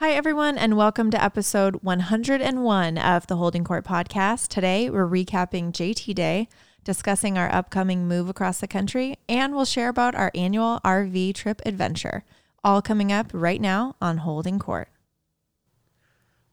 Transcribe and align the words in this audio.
Hi, 0.00 0.12
everyone, 0.12 0.56
and 0.56 0.76
welcome 0.76 1.10
to 1.10 1.20
episode 1.20 1.82
101 1.82 2.98
of 2.98 3.26
the 3.26 3.34
Holding 3.34 3.64
Court 3.64 3.84
podcast. 3.84 4.46
Today, 4.46 4.88
we're 4.88 5.08
recapping 5.08 5.72
JT 5.72 6.14
Day, 6.14 6.46
discussing 6.84 7.36
our 7.36 7.52
upcoming 7.52 8.06
move 8.06 8.28
across 8.28 8.60
the 8.60 8.68
country, 8.68 9.16
and 9.28 9.56
we'll 9.56 9.64
share 9.64 9.88
about 9.88 10.14
our 10.14 10.30
annual 10.36 10.80
RV 10.84 11.34
trip 11.34 11.60
adventure. 11.66 12.22
All 12.62 12.80
coming 12.80 13.10
up 13.10 13.32
right 13.32 13.60
now 13.60 13.96
on 14.00 14.18
Holding 14.18 14.60
Court. 14.60 14.88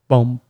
Bum 0.07 0.41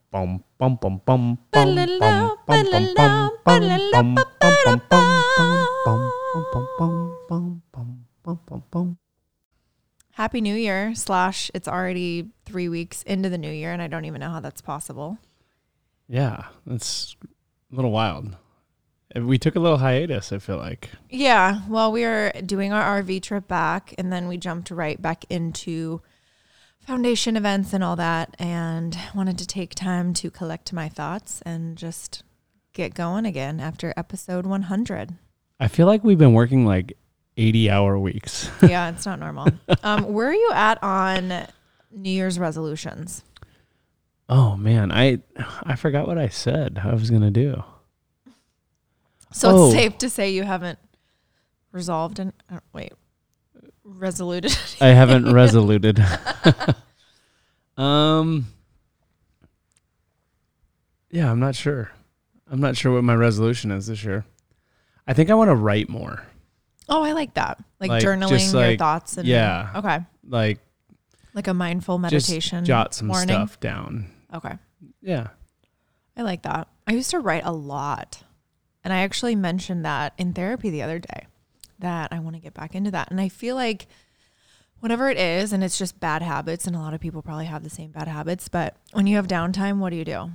Happy 10.15 10.39
New 10.39 10.55
Year, 10.55 10.95
slash, 10.95 11.51
it's 11.53 11.67
already 11.67 12.29
three 12.45 12.69
weeks 12.69 13.03
into 13.03 13.27
the 13.27 13.37
new 13.37 13.51
year, 13.51 13.73
and 13.73 13.81
I 13.81 13.87
don't 13.87 14.05
even 14.05 14.21
know 14.21 14.29
how 14.29 14.39
that's 14.39 14.61
possible. 14.61 15.17
Yeah, 16.07 16.45
that's 16.65 17.17
a 17.69 17.75
little 17.75 17.91
wild. 17.91 18.33
Uh, 19.13 19.23
we 19.23 19.37
took 19.37 19.57
a 19.57 19.59
little 19.59 19.79
hiatus. 19.79 20.31
I 20.31 20.37
feel 20.37 20.55
like. 20.55 20.89
Yeah, 21.09 21.59
well, 21.67 21.91
we 21.91 22.03
were 22.03 22.31
doing 22.45 22.71
our 22.71 23.01
RV 23.01 23.23
trip 23.23 23.49
back, 23.49 23.93
and 23.97 24.09
then 24.09 24.29
we 24.29 24.37
jumped 24.37 24.71
right 24.71 25.01
back 25.01 25.25
into 25.29 26.01
foundation 26.79 27.35
events 27.35 27.73
and 27.73 27.83
all 27.83 27.97
that, 27.97 28.37
and 28.39 28.97
wanted 29.13 29.37
to 29.39 29.45
take 29.45 29.75
time 29.75 30.13
to 30.13 30.31
collect 30.31 30.71
my 30.71 30.87
thoughts 30.87 31.41
and 31.45 31.77
just 31.77 32.23
get 32.71 32.93
going 32.93 33.25
again 33.25 33.59
after 33.59 33.93
episode 33.97 34.45
100. 34.45 35.15
I 35.59 35.67
feel 35.67 35.87
like 35.87 36.05
we've 36.05 36.17
been 36.17 36.31
working 36.31 36.65
like 36.65 36.97
eighty-hour 37.37 37.97
weeks. 37.99 38.49
yeah, 38.61 38.89
it's 38.89 39.05
not 39.05 39.19
normal. 39.19 39.47
Um, 39.83 40.13
where 40.13 40.29
are 40.29 40.33
you 40.33 40.51
at 40.53 40.81
on 40.83 41.47
New 41.91 42.09
Year's 42.09 42.39
resolutions? 42.39 43.23
Oh 44.29 44.55
man, 44.57 44.91
I 44.91 45.19
I 45.63 45.75
forgot 45.75 46.07
what 46.07 46.17
I 46.17 46.29
said 46.29 46.79
I 46.83 46.93
was 46.93 47.09
gonna 47.11 47.31
do. 47.31 47.63
So 49.31 49.49
Oh. 49.49 49.65
it's 49.67 49.75
safe 49.75 49.97
to 49.99 50.09
say 50.09 50.31
you 50.31 50.43
haven't 50.43 50.79
resolved 51.71 52.19
and 52.19 52.33
uh, 52.51 52.59
wait, 52.73 52.93
resoluted. 53.83 54.57
I 54.81 54.87
haven't 54.87 55.31
resoluted. 55.33 56.03
um. 57.77 58.47
Yeah, 61.11 61.31
I'm 61.31 61.39
not 61.39 61.55
sure. 61.55 61.91
I'm 62.51 62.59
not 62.59 62.75
sure 62.75 62.91
what 62.93 63.03
my 63.03 63.15
resolution 63.15 63.71
is 63.71 63.87
this 63.87 64.03
year. 64.03 64.25
I 65.07 65.13
think 65.13 65.29
I 65.29 65.33
want 65.35 65.49
to 65.49 65.55
write 65.55 65.87
more. 65.89 66.23
Oh, 66.89 67.03
I 67.03 67.13
like 67.13 67.33
that. 67.35 67.63
Like, 67.79 67.89
Like, 67.89 68.03
journaling 68.03 68.29
just 68.29 68.53
your 68.53 68.61
like- 68.67 68.79
thoughts 68.79 69.17
and 69.17 69.27
yeah. 69.27 69.71
Okay. 69.75 69.99
Like 70.27 70.59
Like 71.33 71.47
a 71.47 71.53
mindful 71.53 71.97
meditation. 71.97 72.59
just 72.59 72.67
jot 72.67 72.93
some 72.93 73.07
morning. 73.07 73.27
stuff 73.29 73.59
down. 73.59 74.07
Okay. 74.33 74.57
Yeah. 75.01 75.27
I 76.17 76.21
like 76.21 76.43
that. 76.43 76.67
I 76.87 76.93
used 76.93 77.11
to 77.11 77.19
write 77.19 77.43
a 77.45 77.51
lot. 77.51 78.23
And 78.83 78.93
I 78.93 78.97
actually 78.99 79.35
mentioned 79.35 79.83
that 79.85 80.13
in 80.17 80.33
therapy 80.33 80.69
the 80.69 80.83
other 80.83 80.99
day 80.99 81.25
that 81.79 82.13
I 82.13 82.19
want 82.19 82.35
to 82.35 82.41
get 82.41 82.53
back 82.53 82.75
into 82.75 82.91
that. 82.91 83.09
And 83.11 83.19
I 83.19 83.29
feel 83.29 83.55
like 83.55 83.87
whatever 84.79 85.09
it 85.09 85.17
is, 85.17 85.51
and 85.51 85.63
it's 85.63 85.77
just 85.79 85.99
bad 85.99 86.21
habits, 86.21 86.67
and 86.67 86.75
a 86.75 86.79
lot 86.79 86.93
of 86.93 87.01
people 87.01 87.21
probably 87.23 87.45
have 87.45 87.63
the 87.63 87.69
same 87.69 87.89
bad 87.91 88.07
habits, 88.07 88.47
but 88.47 88.75
when 88.93 89.07
you 89.07 89.15
have 89.15 89.27
downtime, 89.27 89.79
what 89.79 89.89
do 89.89 89.95
you 89.95 90.05
do? 90.05 90.29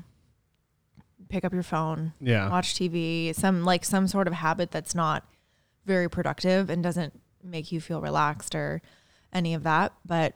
Pick 1.29 1.45
up 1.45 1.53
your 1.53 1.63
phone, 1.63 2.13
Yeah. 2.21 2.49
watch 2.51 2.75
TV, 2.75 3.33
some 3.33 3.63
like 3.65 3.85
some 3.85 4.09
sort 4.09 4.27
of 4.27 4.33
habit 4.35 4.73
that's 4.73 4.95
not 4.97 5.25
very 5.91 6.09
productive 6.09 6.71
and 6.71 6.85
doesn't 6.85 7.13
make 7.43 7.73
you 7.73 7.81
feel 7.81 8.01
relaxed 8.01 8.55
or 8.55 8.81
any 9.33 9.55
of 9.55 9.65
that. 9.65 9.93
But 10.07 10.35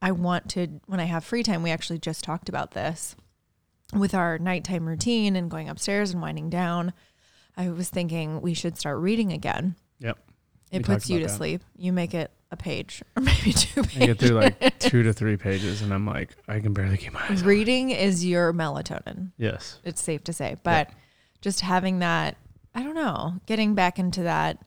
I 0.00 0.12
want 0.12 0.48
to, 0.50 0.68
when 0.86 1.00
I 1.00 1.04
have 1.06 1.24
free 1.24 1.42
time, 1.42 1.64
we 1.64 1.72
actually 1.72 1.98
just 1.98 2.22
talked 2.22 2.48
about 2.48 2.70
this 2.70 3.16
with 3.92 4.14
our 4.14 4.38
nighttime 4.38 4.86
routine 4.86 5.34
and 5.34 5.50
going 5.50 5.68
upstairs 5.68 6.12
and 6.12 6.22
winding 6.22 6.50
down. 6.50 6.92
I 7.56 7.68
was 7.70 7.88
thinking 7.88 8.40
we 8.40 8.54
should 8.54 8.78
start 8.78 8.98
reading 9.00 9.32
again. 9.32 9.74
Yep. 9.98 10.18
It 10.70 10.78
We 10.78 10.84
puts 10.84 11.10
you 11.10 11.18
to 11.18 11.26
that. 11.26 11.32
sleep. 11.32 11.62
You 11.76 11.92
make 11.92 12.14
it 12.14 12.30
a 12.52 12.56
page 12.56 13.02
or 13.16 13.22
maybe 13.22 13.52
two 13.52 13.82
pages. 13.82 14.02
I 14.02 14.06
get 14.06 14.18
through 14.20 14.36
like 14.38 14.78
two 14.78 15.02
to 15.02 15.12
three 15.12 15.36
pages, 15.36 15.82
and 15.82 15.92
I'm 15.92 16.06
like, 16.06 16.30
I 16.46 16.60
can 16.60 16.72
barely 16.72 16.96
keep 16.96 17.12
my 17.12 17.22
eyes. 17.28 17.42
on. 17.42 17.48
Reading 17.48 17.90
is 17.90 18.24
your 18.24 18.52
melatonin. 18.52 19.32
Yes. 19.36 19.80
it's 19.82 20.00
safe 20.00 20.22
to 20.24 20.32
say. 20.32 20.56
But 20.62 20.90
just 21.40 21.60
having 21.60 21.98
that, 21.98 22.36
I 22.80 22.82
don't 22.82 22.94
know, 22.94 23.34
getting 23.44 23.74
back 23.74 23.98
into 23.98 24.22
that 24.22 24.58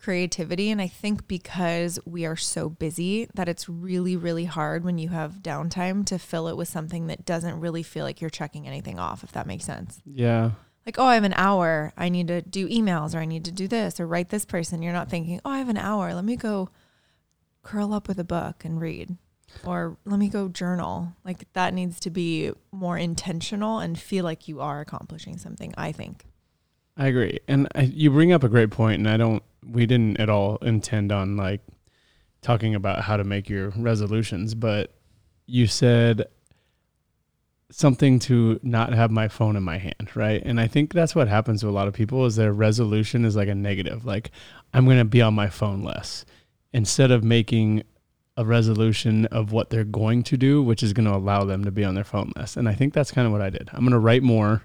creativity. 0.00 0.70
And 0.70 0.80
I 0.80 0.88
think 0.88 1.28
because 1.28 1.98
we 2.06 2.24
are 2.24 2.34
so 2.36 2.70
busy 2.70 3.28
that 3.34 3.46
it's 3.46 3.68
really, 3.68 4.16
really 4.16 4.46
hard 4.46 4.84
when 4.84 4.96
you 4.96 5.10
have 5.10 5.42
downtime 5.42 6.06
to 6.06 6.18
fill 6.18 6.48
it 6.48 6.56
with 6.56 6.68
something 6.68 7.08
that 7.08 7.26
doesn't 7.26 7.60
really 7.60 7.82
feel 7.82 8.06
like 8.06 8.22
you're 8.22 8.30
checking 8.30 8.66
anything 8.66 8.98
off, 8.98 9.22
if 9.22 9.32
that 9.32 9.46
makes 9.46 9.66
sense. 9.66 10.00
Yeah. 10.06 10.52
Like, 10.86 10.98
oh, 10.98 11.04
I 11.04 11.14
have 11.14 11.24
an 11.24 11.34
hour. 11.34 11.92
I 11.98 12.08
need 12.08 12.28
to 12.28 12.40
do 12.40 12.68
emails 12.68 13.14
or 13.14 13.18
I 13.18 13.26
need 13.26 13.44
to 13.44 13.52
do 13.52 13.68
this 13.68 14.00
or 14.00 14.06
write 14.06 14.30
this 14.30 14.46
person. 14.46 14.80
You're 14.80 14.94
not 14.94 15.10
thinking, 15.10 15.38
oh, 15.44 15.50
I 15.50 15.58
have 15.58 15.68
an 15.68 15.76
hour. 15.76 16.14
Let 16.14 16.24
me 16.24 16.36
go 16.36 16.70
curl 17.62 17.92
up 17.92 18.08
with 18.08 18.18
a 18.18 18.24
book 18.24 18.64
and 18.64 18.80
read. 18.80 19.18
Or 19.66 19.98
let 20.06 20.18
me 20.18 20.30
go 20.30 20.48
journal. 20.48 21.12
Like 21.22 21.52
that 21.52 21.74
needs 21.74 22.00
to 22.00 22.10
be 22.10 22.52
more 22.72 22.96
intentional 22.96 23.78
and 23.78 23.98
feel 23.98 24.24
like 24.24 24.48
you 24.48 24.60
are 24.60 24.80
accomplishing 24.80 25.36
something, 25.36 25.74
I 25.76 25.92
think. 25.92 26.24
I 26.98 27.06
agree. 27.06 27.38
And 27.46 27.68
I, 27.76 27.82
you 27.82 28.10
bring 28.10 28.32
up 28.32 28.42
a 28.42 28.48
great 28.48 28.70
point, 28.70 28.98
and 28.98 29.08
I 29.08 29.16
don't, 29.16 29.42
we 29.64 29.86
didn't 29.86 30.18
at 30.18 30.28
all 30.28 30.56
intend 30.56 31.12
on 31.12 31.36
like 31.36 31.60
talking 32.42 32.74
about 32.74 33.02
how 33.02 33.16
to 33.16 33.24
make 33.24 33.48
your 33.48 33.70
resolutions, 33.70 34.54
but 34.54 34.92
you 35.46 35.68
said 35.68 36.26
something 37.70 38.18
to 38.18 38.58
not 38.62 38.92
have 38.92 39.10
my 39.10 39.28
phone 39.28 39.54
in 39.54 39.62
my 39.62 39.78
hand, 39.78 40.10
right? 40.14 40.42
And 40.44 40.60
I 40.60 40.66
think 40.66 40.92
that's 40.92 41.14
what 41.14 41.28
happens 41.28 41.60
to 41.60 41.68
a 41.68 41.70
lot 41.70 41.86
of 41.86 41.94
people 41.94 42.24
is 42.26 42.36
their 42.36 42.52
resolution 42.52 43.24
is 43.24 43.36
like 43.36 43.48
a 43.48 43.54
negative, 43.54 44.04
like 44.04 44.30
I'm 44.72 44.84
going 44.84 44.98
to 44.98 45.04
be 45.04 45.22
on 45.22 45.34
my 45.34 45.48
phone 45.48 45.82
less 45.82 46.24
instead 46.72 47.10
of 47.10 47.22
making 47.22 47.82
a 48.36 48.44
resolution 48.44 49.26
of 49.26 49.52
what 49.52 49.70
they're 49.70 49.84
going 49.84 50.22
to 50.22 50.36
do, 50.36 50.62
which 50.62 50.82
is 50.82 50.92
going 50.92 51.06
to 51.06 51.14
allow 51.14 51.44
them 51.44 51.64
to 51.64 51.70
be 51.70 51.84
on 51.84 51.94
their 51.94 52.04
phone 52.04 52.32
less. 52.36 52.56
And 52.56 52.68
I 52.68 52.74
think 52.74 52.94
that's 52.94 53.10
kind 53.10 53.26
of 53.26 53.32
what 53.32 53.42
I 53.42 53.50
did. 53.50 53.68
I'm 53.72 53.80
going 53.80 53.92
to 53.92 53.98
write 53.98 54.22
more 54.22 54.62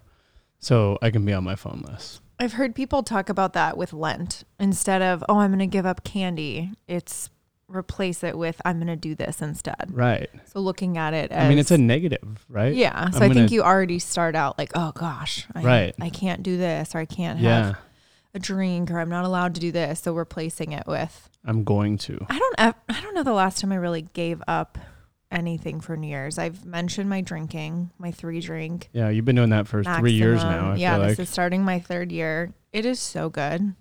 so 0.60 0.98
I 1.02 1.12
can 1.12 1.26
be 1.26 1.34
on 1.34 1.44
my 1.44 1.56
phone 1.56 1.84
less. 1.88 2.22
I've 2.40 2.54
heard 2.54 2.76
people 2.76 3.04
talk 3.04 3.30
about 3.30 3.54
that 3.54 3.78
with 3.78 3.94
Lent. 3.94 4.44
Instead 4.60 5.02
of, 5.02 5.24
oh, 5.30 5.38
I'm 5.40 5.52
going 5.52 5.60
to 5.60 5.68
give 5.68 5.86
up 5.86 6.04
candy, 6.04 6.72
it's 6.88 7.30
replace 7.68 8.24
it 8.24 8.38
with, 8.38 8.62
I'm 8.66 8.78
going 8.78 8.88
to 8.88 8.96
do 8.96 9.16
this 9.16 9.42
instead. 9.42 9.90
Right. 9.92 10.30
So 10.46 10.60
looking 10.60 10.98
at 10.98 11.14
it 11.14 11.32
as. 11.32 11.46
I 11.46 11.50
mean, 11.50 11.58
it's 11.60 11.72
a 11.72 11.78
negative, 11.78 12.46
right? 12.50 12.74
Yeah. 12.76 13.10
So 13.12 13.18
I'm 13.18 13.24
I 13.24 13.28
think 13.28 13.34
gonna- 13.36 13.48
you 13.50 13.64
already 13.64 14.00
start 14.00 14.36
out 14.36 14.58
like, 14.58 14.72
oh 14.76 14.92
gosh, 14.94 15.48
I, 15.56 15.64
Right. 15.64 15.96
I 16.00 16.10
can't 16.10 16.44
do 16.44 16.58
this 16.58 16.94
or 16.94 17.00
I 17.00 17.06
can't 17.06 17.40
have 17.40 17.66
Yeah. 17.66 17.74
a 18.36 18.40
drink 18.40 18.92
or 18.92 19.00
I'm 19.00 19.10
not 19.10 19.26
allowed 19.26 19.56
to 19.56 19.62
do 19.62 19.72
this. 19.72 20.02
So 20.02 20.14
replacing 20.14 20.72
it 20.72 20.86
with 20.86 21.30
I'm 21.46 21.64
going 21.64 21.98
to. 22.00 22.26
I 22.30 22.38
don't 22.40 22.76
I 22.90 23.02
don't 23.02 23.16
know 23.16 23.24
the 23.24 23.34
last 23.34 23.60
time 23.62 23.72
I 23.72 23.76
really 23.76 24.04
gave 24.14 24.42
up 24.48 24.78
anything 25.34 25.82
for 25.82 25.98
New 25.98 26.08
Year's. 26.08 26.38
I've 26.38 26.66
mentioned 26.66 27.10
my 27.10 27.22
drinking, 27.22 27.92
my 27.98 28.12
three 28.12 28.40
drink. 28.40 28.90
Yeah, 28.94 29.10
you've 29.10 29.26
been 29.26 29.36
doing 29.36 29.50
that 29.50 29.68
for 29.68 29.84
three 29.84 30.14
years 30.14 30.44
now. 30.44 30.72
I 30.72 30.76
yeah, 30.76 30.98
this 31.00 31.18
like. 31.18 31.20
is 31.20 31.30
starting 31.30 31.64
my 31.64 31.80
third 31.80 32.12
year. 32.12 32.54
It 32.72 32.86
is 32.86 33.00
so 33.00 33.30
good. 33.30 33.76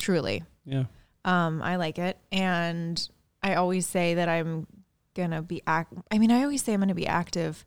Truly. 0.00 0.44
yeah. 0.64 0.84
Um, 1.24 1.62
I 1.62 1.76
like 1.76 1.98
it. 1.98 2.18
And 2.32 3.08
I 3.42 3.54
always 3.54 3.86
say 3.86 4.14
that 4.14 4.28
I'm 4.28 4.66
gonna 5.14 5.42
be 5.42 5.62
act 5.66 5.92
I 6.10 6.18
mean, 6.18 6.30
I 6.30 6.42
always 6.42 6.62
say 6.62 6.72
I'm 6.72 6.80
gonna 6.80 6.94
be 6.94 7.06
active 7.06 7.64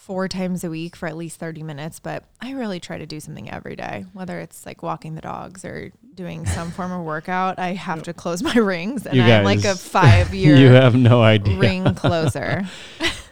four 0.00 0.26
times 0.28 0.64
a 0.64 0.70
week 0.70 0.96
for 0.96 1.06
at 1.06 1.16
least 1.16 1.38
30 1.38 1.62
minutes, 1.62 2.00
but 2.00 2.24
I 2.40 2.52
really 2.52 2.80
try 2.80 2.96
to 2.96 3.04
do 3.04 3.20
something 3.20 3.50
every 3.50 3.76
day, 3.76 4.06
whether 4.14 4.40
it's 4.40 4.64
like 4.64 4.82
walking 4.82 5.14
the 5.14 5.20
dogs 5.20 5.62
or 5.62 5.92
doing 6.14 6.46
some 6.46 6.70
form 6.76 6.90
of 6.90 7.04
workout. 7.04 7.58
I 7.58 7.74
have 7.74 8.02
to 8.04 8.14
close 8.14 8.42
my 8.42 8.54
rings 8.56 9.06
and 9.06 9.14
You 9.14 9.22
I'm 9.22 9.44
like 9.44 9.64
a 9.64 9.74
five 9.76 10.34
year 10.34 10.56
You 10.56 10.68
have 10.70 10.94
no 10.94 11.22
idea. 11.22 11.58
ring 11.58 11.94
closer. 11.94 12.66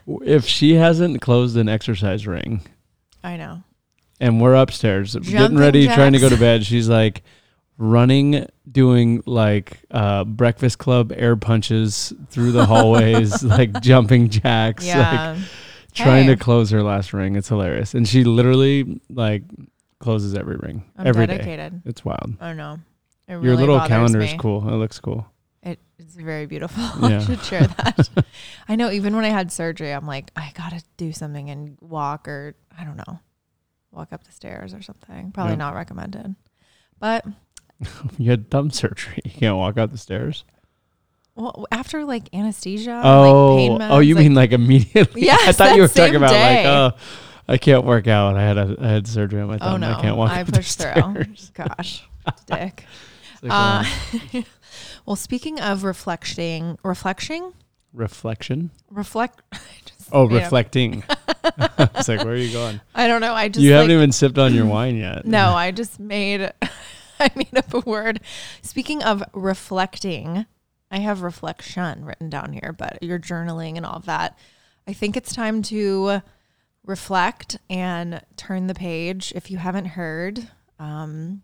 If 0.06 0.44
she 0.46 0.74
hasn't 0.74 1.20
closed 1.22 1.56
an 1.56 1.68
exercise 1.70 2.26
ring 2.26 2.60
I 3.24 3.36
know. 3.38 3.62
and 4.20 4.38
we're 4.40 4.54
upstairs 4.54 5.14
Jumping 5.14 5.32
getting 5.32 5.58
ready, 5.58 5.86
trying 5.86 6.12
to 6.12 6.18
go 6.18 6.28
to 6.28 6.36
bed, 6.36 6.64
she's 6.66 6.88
like 6.88 7.22
running, 7.78 8.46
doing 8.70 9.22
like 9.24 9.80
uh, 9.90 10.24
breakfast 10.24 10.78
club 10.78 11.12
air 11.16 11.34
punches 11.36 12.12
through 12.28 12.52
the 12.52 12.66
hallways, 12.66 13.42
like 13.42 13.80
jumping 13.80 14.28
jacks, 14.28 14.86
like 14.86 14.94
Yeah. 14.96 15.38
Trying 16.04 16.26
to 16.28 16.36
close 16.36 16.70
her 16.70 16.82
last 16.82 17.12
ring. 17.12 17.36
It's 17.36 17.48
hilarious. 17.48 17.94
And 17.94 18.06
she 18.08 18.24
literally 18.24 19.00
like 19.10 19.42
closes 20.00 20.34
every 20.34 20.56
ring 20.56 20.84
I'm 20.96 21.06
every 21.06 21.26
day. 21.26 21.34
dedicated. 21.38 21.82
It's 21.84 22.04
wild. 22.04 22.34
Oh, 22.40 22.46
I 22.46 22.52
know. 22.54 22.78
It 23.26 23.32
Your 23.32 23.40
really 23.40 23.56
little 23.56 23.76
bothers 23.76 23.88
calendar 23.88 24.20
is 24.20 24.32
me. 24.32 24.38
cool. 24.38 24.66
It 24.68 24.76
looks 24.76 24.98
cool. 25.00 25.26
It, 25.62 25.78
it's 25.98 26.14
very 26.14 26.46
beautiful. 26.46 26.82
Yeah. 27.08 27.18
I 27.18 27.24
should 27.24 27.42
share 27.44 27.66
that. 27.66 28.08
I 28.68 28.76
know 28.76 28.90
even 28.90 29.14
when 29.16 29.24
I 29.24 29.28
had 29.30 29.50
surgery, 29.52 29.92
I'm 29.92 30.06
like, 30.06 30.30
I 30.36 30.52
gotta 30.56 30.82
do 30.96 31.12
something 31.12 31.50
and 31.50 31.76
walk 31.80 32.26
or 32.28 32.54
I 32.78 32.84
don't 32.84 32.96
know, 32.96 33.18
walk 33.90 34.12
up 34.12 34.24
the 34.24 34.32
stairs 34.32 34.72
or 34.72 34.80
something. 34.82 35.32
Probably 35.32 35.52
Yeah. 35.52 35.56
not 35.58 35.74
recommended. 35.74 36.34
But 37.00 37.26
You 38.18 38.30
had 38.30 38.50
thumb 38.50 38.70
surgery. 38.70 39.20
You 39.24 39.30
can't 39.32 39.56
walk 39.56 39.76
up 39.78 39.90
the 39.92 39.98
stairs. 39.98 40.44
Well, 41.38 41.66
after 41.70 42.04
like 42.04 42.28
anesthesia. 42.34 43.00
Oh, 43.04 43.54
like 43.54 43.58
pain 43.80 43.82
oh, 43.92 44.00
you 44.00 44.16
like- 44.16 44.24
mean 44.24 44.34
like 44.34 44.50
immediately? 44.50 45.22
Yeah, 45.24 45.36
I 45.40 45.52
thought 45.52 45.76
you 45.76 45.82
were 45.82 45.88
talking 45.88 46.16
about 46.16 46.30
day. 46.30 46.64
like, 46.64 46.66
oh, 46.66 46.98
I 47.46 47.58
can't 47.58 47.84
work 47.84 48.08
out. 48.08 48.36
I 48.36 48.42
had 48.42 48.58
a 48.58 48.76
I 48.80 48.88
had 48.88 49.06
surgery 49.06 49.40
on 49.40 49.46
my 49.46 49.58
thumb. 49.58 49.74
Oh 49.74 49.76
no! 49.76 49.92
I 49.92 50.00
can't 50.00 50.16
walk. 50.16 50.32
I 50.32 50.42
pushed 50.44 50.78
through. 50.80 50.90
stairs. 50.90 51.52
Gosh, 51.54 52.04
dick. 52.46 52.84
It's 53.40 53.52
Uh, 53.52 53.84
well, 55.06 55.14
speaking 55.14 55.60
of 55.60 55.84
reflecting, 55.84 56.76
reflection, 56.82 57.52
reflection. 57.92 58.72
reflect. 58.90 59.40
Oh, 60.10 60.26
reflecting. 60.26 61.04
it's 61.78 62.08
like, 62.08 62.24
where 62.24 62.32
are 62.32 62.36
you 62.36 62.52
going? 62.52 62.80
I 62.96 63.06
don't 63.06 63.20
know. 63.20 63.32
I 63.32 63.48
just 63.48 63.62
you 63.62 63.70
like, 63.70 63.76
haven't 63.82 63.92
even 63.92 64.10
sipped 64.10 64.38
on 64.38 64.54
your 64.54 64.66
wine 64.74 64.96
yet. 64.96 65.24
No, 65.24 65.50
I 65.50 65.70
just 65.70 66.00
made 66.00 66.52
I 67.20 67.30
made 67.36 67.56
up 67.56 67.72
a 67.74 67.80
word. 67.80 68.20
Speaking 68.60 69.04
of 69.04 69.22
reflecting, 69.32 70.46
I 70.90 70.98
have 71.00 71.22
reflection 71.22 72.04
written 72.04 72.30
down 72.30 72.52
here, 72.52 72.74
but 72.76 73.02
you're 73.02 73.18
journaling 73.18 73.76
and 73.76 73.84
all 73.84 73.96
of 73.96 74.06
that. 74.06 74.38
I 74.86 74.92
think 74.92 75.16
it's 75.16 75.34
time 75.34 75.62
to 75.64 76.22
reflect 76.84 77.58
and 77.68 78.22
turn 78.36 78.66
the 78.66 78.74
page. 78.74 79.32
If 79.36 79.50
you 79.50 79.58
haven't 79.58 79.84
heard 79.84 80.48
um, 80.78 81.42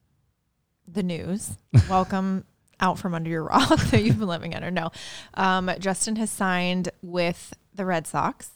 the 0.89 1.03
news, 1.03 1.57
welcome 1.89 2.45
out 2.81 2.99
from 2.99 3.15
under 3.15 3.29
your 3.31 3.45
rock 3.45 3.79
that 3.91 4.03
you've 4.03 4.19
been 4.19 4.29
living 4.29 4.55
under. 4.55 4.71
No, 4.71 4.91
um, 5.35 5.71
Justin 5.79 6.17
has 6.17 6.31
signed 6.31 6.89
with 7.03 7.53
the 7.75 7.85
Red 7.85 8.07
Sox 8.07 8.51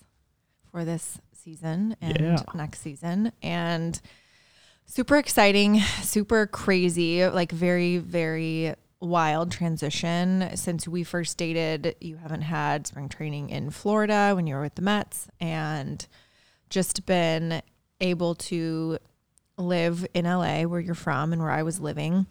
for 0.71 0.85
this 0.85 1.19
season 1.35 1.97
and 2.01 2.19
Yeah. 2.19 2.43
next 2.55 2.81
season, 2.81 3.33
and 3.43 4.01
super 4.87 5.17
exciting, 5.19 5.81
super 6.03 6.47
crazy, 6.47 7.27
like 7.27 7.53
very, 7.53 7.99
very 7.99 8.75
wild 9.01 9.53
transition. 9.53 10.51
Since 10.55 10.89
we 10.89 11.05
first 11.05 11.37
dated, 11.37 11.95
you 12.01 12.17
haven't 12.17 12.43
had 12.43 12.87
spring 12.87 13.09
training 13.09 13.51
in 13.51 13.71
Florida 13.71 14.33
when 14.35 14.47
you 14.47 14.55
were 14.55 14.63
with 14.63 14.75
the 14.75 14.83
Mets 14.83 15.29
and 15.41 16.07
just 16.71 17.07
been 17.07 17.63
able 18.01 18.35
to 18.35 18.99
live 19.57 20.07
in 20.15 20.25
LA 20.25 20.63
where 20.63 20.81
you're 20.81 20.95
from 20.95 21.33
and 21.33 21.43
where 21.43 21.51
I 21.51 21.63
was 21.63 21.81
living 21.81 22.27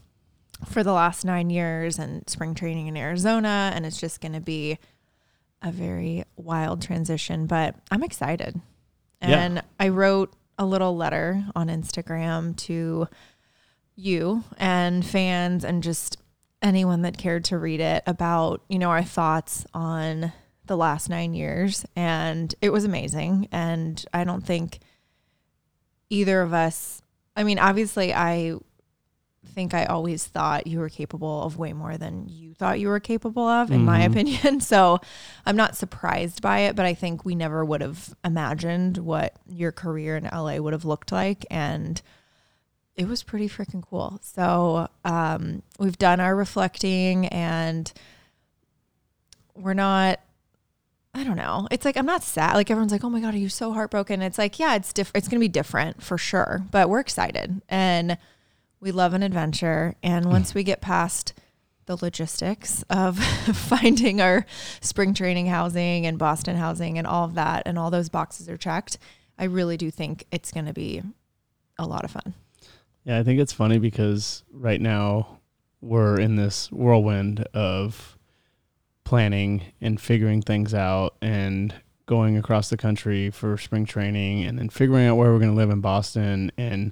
for 0.65 0.83
the 0.83 0.93
last 0.93 1.25
nine 1.25 1.49
years 1.49 1.99
and 1.99 2.27
spring 2.29 2.55
training 2.55 2.87
in 2.87 2.97
Arizona. 2.97 3.71
And 3.73 3.85
it's 3.85 3.99
just 3.99 4.21
going 4.21 4.33
to 4.33 4.41
be 4.41 4.77
a 5.61 5.71
very 5.71 6.23
wild 6.35 6.81
transition, 6.81 7.47
but 7.47 7.75
I'm 7.91 8.03
excited. 8.03 8.59
Yeah. 9.21 9.39
And 9.39 9.63
I 9.79 9.89
wrote 9.89 10.33
a 10.57 10.65
little 10.65 10.95
letter 10.95 11.45
on 11.55 11.67
Instagram 11.67 12.55
to 12.57 13.07
you 13.95 14.43
and 14.57 15.05
fans 15.05 15.65
and 15.65 15.81
just 15.81 16.17
anyone 16.61 17.03
that 17.03 17.17
cared 17.17 17.43
to 17.45 17.57
read 17.57 17.79
it 17.79 18.03
about, 18.07 18.63
you 18.69 18.79
know, 18.79 18.89
our 18.89 19.03
thoughts 19.03 19.65
on 19.73 20.31
the 20.65 20.77
last 20.77 21.09
nine 21.09 21.33
years. 21.33 21.85
And 21.95 22.53
it 22.61 22.71
was 22.71 22.83
amazing. 22.83 23.47
And 23.51 24.03
I 24.13 24.23
don't 24.23 24.45
think 24.45 24.79
either 26.09 26.41
of 26.41 26.53
us, 26.53 27.01
I 27.35 27.43
mean, 27.43 27.59
obviously, 27.59 28.13
I 28.13 28.55
think 29.53 29.73
I 29.73 29.85
always 29.85 30.25
thought 30.25 30.67
you 30.67 30.79
were 30.79 30.89
capable 30.89 31.43
of 31.43 31.57
way 31.57 31.71
more 31.73 31.97
than 31.97 32.27
you 32.27 32.53
thought 32.53 32.79
you 32.79 32.89
were 32.89 32.99
capable 32.99 33.47
of, 33.47 33.71
in 33.71 33.85
my 33.85 34.01
Mhm. 34.01 34.05
opinion. 34.07 34.59
So 34.61 34.99
I'm 35.45 35.55
not 35.55 35.75
surprised 35.77 36.41
by 36.41 36.59
it, 36.59 36.75
but 36.75 36.85
I 36.85 36.93
think 36.93 37.23
we 37.23 37.33
never 37.35 37.63
would 37.63 37.81
have 37.81 38.13
imagined 38.25 38.97
what 38.97 39.35
your 39.47 39.71
career 39.71 40.17
in 40.17 40.25
LA 40.25 40.57
would 40.57 40.73
have 40.73 40.85
looked 40.85 41.11
like. 41.11 41.45
And 41.49 42.01
it 42.97 43.07
was 43.07 43.21
pretty 43.23 43.47
freaking 43.47 43.83
cool. 43.87 44.19
So 44.23 44.89
um, 45.05 45.61
we've 45.79 45.97
done 45.97 46.19
our 46.19 46.35
reflecting 46.35 47.27
and 47.27 47.91
we're 49.55 49.75
not. 49.75 50.19
I 51.13 51.23
don't 51.23 51.37
know. 51.37 51.67
It's 51.71 51.85
like 51.85 51.97
I'm 51.97 52.05
not 52.05 52.23
sad. 52.23 52.53
Like 52.53 52.69
everyone's 52.69 52.91
like, 52.91 53.03
"Oh 53.03 53.09
my 53.09 53.19
god, 53.19 53.33
are 53.33 53.39
you 53.39 53.49
so 53.49 53.73
heartbroken?" 53.73 54.21
It's 54.21 54.37
like, 54.37 54.59
yeah, 54.59 54.75
it's 54.75 54.93
different. 54.93 55.17
It's 55.17 55.27
going 55.27 55.39
to 55.39 55.43
be 55.43 55.47
different 55.47 56.03
for 56.03 56.17
sure, 56.17 56.63
but 56.69 56.89
we're 56.89 56.99
excited 56.99 57.61
and 57.69 58.17
we 58.79 58.91
love 58.91 59.13
an 59.13 59.23
adventure. 59.23 59.95
And 60.03 60.25
once 60.25 60.53
we 60.53 60.63
get 60.63 60.79
past 60.79 61.33
the 61.87 61.97
logistics 61.99 62.83
of 62.89 63.17
finding 63.23 64.21
our 64.21 64.45
spring 64.81 65.15
training 65.15 65.47
housing 65.47 66.05
and 66.05 66.19
Boston 66.19 66.55
housing 66.55 66.99
and 66.99 67.07
all 67.07 67.25
of 67.25 67.33
that, 67.33 67.63
and 67.65 67.79
all 67.79 67.89
those 67.89 68.09
boxes 68.09 68.47
are 68.47 68.57
checked, 68.57 68.99
I 69.39 69.45
really 69.45 69.77
do 69.77 69.89
think 69.89 70.25
it's 70.31 70.51
going 70.51 70.67
to 70.67 70.73
be 70.73 71.01
a 71.79 71.87
lot 71.87 72.03
of 72.03 72.11
fun. 72.11 72.35
Yeah, 73.07 73.19
I 73.19 73.23
think 73.23 73.39
it's 73.39 73.53
funny 73.53 73.79
because 73.79 74.43
right 74.51 74.81
now 74.81 75.39
we're 75.79 76.19
in 76.19 76.35
this 76.35 76.69
whirlwind 76.73 77.47
of 77.53 78.17
planning 79.05 79.63
and 79.79 79.99
figuring 79.99 80.41
things 80.41 80.73
out 80.73 81.15
and 81.21 81.73
going 82.05 82.35
across 82.35 82.69
the 82.69 82.75
country 82.75 83.29
for 83.29 83.57
spring 83.57 83.85
training 83.85 84.43
and 84.43 84.59
then 84.59 84.67
figuring 84.67 85.07
out 85.07 85.15
where 85.15 85.31
we're 85.31 85.39
going 85.39 85.51
to 85.51 85.55
live 85.55 85.69
in 85.69 85.79
Boston 85.79 86.51
and 86.57 86.91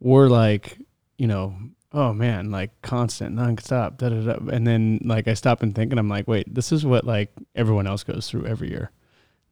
we're 0.00 0.26
like, 0.26 0.78
you 1.16 1.28
know, 1.28 1.54
oh 1.92 2.12
man, 2.12 2.50
like 2.50 2.72
constant, 2.82 3.36
nonstop, 3.36 3.98
da 3.98 4.08
da 4.08 4.32
da. 4.32 4.52
And 4.52 4.66
then 4.66 4.98
like 5.04 5.28
I 5.28 5.34
stop 5.34 5.62
and 5.62 5.72
think 5.72 5.92
and 5.92 6.00
I'm 6.00 6.08
like, 6.08 6.26
wait, 6.26 6.52
this 6.52 6.72
is 6.72 6.84
what 6.84 7.04
like 7.04 7.30
everyone 7.54 7.86
else 7.86 8.02
goes 8.02 8.28
through 8.28 8.46
every 8.46 8.70
year. 8.70 8.90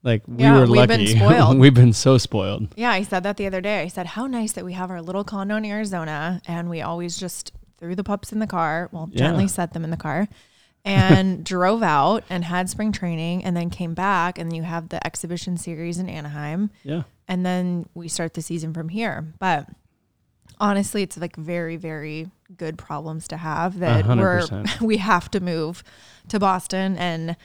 Like 0.02 0.22
we 0.26 0.42
Yeah, 0.44 0.60
were 0.60 0.66
we've 0.66 0.86
been 0.88 1.06
spoiled. 1.16 1.58
we've 1.58 1.74
been 1.74 1.92
so 1.92 2.18
spoiled. 2.18 2.68
Yeah, 2.76 2.90
I 2.90 3.02
said 3.02 3.22
that 3.24 3.36
the 3.36 3.46
other 3.46 3.60
day. 3.60 3.80
I 3.82 3.88
said, 3.88 4.06
How 4.06 4.26
nice 4.26 4.52
that 4.52 4.64
we 4.64 4.72
have 4.74 4.90
our 4.90 5.02
little 5.02 5.24
condo 5.24 5.56
in 5.56 5.64
Arizona 5.64 6.40
and 6.46 6.70
we 6.70 6.80
always 6.80 7.16
just 7.18 7.52
threw 7.78 7.94
the 7.94 8.04
pups 8.04 8.32
in 8.32 8.38
the 8.38 8.46
car, 8.46 8.88
well, 8.92 9.08
gently 9.08 9.44
Yeah. 9.44 9.48
set 9.48 9.72
them 9.72 9.84
in 9.84 9.90
the 9.90 9.96
car 9.96 10.28
and 10.84 11.44
drove 11.52 11.82
out 11.82 12.24
and 12.30 12.44
had 12.44 12.70
spring 12.70 12.92
training 12.92 13.44
and 13.44 13.56
then 13.56 13.70
came 13.70 13.94
back. 13.94 14.38
And 14.38 14.54
you 14.54 14.62
have 14.62 14.88
the 14.88 15.04
exhibition 15.06 15.56
series 15.56 15.98
in 15.98 16.08
Anaheim. 16.08 16.70
Yeah. 16.84 17.02
And 17.26 17.44
then 17.44 17.88
we 17.94 18.08
start 18.08 18.34
the 18.34 18.42
season 18.42 18.72
from 18.72 18.88
here. 18.88 19.32
But 19.38 19.68
honestly, 20.60 21.02
it's 21.02 21.16
like 21.18 21.36
very, 21.36 21.76
very 21.76 22.30
good 22.56 22.78
problems 22.78 23.28
to 23.28 23.36
have 23.36 23.78
that 23.80 24.04
hundred 24.06 24.50
we're, 24.50 24.64
we 24.86 24.96
have 24.98 25.30
to 25.32 25.40
move 25.40 25.82
to 26.28 26.38
Boston 26.38 26.96
and 26.96 27.36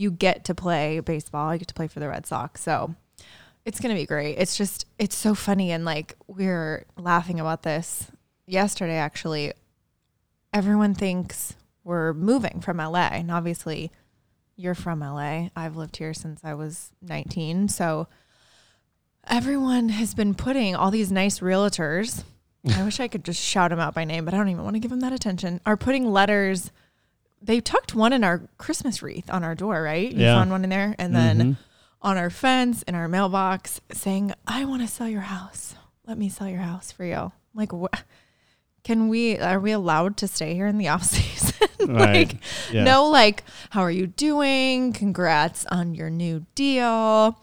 you 0.00 0.10
get 0.10 0.46
to 0.46 0.54
play 0.54 0.98
baseball. 1.00 1.52
You 1.52 1.58
get 1.58 1.68
to 1.68 1.74
play 1.74 1.86
for 1.86 2.00
the 2.00 2.08
Red 2.08 2.24
Sox. 2.24 2.62
So 2.62 2.94
it's 3.66 3.80
going 3.80 3.94
to 3.94 4.00
be 4.00 4.06
great. 4.06 4.36
It's 4.38 4.56
just, 4.56 4.86
it's 4.98 5.14
so 5.14 5.34
funny. 5.34 5.72
And 5.72 5.84
like, 5.84 6.16
we're 6.26 6.86
laughing 6.96 7.38
about 7.38 7.64
this 7.64 8.10
yesterday, 8.46 8.96
actually. 8.96 9.52
Everyone 10.54 10.94
thinks 10.94 11.54
we're 11.84 12.14
moving 12.14 12.62
from 12.62 12.78
LA. 12.78 13.10
And 13.12 13.30
obviously, 13.30 13.92
you're 14.56 14.74
from 14.74 15.00
LA. 15.00 15.48
I've 15.54 15.76
lived 15.76 15.98
here 15.98 16.14
since 16.14 16.40
I 16.42 16.54
was 16.54 16.92
19. 17.02 17.68
So 17.68 18.08
everyone 19.28 19.90
has 19.90 20.14
been 20.14 20.34
putting 20.34 20.74
all 20.74 20.90
these 20.90 21.12
nice 21.12 21.40
realtors. 21.40 22.24
I 22.74 22.82
wish 22.84 23.00
I 23.00 23.08
could 23.08 23.24
just 23.24 23.42
shout 23.42 23.68
them 23.68 23.80
out 23.80 23.94
by 23.94 24.04
name, 24.04 24.24
but 24.24 24.32
I 24.32 24.38
don't 24.38 24.48
even 24.48 24.64
want 24.64 24.76
to 24.76 24.80
give 24.80 24.90
them 24.90 25.00
that 25.00 25.12
attention. 25.12 25.60
Are 25.66 25.76
putting 25.76 26.10
letters. 26.10 26.70
They 27.42 27.60
tucked 27.60 27.94
one 27.94 28.12
in 28.12 28.22
our 28.24 28.42
Christmas 28.58 29.02
wreath 29.02 29.30
on 29.30 29.42
our 29.44 29.54
door, 29.54 29.82
right? 29.82 30.10
You 30.12 30.20
Yeah. 30.22 30.34
found 30.36 30.50
one 30.50 30.64
in 30.64 30.70
there. 30.70 30.94
And 30.98 31.14
then 31.14 31.38
Mhm. 31.40 31.56
on 32.02 32.18
our 32.18 32.30
fence 32.30 32.82
in 32.82 32.94
our 32.94 33.08
mailbox 33.08 33.80
saying, 33.92 34.32
I 34.46 34.64
want 34.64 34.82
to 34.82 34.88
sell 34.88 35.08
your 35.08 35.22
house. 35.22 35.74
Let 36.06 36.18
me 36.18 36.28
sell 36.28 36.48
your 36.48 36.60
house 36.60 36.92
for 36.92 37.04
you. 37.04 37.32
Like, 37.54 37.72
what? 37.72 38.02
Can 38.84 39.08
we, 39.08 39.38
are 39.38 39.60
we 39.60 39.72
allowed 39.72 40.16
to 40.18 40.28
stay 40.28 40.54
here 40.54 40.66
in 40.66 40.78
the 40.78 40.88
off 40.94 41.04
season? 41.04 41.56
Like, 41.80 42.36
Yeah. 42.70 42.84
no, 42.84 43.08
like, 43.08 43.42
how 43.70 43.80
are 43.82 43.90
you 43.90 44.06
doing? 44.06 44.92
Congrats 44.92 45.64
on 45.66 45.94
your 45.94 46.10
new 46.10 46.44
deal. 46.54 47.38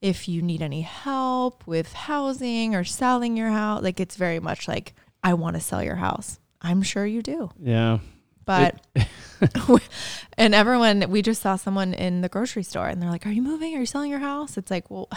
If 0.00 0.28
you 0.28 0.42
need 0.42 0.62
any 0.62 0.80
help 0.82 1.66
with 1.66 1.92
housing 1.92 2.74
or 2.74 2.84
selling 2.84 3.36
your 3.36 3.50
house, 3.50 3.82
like, 3.82 4.00
it's 4.00 4.16
very 4.16 4.40
much 4.40 4.66
like, 4.66 4.94
I 5.22 5.34
want 5.34 5.54
to 5.56 5.60
sell 5.60 5.82
your 5.82 5.96
house. 5.96 6.40
I'm 6.60 6.82
sure 6.82 7.06
you 7.06 7.22
do. 7.22 7.50
Yeah. 7.62 7.98
But, 8.44 8.80
and 10.38 10.54
everyone, 10.54 11.10
we 11.10 11.22
just 11.22 11.42
saw 11.42 11.56
someone 11.56 11.94
in 11.94 12.20
the 12.20 12.28
grocery 12.28 12.62
store 12.62 12.88
and 12.88 13.00
they're 13.00 13.10
like, 13.10 13.26
Are 13.26 13.32
you 13.32 13.42
moving? 13.42 13.74
Are 13.74 13.80
you 13.80 13.86
selling 13.86 14.10
your 14.10 14.20
house? 14.20 14.56
It's 14.56 14.70
like, 14.70 14.90
Well, 14.90 15.08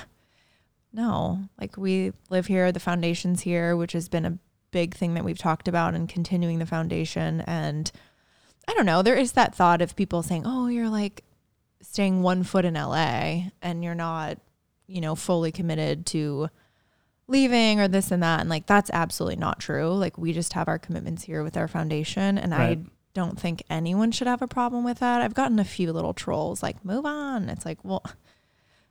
no. 0.93 1.39
Like, 1.59 1.77
we 1.77 2.13
live 2.29 2.47
here, 2.47 2.71
the 2.71 2.79
foundation's 2.79 3.41
here, 3.41 3.75
which 3.75 3.93
has 3.93 4.09
been 4.09 4.25
a 4.25 4.37
big 4.71 4.93
thing 4.93 5.13
that 5.13 5.23
we've 5.23 5.37
talked 5.37 5.67
about 5.67 5.93
and 5.93 6.09
continuing 6.09 6.59
the 6.59 6.65
foundation. 6.65 7.41
And 7.41 7.91
I 8.67 8.73
don't 8.73 8.85
know, 8.85 9.01
there 9.01 9.15
is 9.15 9.33
that 9.33 9.55
thought 9.55 9.81
of 9.81 9.95
people 9.95 10.23
saying, 10.23 10.43
Oh, 10.45 10.67
you're 10.67 10.89
like 10.89 11.23
staying 11.81 12.23
one 12.23 12.43
foot 12.43 12.65
in 12.65 12.73
LA 12.73 13.51
and 13.61 13.83
you're 13.83 13.95
not, 13.95 14.39
you 14.87 15.01
know, 15.01 15.15
fully 15.15 15.51
committed 15.51 16.05
to 16.07 16.49
leaving 17.27 17.79
or 17.79 17.87
this 17.87 18.11
and 18.11 18.21
that. 18.21 18.41
And 18.41 18.49
like, 18.49 18.65
that's 18.65 18.89
absolutely 18.91 19.37
not 19.37 19.59
true. 19.59 19.93
Like, 19.93 20.17
we 20.17 20.33
just 20.33 20.53
have 20.53 20.67
our 20.67 20.79
commitments 20.79 21.23
here 21.23 21.43
with 21.43 21.57
our 21.57 21.67
foundation. 21.67 22.37
And 22.37 22.53
I 22.53 22.57
Right. 22.57 22.79
Don't 23.15 23.39
think 23.39 23.63
anyone 23.69 24.11
should 24.11 24.27
have 24.27 24.43
a 24.43 24.47
problem 24.47 24.83
with 24.83 24.99
that. 24.99 25.21
I've 25.21 25.33
gotten 25.33 25.57
a 25.57 25.63
few 25.63 25.91
little 25.91 26.13
trolls 26.13 26.61
like, 26.61 26.85
move 26.85 27.05
on. 27.05 27.49
It's 27.49 27.65
like, 27.65 27.79
well, 27.83 28.03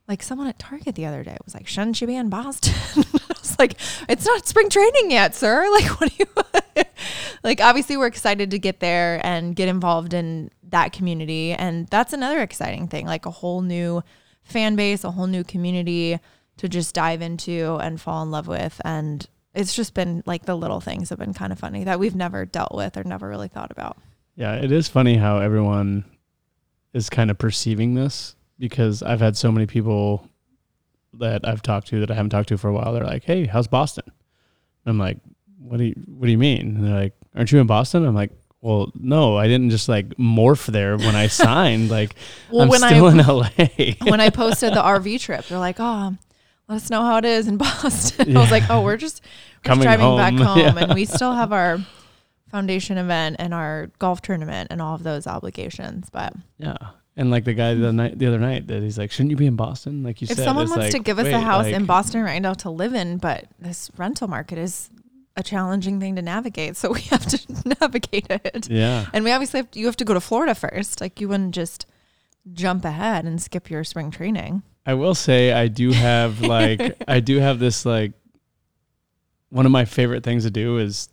like 0.09 0.23
someone 0.23 0.49
at 0.49 0.59
Target 0.59 0.97
the 0.97 1.07
other 1.07 1.23
day 1.23 1.37
was 1.45 1.54
like, 1.54 1.69
shouldn't 1.69 2.00
you 2.00 2.07
be 2.07 2.16
in 2.16 2.31
Boston? 2.31 2.75
I 3.14 3.35
was 3.38 3.57
like, 3.59 3.78
it's 4.09 4.26
not 4.26 4.49
spring 4.49 4.71
training 4.71 5.11
yet, 5.11 5.37
sir. 5.37 5.64
Like, 5.71 6.00
what 6.00 6.11
do 6.11 6.16
you, 6.19 6.85
like, 7.45 7.61
obviously 7.61 7.97
we're 7.97 8.07
excited 8.07 8.50
to 8.50 8.59
get 8.59 8.81
there 8.81 9.25
and 9.25 9.54
get 9.54 9.69
involved 9.69 10.14
in 10.14 10.50
that 10.71 10.93
community. 10.93 11.52
And 11.52 11.87
that's 11.88 12.12
another 12.12 12.40
exciting 12.40 12.88
thing, 12.88 13.07
like 13.07 13.26
a 13.26 13.31
whole 13.31 13.61
new 13.61 14.02
fan 14.43 14.75
base, 14.75 15.04
a 15.04 15.11
whole 15.11 15.26
new 15.26 15.45
community 15.45 16.19
to 16.57 16.69
just 16.69 16.95
dive 16.95 17.21
into 17.21 17.76
and 17.81 18.00
fall 18.00 18.23
in 18.23 18.31
love 18.31 18.49
with. 18.49 18.81
And 18.85 19.26
it's 19.54 19.75
just 19.75 19.95
been 19.95 20.23
like 20.26 20.47
the 20.47 20.57
little 20.57 20.81
things 20.81 21.11
have 21.11 21.19
been 21.19 21.35
kind 21.35 21.52
of 21.52 21.59
funny 21.59 21.85
that 21.85 21.99
we've 21.99 22.16
never 22.16 22.45
dealt 22.45 22.75
with 22.75 22.97
or 22.97 23.04
never 23.04 23.28
really 23.28 23.49
thought 23.49 23.71
about. 23.71 23.99
Yeah, 24.37 24.55
it 24.57 24.73
is 24.73 24.88
funny 24.88 25.17
how 25.17 25.38
everyone 25.38 26.05
is 26.93 27.09
kind 27.11 27.31
of 27.31 27.38
perceiving 27.38 27.95
this 27.95 28.35
because 28.59 29.03
I've 29.03 29.21
had 29.21 29.37
so 29.37 29.50
many 29.53 29.67
people 29.67 30.29
that 31.14 31.47
I've 31.47 31.62
talked 31.62 31.88
to 31.88 32.00
that 32.00 32.11
I 32.11 32.14
haven't 32.14 32.31
talked 32.31 32.49
to 32.49 32.59
for 32.59 32.69
a 32.69 32.73
while. 32.73 32.93
They're 32.93 33.05
like, 33.05 33.25
"Hey, 33.25 33.47
how's 33.47 33.69
Boston?" 33.69 34.05
And 34.07 34.91
I'm 34.91 34.99
like, 34.99 35.19
"What 35.59 35.76
do 35.79 35.85
you 35.85 35.95
What 36.07 36.26
do 36.26 36.33
you 36.33 36.38
mean?" 36.38 36.76
And 36.76 36.85
they're 36.85 36.95
like, 36.95 37.14
"Aren't 37.37 37.53
you 37.53 37.61
in 37.61 37.67
Boston?" 37.69 38.05
I'm 38.05 38.14
like, 38.14 38.33
"Well, 38.61 38.91
no, 38.99 39.37
I 39.37 39.47
didn't 39.47 39.71
just 39.71 39.88
like 39.88 40.09
morph 40.17 40.67
there 40.67 40.97
when 40.97 41.14
I 41.14 41.29
signed. 41.29 41.91
like, 41.91 42.14
Well, 42.50 42.62
I'm 42.62 42.69
when 42.69 42.81
still 42.81 43.07
I- 43.07 43.12
in 43.12 43.19
LA." 43.19 43.95
when 44.11 44.21
I 44.21 44.31
posted 44.31 44.73
the 44.75 44.83
RV 44.83 45.21
trip, 45.21 45.47
they're 45.47 45.59
like, 45.61 45.76
"Oh, 45.79 46.17
let 46.69 46.76
us 46.76 46.91
know 46.91 47.03
how 47.03 47.19
it 47.19 47.25
is 47.25 47.47
in 47.47 47.57
Boston." 47.69 48.37
I 48.37 48.41
was 48.41 48.50
like, 48.50 48.64
"Oh, 48.69 48.83
we're 48.83 48.97
just, 48.97 49.23
we're 49.64 49.71
just 49.75 49.83
driving 49.83 50.17
back 50.17 50.33
home." 50.35 50.47
home, 50.47 50.59
Yeah. 50.59 50.76
and 50.85 50.95
we 50.95 51.05
still 51.05 51.33
have 51.35 51.53
our 51.53 51.79
foundation 52.55 52.99
event 52.99 53.37
and 53.39 53.53
our 53.53 53.91
golf 53.99 54.23
tournament 54.23 54.69
and 54.71 54.81
all 54.81 54.95
of 54.95 55.03
those 55.03 55.27
obligations." 55.27 56.11
But 56.11 56.35
yeah. 56.59 56.77
And 57.17 57.31
like 57.31 57.45
the 57.45 57.55
guy 57.55 57.75
the 57.75 57.93
night 57.93 58.19
the 58.19 58.27
other 58.27 58.39
night 58.39 58.67
that 58.69 58.83
he's 58.83 58.99
like, 58.99 59.11
"Shouldn't 59.11 59.31
you 59.31 59.37
be 59.37 59.47
in 59.47 59.57
Boston?" 59.57 60.03
Like 60.03 60.21
you 60.21 60.27
if 60.27 60.31
said, 60.31 60.39
if 60.39 60.45
someone 60.45 60.69
wants 60.69 60.93
to 60.93 60.99
give 60.99 61.19
us 61.19 61.27
a 61.27 61.33
wait, 61.33 61.43
house 61.43 61.67
in 61.67 61.85
Boston 61.87 62.23
right 62.23 62.41
now 62.41 62.55
to 62.55 62.71
live 62.71 62.95
in, 62.95 63.19
but 63.19 63.47
this 63.59 63.91
rental 63.97 64.29
market 64.29 64.59
is 64.59 64.91
a 65.37 65.43
challenging 65.43 66.01
thing 66.01 66.17
to 66.17 66.23
navigate, 66.23 66.77
so 66.77 66.93
we 66.99 67.01
have 67.03 67.27
to 67.27 67.39
navigate 67.81 68.27
it. 68.31 68.69
Yeah. 68.69 69.07
And 69.13 69.25
we 69.25 69.33
obviously 69.33 69.59
have 69.59 69.71
to, 69.73 69.79
you 69.79 69.87
have 69.87 69.97
to 69.97 70.05
go 70.05 70.15
to 70.15 70.21
Florida 70.21 70.55
first. 70.55 71.01
Like 71.01 71.21
you 71.21 71.29
wouldn't 71.29 71.55
just 71.55 71.87
jump 72.53 72.85
ahead 72.85 73.25
and 73.25 73.41
skip 73.41 73.71
your 73.71 73.85
spring 73.85 74.11
training. 74.11 74.63
I 74.87 74.95
will 74.95 75.15
say 75.15 75.53
I 75.53 75.69
do 75.69 75.93
have 75.93 76.41
like 76.41 76.97
I 77.09 77.21
do 77.21 77.39
have 77.39 77.59
this 77.59 77.87
like 77.87 78.13
one 79.49 79.67
of 79.67 79.73
my 79.73 79.85
favorite 79.85 80.25
things 80.25 80.45
to 80.45 80.51
do 80.51 80.79
is 80.79 81.09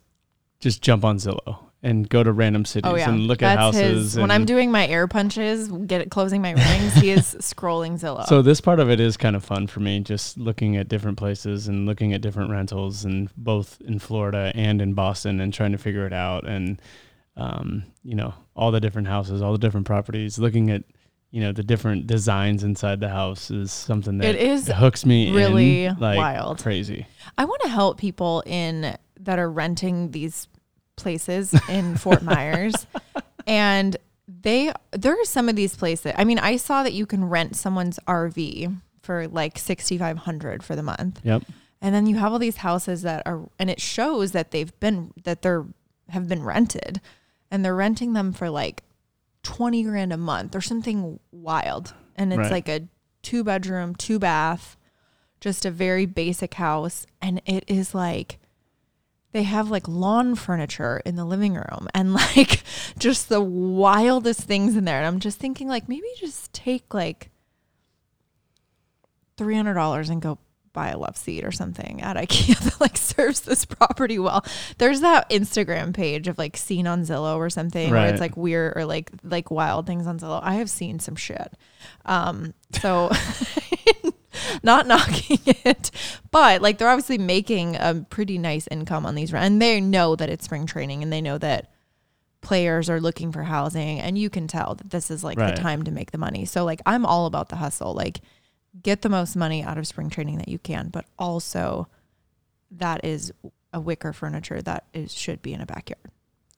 just 0.62 0.80
jump 0.80 1.04
on 1.04 1.18
Zillow 1.18 1.58
and 1.82 2.08
go 2.08 2.22
to 2.22 2.32
random 2.32 2.64
cities 2.64 3.02
and 3.02 3.26
look 3.26 3.42
at 3.42 3.58
houses. 3.58 4.12
His, 4.12 4.18
when 4.18 4.30
I'm 4.30 4.44
doing 4.44 4.70
my 4.70 4.86
air 4.86 5.08
punches, 5.08 5.68
get 5.68 6.08
closing 6.12 6.40
my 6.40 6.52
rings, 6.52 6.94
he 6.94 7.10
is 7.10 7.34
scrolling 7.40 8.00
Zillow. 8.00 8.24
so 8.26 8.40
this 8.40 8.60
part 8.60 8.78
of 8.78 8.88
it 8.88 9.00
is 9.00 9.16
kind 9.16 9.34
of 9.34 9.44
fun 9.44 9.66
for 9.66 9.80
me, 9.80 9.98
just 9.98 10.38
looking 10.38 10.76
at 10.76 10.88
different 10.88 11.18
places 11.18 11.66
and 11.66 11.84
looking 11.84 12.12
at 12.12 12.20
different 12.20 12.50
rentals, 12.50 13.04
and 13.04 13.28
both 13.36 13.80
in 13.84 13.98
Florida 13.98 14.52
and 14.54 14.80
in 14.80 14.94
Boston, 14.94 15.40
and 15.40 15.52
trying 15.52 15.72
to 15.72 15.78
figure 15.78 16.06
it 16.06 16.12
out, 16.12 16.46
and 16.46 16.80
um, 17.36 17.82
you 18.04 18.14
know 18.14 18.32
all 18.54 18.70
the 18.70 18.80
different 18.80 19.08
houses, 19.08 19.42
all 19.42 19.52
the 19.52 19.58
different 19.58 19.86
properties, 19.86 20.38
looking 20.38 20.70
at 20.70 20.84
you 21.32 21.40
know 21.40 21.50
the 21.50 21.64
different 21.64 22.06
designs 22.06 22.62
inside 22.62 23.00
the 23.00 23.08
house 23.08 23.50
is 23.50 23.72
something 23.72 24.18
that 24.18 24.36
It 24.36 24.40
is 24.40 24.68
hooks 24.68 25.04
me 25.04 25.32
really 25.32 25.86
in, 25.86 25.98
like 25.98 26.16
wild. 26.18 26.62
crazy. 26.62 27.06
I 27.36 27.44
want 27.44 27.60
to 27.62 27.68
help 27.68 27.98
people 27.98 28.44
in 28.46 28.96
that 29.18 29.38
are 29.38 29.50
renting 29.50 30.10
these 30.10 30.46
places 30.96 31.54
in 31.68 31.96
Fort 31.96 32.22
Myers, 32.22 32.86
and 33.46 33.96
they 34.28 34.72
there 34.92 35.14
are 35.14 35.24
some 35.24 35.48
of 35.48 35.56
these 35.56 35.76
places. 35.76 36.12
I 36.16 36.24
mean, 36.24 36.38
I 36.38 36.56
saw 36.56 36.82
that 36.82 36.92
you 36.92 37.06
can 37.06 37.24
rent 37.24 37.56
someone's 37.56 37.98
RV 38.06 38.76
for 39.02 39.28
like 39.28 39.58
sixty 39.58 39.98
five 39.98 40.18
hundred 40.18 40.62
for 40.62 40.76
the 40.76 40.82
month. 40.82 41.20
Yep. 41.24 41.42
And 41.80 41.92
then 41.94 42.06
you 42.06 42.14
have 42.16 42.32
all 42.32 42.38
these 42.38 42.58
houses 42.58 43.02
that 43.02 43.24
are, 43.26 43.40
and 43.58 43.68
it 43.68 43.80
shows 43.80 44.30
that 44.30 44.52
they've 44.52 44.72
been, 44.78 45.12
that 45.24 45.42
they're, 45.42 45.64
have 46.10 46.28
been 46.28 46.44
rented 46.44 47.00
and 47.50 47.64
they're 47.64 47.74
renting 47.74 48.12
them 48.12 48.32
for 48.32 48.48
like 48.50 48.84
20 49.42 49.82
grand 49.82 50.12
a 50.12 50.16
month 50.16 50.54
or 50.54 50.60
something 50.60 51.18
wild. 51.32 51.92
And 52.14 52.32
it's 52.32 52.38
Right. 52.38 52.50
like 52.52 52.68
a 52.68 52.86
two 53.22 53.42
bedroom, 53.42 53.96
two 53.96 54.20
bath, 54.20 54.76
just 55.40 55.64
a 55.64 55.72
very 55.72 56.06
basic 56.06 56.54
house. 56.54 57.04
And 57.20 57.42
it 57.46 57.64
is 57.66 57.96
like, 57.96 58.38
they 59.32 59.42
have 59.44 59.70
like 59.70 59.88
lawn 59.88 60.34
furniture 60.34 61.02
in 61.04 61.16
the 61.16 61.24
living 61.24 61.54
room 61.54 61.88
and 61.94 62.14
like 62.36 62.62
just 62.98 63.28
the 63.28 63.40
wildest 63.40 64.40
things 64.40 64.76
in 64.76 64.84
there. 64.84 64.98
And 64.98 65.06
I'm 65.06 65.20
just 65.20 65.38
thinking, 65.38 65.68
like, 65.68 65.88
maybe 65.88 66.06
just 66.18 66.52
take 66.52 66.94
like 66.94 67.30
$300 69.38 70.10
and 70.10 70.22
go 70.22 70.38
buy 70.72 70.88
a 70.88 70.98
love 70.98 71.16
seat 71.16 71.44
or 71.44 71.52
something 71.52 72.00
at 72.00 72.16
IKEA 72.16 72.58
that 72.64 72.80
like 72.80 72.96
serves 72.96 73.40
this 73.40 73.64
property 73.64 74.18
well. 74.18 74.44
There's 74.78 75.00
that 75.00 75.28
Instagram 75.30 75.92
page 75.94 76.28
of 76.28 76.38
like 76.38 76.56
seen 76.56 76.86
on 76.86 77.02
Zillow 77.02 77.36
or 77.36 77.50
something 77.50 77.90
where 77.90 78.08
it's 78.08 78.20
like 78.20 78.36
weird 78.36 78.76
or 78.76 78.84
like 78.86 79.10
like 79.22 79.50
wild 79.50 79.86
things 79.86 80.06
on 80.06 80.18
Zillow. 80.18 80.40
I 80.42 80.54
have 80.54 80.70
seen 80.70 80.98
some 80.98 81.16
shit. 81.16 81.52
Um 82.06 82.54
so 82.80 83.10
not 84.62 84.86
knocking 84.86 85.38
it, 85.46 85.90
but 86.30 86.62
like 86.62 86.78
they're 86.78 86.88
obviously 86.88 87.18
making 87.18 87.76
a 87.76 88.04
pretty 88.10 88.38
nice 88.38 88.66
income 88.70 89.06
on 89.06 89.14
these 89.14 89.32
rent 89.32 89.44
and 89.46 89.62
they 89.62 89.80
know 89.80 90.16
that 90.16 90.28
it's 90.30 90.44
spring 90.44 90.66
training 90.66 91.02
and 91.02 91.12
they 91.12 91.20
know 91.20 91.38
that 91.38 91.70
players 92.40 92.90
are 92.90 93.00
looking 93.00 93.30
for 93.30 93.44
housing 93.44 94.00
and 94.00 94.18
you 94.18 94.28
can 94.28 94.48
tell 94.48 94.74
that 94.74 94.90
this 94.90 95.10
is 95.10 95.22
like 95.22 95.38
Right. 95.38 95.54
the 95.54 95.60
time 95.62 95.84
to 95.84 95.90
make 95.90 96.10
the 96.10 96.18
money. 96.18 96.44
So 96.44 96.64
like 96.64 96.80
I'm 96.86 97.06
all 97.06 97.26
about 97.26 97.48
the 97.50 97.56
hustle. 97.56 97.94
Like 97.94 98.20
get 98.82 99.02
the 99.02 99.08
most 99.08 99.36
money 99.36 99.62
out 99.62 99.78
of 99.78 99.86
spring 99.86 100.10
training 100.10 100.38
that 100.38 100.48
you 100.48 100.58
can, 100.58 100.88
but 100.88 101.04
also 101.18 101.86
that 102.72 103.04
is 103.04 103.32
a 103.72 103.80
wicker 103.80 104.12
furniture 104.12 104.60
that 104.62 104.84
is 104.92 105.12
should 105.12 105.40
be 105.42 105.52
in 105.52 105.60
a 105.60 105.66
backyard. 105.66 106.00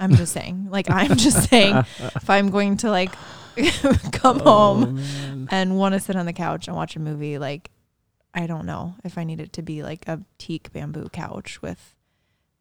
I'm 0.00 0.14
just 0.14 0.32
saying. 0.32 0.68
Like 0.70 0.90
I'm 0.90 1.16
just 1.16 1.48
saying 1.50 1.76
if 1.98 2.30
I'm 2.30 2.50
going 2.50 2.78
to 2.78 2.90
like 2.90 3.12
come 4.12 4.40
Oh, 4.44 4.74
home 4.84 5.46
and 5.50 5.76
want 5.78 5.94
to 5.94 6.00
sit 6.00 6.16
on 6.16 6.26
the 6.26 6.32
couch 6.32 6.66
and 6.68 6.76
watch 6.76 6.96
a 6.96 7.00
movie, 7.00 7.38
like 7.38 7.70
I 8.34 8.46
don't 8.46 8.66
know 8.66 8.94
if 9.04 9.16
I 9.18 9.24
need 9.24 9.40
it 9.40 9.52
to 9.54 9.62
be 9.62 9.82
like 9.82 10.06
a 10.08 10.20
teak 10.38 10.72
bamboo 10.72 11.08
couch 11.12 11.62
with 11.62 11.94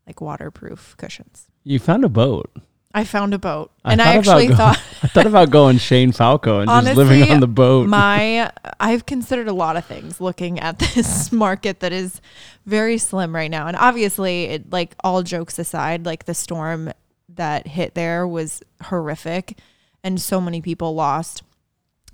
like 0.05 0.21
waterproof 0.21 0.95
cushions. 0.97 1.47
You 1.63 1.79
found 1.79 2.03
a 2.05 2.09
boat. 2.09 2.51
I 2.95 3.05
found 3.05 3.33
a 3.33 3.39
boat, 3.39 3.71
I 3.83 3.93
and 3.93 4.01
I 4.03 4.17
actually 4.17 4.45
going- 4.47 4.57
thought 4.57 4.77
I 5.01 5.07
thought 5.07 5.25
about 5.25 5.49
going 5.49 5.79
Shane 5.79 6.11
Falco 6.11 6.59
and 6.59 6.69
just 6.85 6.95
living 6.95 7.31
on 7.31 7.39
the 7.39 7.47
boat. 7.47 7.87
my 7.87 8.51
I've 8.79 9.07
considered 9.07 9.47
a 9.47 9.53
lot 9.53 9.77
of 9.77 9.85
things 9.85 10.21
looking 10.21 10.59
at 10.59 10.77
this 10.77 11.31
market 11.31 11.79
that 11.79 11.91
is 11.91 12.21
very 12.67 12.99
slim 12.99 13.33
right 13.33 13.49
now, 13.49 13.65
and 13.65 13.75
obviously, 13.75 14.43
it, 14.43 14.71
like 14.71 14.93
all 15.03 15.23
jokes 15.23 15.57
aside, 15.57 16.05
like 16.05 16.25
the 16.25 16.35
storm 16.35 16.91
that 17.29 17.65
hit 17.65 17.95
there 17.95 18.27
was 18.27 18.61
horrific, 18.83 19.57
and 20.03 20.21
so 20.21 20.41
many 20.41 20.61
people 20.61 20.93
lost 20.93 21.43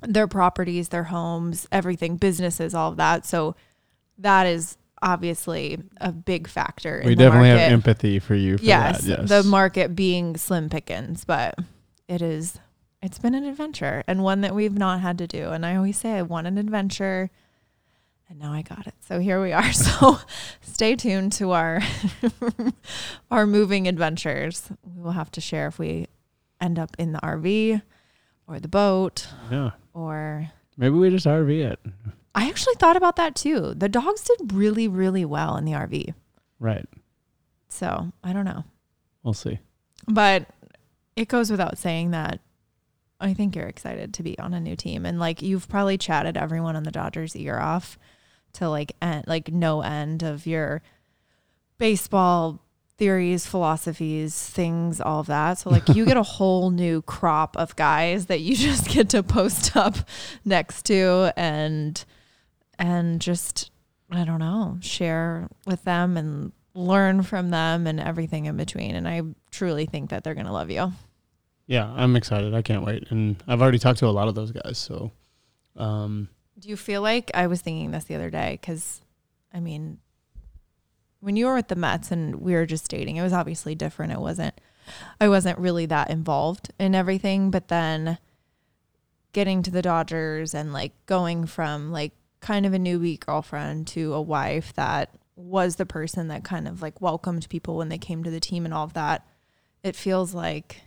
their 0.01 0.27
properties, 0.27 0.89
their 0.89 1.05
homes, 1.05 1.67
everything, 1.71 2.17
businesses, 2.17 2.73
all 2.73 2.91
of 2.91 2.97
that. 2.97 3.25
So 3.25 3.55
that 4.17 4.47
is 4.47 4.77
obviously 5.01 5.81
a 5.97 6.11
big 6.11 6.47
factor. 6.47 7.01
we 7.03 7.11
the 7.11 7.23
definitely 7.23 7.49
market. 7.49 7.63
have 7.63 7.71
empathy 7.71 8.19
for 8.19 8.35
you 8.35 8.57
for 8.57 8.63
yes, 8.63 9.01
that. 9.01 9.19
Yes. 9.19 9.29
the 9.29 9.43
market 9.43 9.95
being 9.95 10.37
slim 10.37 10.69
pickings, 10.69 11.25
but 11.25 11.55
it 12.07 12.21
is 12.21 12.59
it's 13.01 13.19
been 13.19 13.33
an 13.33 13.45
adventure 13.45 14.03
and 14.07 14.23
one 14.23 14.41
that 14.41 14.53
we've 14.53 14.77
not 14.77 14.99
had 14.99 15.17
to 15.19 15.27
do. 15.27 15.49
And 15.49 15.65
I 15.65 15.75
always 15.77 15.97
say 15.97 16.13
I 16.13 16.21
want 16.21 16.47
an 16.47 16.57
adventure 16.57 17.29
and 18.29 18.37
now 18.37 18.51
I 18.51 18.61
got 18.61 18.85
it. 18.87 18.93
So 18.99 19.19
here 19.19 19.41
we 19.41 19.53
are. 19.53 19.71
So 19.73 20.19
stay 20.61 20.95
tuned 20.95 21.33
to 21.33 21.51
our 21.51 21.81
our 23.31 23.47
moving 23.47 23.87
adventures. 23.87 24.69
We 24.83 25.01
will 25.01 25.11
have 25.11 25.31
to 25.31 25.41
share 25.41 25.67
if 25.67 25.79
we 25.79 26.07
end 26.61 26.79
up 26.79 26.95
in 26.99 27.11
the 27.11 27.19
RV 27.19 27.81
or 28.47 28.59
the 28.59 28.67
boat 28.67 29.27
yeah. 29.51 29.71
or 29.93 30.51
Maybe 30.77 30.95
we 30.95 31.09
just 31.09 31.25
RV 31.25 31.71
it. 31.71 31.79
I 32.33 32.47
actually 32.47 32.75
thought 32.75 32.95
about 32.95 33.17
that 33.17 33.35
too. 33.35 33.73
The 33.75 33.89
dogs 33.89 34.21
did 34.21 34.53
really 34.53 34.87
really 34.87 35.25
well 35.25 35.57
in 35.57 35.65
the 35.65 35.73
RV. 35.73 36.13
Right. 36.59 36.87
So, 37.69 38.11
I 38.23 38.33
don't 38.33 38.45
know. 38.45 38.63
We'll 39.23 39.33
see. 39.33 39.59
But 40.07 40.47
it 41.15 41.27
goes 41.27 41.51
without 41.51 41.77
saying 41.77 42.11
that 42.11 42.39
I 43.19 43.33
think 43.33 43.55
you're 43.55 43.67
excited 43.67 44.13
to 44.13 44.23
be 44.23 44.39
on 44.39 44.53
a 44.53 44.59
new 44.59 44.75
team. 44.75 45.05
And 45.05 45.19
like 45.19 45.41
you've 45.41 45.67
probably 45.67 45.97
chatted 45.97 46.37
everyone 46.37 46.75
on 46.75 46.83
the 46.83 46.91
Dodgers 46.91 47.35
ear 47.35 47.59
off 47.59 47.99
to 48.53 48.69
like 48.69 48.95
end, 49.01 49.25
like 49.27 49.51
no 49.51 49.81
end 49.81 50.23
of 50.23 50.47
your 50.47 50.81
baseball 51.77 52.61
theories, 52.99 53.47
philosophies, 53.47 54.47
things, 54.49 55.01
all 55.01 55.21
of 55.21 55.27
that. 55.27 55.57
So 55.57 55.69
like 55.69 55.87
you 55.89 56.05
get 56.05 56.17
a 56.17 56.23
whole 56.37 56.69
new 56.69 57.01
crop 57.01 57.57
of 57.57 57.75
guys 57.75 58.27
that 58.27 58.41
you 58.41 58.55
just 58.69 58.89
get 58.89 59.09
to 59.09 59.23
post 59.23 59.75
up 59.75 59.95
next 60.45 60.83
to 60.85 61.33
and 61.35 62.03
and 62.77 63.19
just 63.19 63.71
I 64.11 64.23
don't 64.25 64.39
know, 64.39 64.77
share 64.81 65.47
with 65.65 65.83
them 65.83 66.17
and 66.17 66.51
learn 66.73 67.23
from 67.23 67.49
them 67.49 67.87
and 67.87 67.99
everything 67.99 68.45
in 68.45 68.57
between. 68.57 68.95
And 68.95 69.07
I 69.07 69.21
truly 69.51 69.85
think 69.85 70.09
that 70.09 70.23
they're 70.23 70.33
going 70.33 70.47
to 70.47 70.51
love 70.51 70.71
you. 70.71 70.91
Yeah, 71.67 71.91
I'm 71.95 72.15
excited. 72.15 72.55
I 72.55 72.63
can't 72.63 72.83
wait. 72.83 73.11
And 73.11 73.35
I've 73.47 73.61
already 73.61 73.77
talked 73.77 73.99
to 73.99 74.07
a 74.07 74.09
lot 74.09 74.27
of 74.27 74.33
those 74.33 74.51
guys. 74.51 74.79
So, 74.79 75.11
um, 75.75 76.29
Do 76.57 76.69
you 76.69 76.75
feel 76.75 77.03
like 77.03 77.29
I 77.35 77.45
was 77.45 77.61
thinking 77.61 77.91
this 77.91 78.05
the 78.05 78.15
other 78.15 78.31
day? 78.31 78.57
Because, 78.59 79.01
I 79.53 79.59
mean, 79.59 79.99
when 81.19 81.35
you 81.35 81.45
were 81.45 81.55
with 81.55 81.67
the 81.67 81.75
Mets 81.75 82.11
and 82.11 82.35
we 82.35 82.53
were 82.53 82.65
just 82.65 82.89
dating, 82.89 83.17
it 83.17 83.21
was 83.21 83.33
obviously 83.33 83.75
different. 83.75 84.11
It 84.11 84.19
wasn't 84.19 84.59
I 85.21 85.29
wasn't 85.29 85.59
really 85.59 85.85
that 85.87 86.09
involved 86.09 86.71
in 86.79 86.95
everything. 86.95 87.51
But 87.51 87.67
then 87.67 88.17
getting 89.33 89.61
to 89.63 89.71
the 89.71 89.81
Dodgers 89.81 90.53
and 90.53 90.73
like 90.73 90.93
going 91.05 91.45
from 91.45 91.91
like 91.91 92.13
kind 92.39 92.65
of 92.65 92.73
a 92.73 92.79
newbie 92.79 93.19
girlfriend 93.19 93.87
to 93.87 94.13
a 94.13 94.21
wife 94.21 94.73
that 94.73 95.09
was 95.35 95.75
the 95.75 95.85
person 95.85 96.27
that 96.29 96.43
kind 96.43 96.67
of 96.67 96.81
like 96.81 97.01
welcomed 97.01 97.47
people 97.49 97.77
when 97.77 97.89
they 97.89 97.97
came 97.97 98.23
to 98.23 98.31
the 98.31 98.39
team 98.39 98.65
and 98.65 98.73
all 98.73 98.85
of 98.85 98.93
that, 98.93 99.27
it 99.83 99.95
feels 99.95 100.33
like 100.33 100.81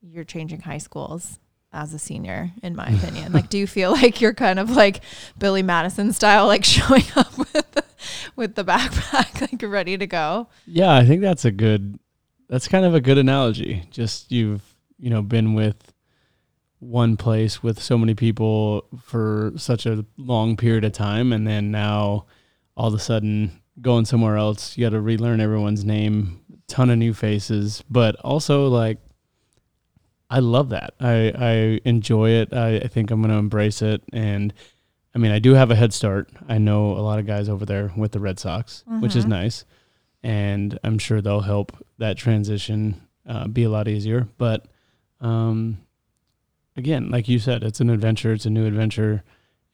you're 0.00 0.24
changing 0.24 0.60
high 0.60 0.78
schools 0.78 1.38
as 1.72 1.94
a 1.94 1.98
senior, 1.98 2.50
in 2.62 2.76
my 2.76 2.86
opinion. 2.86 3.32
like, 3.32 3.48
do 3.48 3.58
you 3.58 3.66
feel 3.66 3.92
like 4.02 4.20
you're 4.20 4.34
kind 4.34 4.58
of 4.58 4.70
like 4.70 5.00
Billy 5.38 5.62
Madison 5.62 6.12
style, 6.12 6.46
like 6.46 6.64
showing 6.66 7.04
up 7.16 7.36
with 7.38 7.70
the, 7.72 7.84
with 8.36 8.54
the 8.54 8.64
backpack, 8.64 9.40
like 9.52 9.62
ready 9.62 9.96
to 9.96 10.06
go? 10.06 10.48
Yeah, 10.66 10.94
I 10.94 11.04
think 11.04 11.20
that's 11.20 11.44
a 11.44 11.50
good. 11.50 11.98
That's 12.48 12.68
kind 12.68 12.84
of 12.84 12.94
a 12.94 13.00
good 13.00 13.16
analogy. 13.16 13.84
Just 13.90 14.30
you've 14.30 14.62
you 14.98 15.08
know 15.08 15.22
been 15.22 15.54
with 15.54 15.92
one 16.80 17.16
place 17.16 17.62
with 17.62 17.80
so 17.80 17.96
many 17.96 18.14
people 18.14 18.86
for 19.02 19.52
such 19.56 19.86
a 19.86 20.04
long 20.16 20.56
period 20.56 20.84
of 20.84 20.92
time, 20.92 21.32
and 21.32 21.46
then 21.46 21.70
now 21.70 22.26
all 22.76 22.88
of 22.88 22.94
a 22.94 22.98
sudden 22.98 23.62
going 23.80 24.04
somewhere 24.04 24.36
else, 24.36 24.76
you 24.76 24.84
got 24.84 24.90
to 24.90 25.00
relearn 25.00 25.40
everyone's 25.40 25.84
name, 25.84 26.40
ton 26.68 26.90
of 26.90 26.98
new 26.98 27.14
faces, 27.14 27.82
but 27.88 28.16
also 28.16 28.68
like 28.68 28.98
I 30.32 30.38
love 30.38 30.70
that. 30.70 30.94
I 30.98 31.32
I 31.36 31.80
enjoy 31.84 32.30
it. 32.30 32.52
I, 32.52 32.76
I 32.76 32.88
think 32.88 33.10
I'm 33.10 33.20
going 33.20 33.30
to 33.30 33.38
embrace 33.38 33.82
it 33.82 34.02
and 34.12 34.52
I 35.14 35.18
mean, 35.18 35.30
I 35.30 35.38
do 35.38 35.52
have 35.52 35.70
a 35.70 35.74
head 35.76 35.92
start. 35.92 36.30
I 36.48 36.58
know 36.58 36.92
a 36.92 37.02
lot 37.02 37.18
of 37.18 37.26
guys 37.26 37.48
over 37.48 37.66
there 37.66 37.92
with 37.96 38.12
the 38.12 38.20
Red 38.20 38.38
Sox, 38.38 38.82
mm-hmm. 38.88 39.02
which 39.02 39.14
is 39.14 39.24
mm-hmm. 39.24 39.32
nice. 39.32 39.64
And 40.22 40.78
I'm 40.82 40.98
sure 40.98 41.20
they'll 41.20 41.40
help 41.40 41.76
that 41.98 42.16
transition 42.16 43.02
uh, 43.28 43.46
be 43.46 43.64
a 43.64 43.68
lot 43.68 43.88
easier. 43.88 44.28
But 44.38 44.66
um, 45.20 45.78
again, 46.76 47.10
like 47.10 47.28
you 47.28 47.38
said, 47.38 47.62
it's 47.62 47.80
an 47.80 47.90
adventure. 47.90 48.32
It's 48.32 48.46
a 48.46 48.50
new 48.50 48.66
adventure 48.66 49.22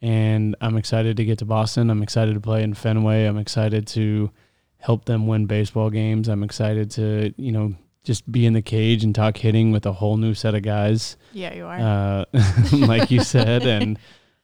and 0.00 0.56
I'm 0.60 0.76
excited 0.76 1.16
to 1.16 1.24
get 1.24 1.38
to 1.38 1.44
Boston. 1.44 1.90
I'm 1.90 2.02
excited 2.02 2.34
to 2.34 2.40
play 2.40 2.62
in 2.62 2.74
Fenway. 2.74 3.26
I'm 3.26 3.38
excited 3.38 3.86
to 3.88 4.30
help 4.78 5.04
them 5.04 5.26
win 5.26 5.46
baseball 5.46 5.90
games. 5.90 6.28
I'm 6.28 6.42
excited 6.42 6.90
to, 6.92 7.32
you 7.36 7.52
know, 7.52 7.74
just 8.08 8.32
be 8.32 8.46
in 8.46 8.54
the 8.54 8.62
cage 8.62 9.04
and 9.04 9.14
talk 9.14 9.36
hitting 9.36 9.70
with 9.70 9.84
a 9.84 9.92
whole 9.92 10.16
new 10.16 10.32
set 10.32 10.54
of 10.54 10.62
guys. 10.62 11.18
Yeah, 11.34 11.54
you 11.54 11.66
are. 11.66 11.78
Uh, 11.78 12.24
like 12.72 13.10
you 13.10 13.22
said, 13.22 13.66
and 13.66 13.98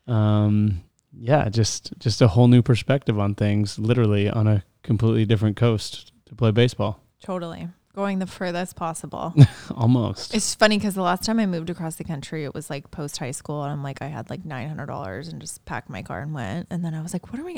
um, 0.07 0.83
yeah, 1.19 1.49
just 1.49 1.99
just 1.99 2.21
a 2.21 2.29
whole 2.29 2.47
new 2.47 2.61
perspective 2.61 3.19
on 3.19 3.35
things. 3.35 3.79
Literally 3.79 4.29
on 4.29 4.47
a 4.47 4.63
completely 4.83 5.25
different 5.25 5.57
coast 5.57 6.13
to 6.27 6.35
play 6.35 6.51
baseball. 6.51 7.01
Totally 7.23 7.69
going 7.95 8.19
the 8.19 8.27
furthest 8.27 8.77
possible. 8.77 9.33
Almost. 9.75 10.35
It's 10.35 10.55
funny 10.55 10.77
because 10.77 10.95
the 10.95 11.03
last 11.03 11.25
time 11.25 11.39
I 11.39 11.47
moved 11.47 11.71
across 11.71 11.97
the 11.97 12.05
country, 12.05 12.45
it 12.45 12.53
was 12.53 12.69
like 12.69 12.91
post 12.91 13.17
high 13.17 13.31
school, 13.31 13.63
and 13.63 13.73
I'm 13.73 13.83
like, 13.83 14.03
I 14.03 14.09
had 14.09 14.29
like 14.29 14.45
nine 14.45 14.69
hundred 14.69 14.87
dollars 14.87 15.29
and 15.29 15.41
just 15.41 15.65
packed 15.65 15.89
my 15.89 16.03
car 16.03 16.21
and 16.21 16.35
went. 16.35 16.67
And 16.71 16.85
then 16.85 16.93
I 16.93 17.01
was 17.01 17.15
like, 17.15 17.33
what 17.33 17.41
are 17.41 17.47
we? 17.47 17.57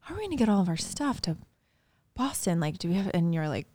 How 0.00 0.14
are 0.14 0.18
we 0.18 0.24
gonna 0.24 0.34
get 0.34 0.48
all 0.48 0.60
of 0.60 0.68
our 0.68 0.76
stuff 0.76 1.20
to 1.22 1.36
Boston? 2.16 2.58
Like, 2.58 2.78
do 2.78 2.88
we 2.88 2.94
have? 2.94 3.12
And 3.14 3.32
you're 3.32 3.48
like, 3.48 3.68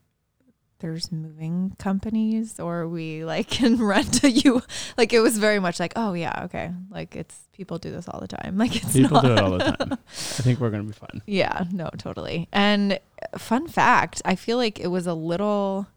there's 0.81 1.11
moving 1.11 1.75
companies 1.79 2.59
or 2.59 2.88
we 2.88 3.23
like 3.23 3.47
can 3.57 3.77
rent 3.77 4.23
a 4.23 4.29
you 4.29 4.61
like 4.97 5.13
it 5.13 5.19
was 5.19 5.38
very 5.38 5.59
much 5.59 5.79
like 5.79 5.93
oh 5.95 6.13
yeah 6.13 6.43
okay 6.43 6.71
like 6.89 7.15
it's 7.15 7.47
people 7.53 7.77
do 7.77 7.91
this 7.91 8.07
all 8.09 8.19
the 8.19 8.27
time 8.27 8.57
like 8.57 8.75
it's 8.75 8.93
people 8.93 9.21
not. 9.21 9.23
do 9.23 9.31
it 9.31 9.39
all 9.39 9.51
the 9.51 9.59
time. 9.59 9.91
I 9.93 10.41
think 10.41 10.59
we're 10.59 10.69
gonna 10.71 10.83
be 10.83 10.93
fine. 10.93 11.21
Yeah 11.27 11.65
no 11.71 11.89
totally. 11.97 12.50
And 12.51 12.93
uh, 12.93 13.38
fun 13.38 13.67
fact 13.67 14.21
i 14.25 14.35
feel 14.35 14.57
like 14.57 14.79
it 14.79 14.88
was 14.88 15.07
a 15.07 15.13
little 15.13 15.88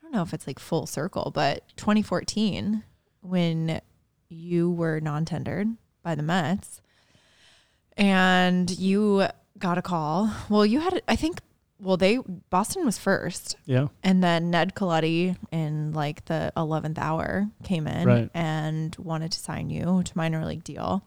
i 0.00 0.02
don't 0.04 0.12
know 0.14 0.22
if 0.22 0.32
it's 0.32 0.46
like 0.46 0.58
full 0.58 0.86
circle 0.86 1.30
but 1.34 1.62
2014 1.76 2.82
when 3.20 3.80
you 4.28 4.70
were 4.70 5.00
non-tendered 5.00 5.68
by 6.02 6.14
the 6.14 6.22
mets 6.22 6.80
and 7.96 8.70
you 8.78 9.26
got 9.58 9.78
a 9.78 9.82
call. 9.82 10.30
Well 10.48 10.64
you 10.66 10.80
had 10.80 11.02
i 11.08 11.16
think 11.16 11.40
well, 11.78 11.96
they 11.96 12.18
Boston 12.50 12.84
was 12.84 12.98
first. 12.98 13.56
Yeah. 13.64 13.88
And 14.02 14.22
then 14.22 14.50
Ned 14.50 14.74
Colletti 14.74 15.36
in 15.52 15.92
like 15.92 16.24
the 16.26 16.52
eleventh 16.56 16.98
hour 16.98 17.48
came 17.62 17.86
in 17.86 18.06
right. 18.06 18.30
and 18.34 18.96
wanted 18.96 19.32
to 19.32 19.38
sign 19.38 19.70
you 19.70 20.02
to 20.04 20.16
minor 20.16 20.44
league 20.44 20.64
deal. 20.64 21.04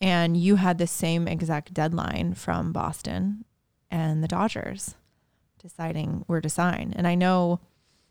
And 0.00 0.36
you 0.36 0.56
had 0.56 0.78
the 0.78 0.86
same 0.86 1.26
exact 1.26 1.72
deadline 1.72 2.34
from 2.34 2.72
Boston 2.72 3.44
and 3.90 4.22
the 4.22 4.28
Dodgers 4.28 4.96
deciding 5.58 6.24
where 6.26 6.42
to 6.42 6.50
sign. 6.50 6.92
And 6.94 7.06
I 7.06 7.14
know 7.14 7.60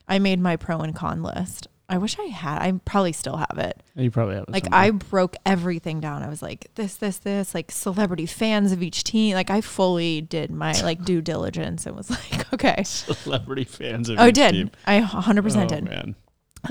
I 0.07 0.17
made 0.17 0.39
my 0.39 0.55
pro 0.55 0.79
and 0.79 0.95
con 0.95 1.21
list 1.21 1.67
I 1.93 1.99
wish 1.99 2.17
I 2.17 2.23
had. 2.23 2.59
I 2.59 2.71
probably 2.85 3.13
still 3.13 3.37
have 3.37 3.59
it. 3.59 3.79
You 3.95 4.09
probably 4.09 4.33
have 4.33 4.45
it. 4.45 4.49
Like 4.49 4.63
somewhere. 4.63 4.81
I 4.81 4.89
broke 4.89 5.35
everything 5.45 5.99
down. 5.99 6.23
I 6.23 6.27
was 6.27 6.41
like 6.41 6.71
this, 6.73 6.95
this, 6.95 7.19
this. 7.19 7.53
Like 7.53 7.69
celebrity 7.69 8.25
fans 8.25 8.71
of 8.71 8.81
each 8.81 9.03
team. 9.03 9.35
Like 9.35 9.51
I 9.51 9.61
fully 9.61 10.19
did 10.19 10.49
my 10.49 10.71
like 10.81 11.05
due 11.05 11.21
diligence 11.33 11.85
and 11.85 11.95
was 11.95 12.09
like, 12.09 12.51
okay. 12.55 12.81
Celebrity 12.83 13.65
fans 13.65 14.09
of. 14.09 14.19
Oh, 14.19 14.25
each 14.25 14.33
did 14.33 14.51
team. 14.53 14.71
I 14.87 15.01
100 15.01 15.39
oh, 15.39 15.43
percent 15.43 15.69
did. 15.69 15.83
Man. 15.83 16.15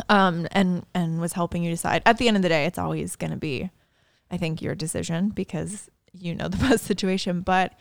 Um, 0.08 0.48
and 0.50 0.84
and 0.92 1.20
was 1.20 1.34
helping 1.34 1.62
you 1.62 1.70
decide. 1.70 2.02
At 2.04 2.18
the 2.18 2.26
end 2.26 2.36
of 2.36 2.42
the 2.42 2.48
day, 2.48 2.64
it's 2.64 2.78
always 2.78 3.14
going 3.14 3.30
to 3.30 3.36
be, 3.36 3.70
I 4.28 4.38
think, 4.38 4.60
your 4.60 4.74
decision 4.74 5.28
because 5.28 5.88
you 6.12 6.34
know 6.34 6.48
the 6.48 6.56
best 6.68 6.82
situation. 6.82 7.42
But 7.42 7.74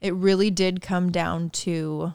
it 0.00 0.14
really 0.14 0.50
did 0.50 0.82
come 0.82 1.12
down 1.12 1.50
to, 1.50 2.12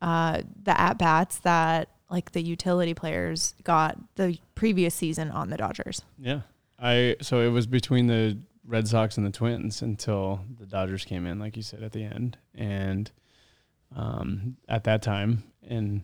uh, 0.00 0.40
the 0.62 0.80
at 0.80 0.96
bats 0.96 1.40
that 1.40 1.90
like 2.10 2.32
the 2.32 2.42
utility 2.42 2.94
players 2.94 3.54
got 3.64 3.98
the 4.16 4.38
previous 4.54 4.94
season 4.94 5.30
on 5.30 5.50
the 5.50 5.56
Dodgers. 5.56 6.02
Yeah. 6.18 6.40
I 6.78 7.16
so 7.20 7.40
it 7.40 7.48
was 7.48 7.66
between 7.66 8.06
the 8.06 8.38
Red 8.64 8.86
Sox 8.86 9.16
and 9.16 9.26
the 9.26 9.30
Twins 9.30 9.82
until 9.82 10.40
the 10.58 10.66
Dodgers 10.66 11.04
came 11.04 11.26
in, 11.26 11.38
like 11.38 11.56
you 11.56 11.62
said 11.62 11.82
at 11.82 11.92
the 11.92 12.04
end. 12.04 12.38
And 12.54 13.10
um, 13.94 14.56
at 14.68 14.84
that 14.84 15.02
time, 15.02 15.42
and 15.66 16.02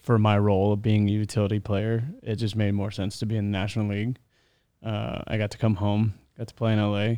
for 0.00 0.18
my 0.18 0.36
role 0.38 0.72
of 0.72 0.82
being 0.82 1.08
a 1.08 1.12
utility 1.12 1.60
player, 1.60 2.04
it 2.22 2.36
just 2.36 2.56
made 2.56 2.72
more 2.72 2.90
sense 2.90 3.18
to 3.20 3.26
be 3.26 3.36
in 3.36 3.50
the 3.50 3.58
National 3.58 3.88
League. 3.88 4.18
Uh, 4.84 5.22
I 5.26 5.36
got 5.36 5.52
to 5.52 5.58
come 5.58 5.76
home, 5.76 6.14
got 6.36 6.48
to 6.48 6.54
play 6.54 6.72
in 6.72 6.80
LA, 6.80 7.16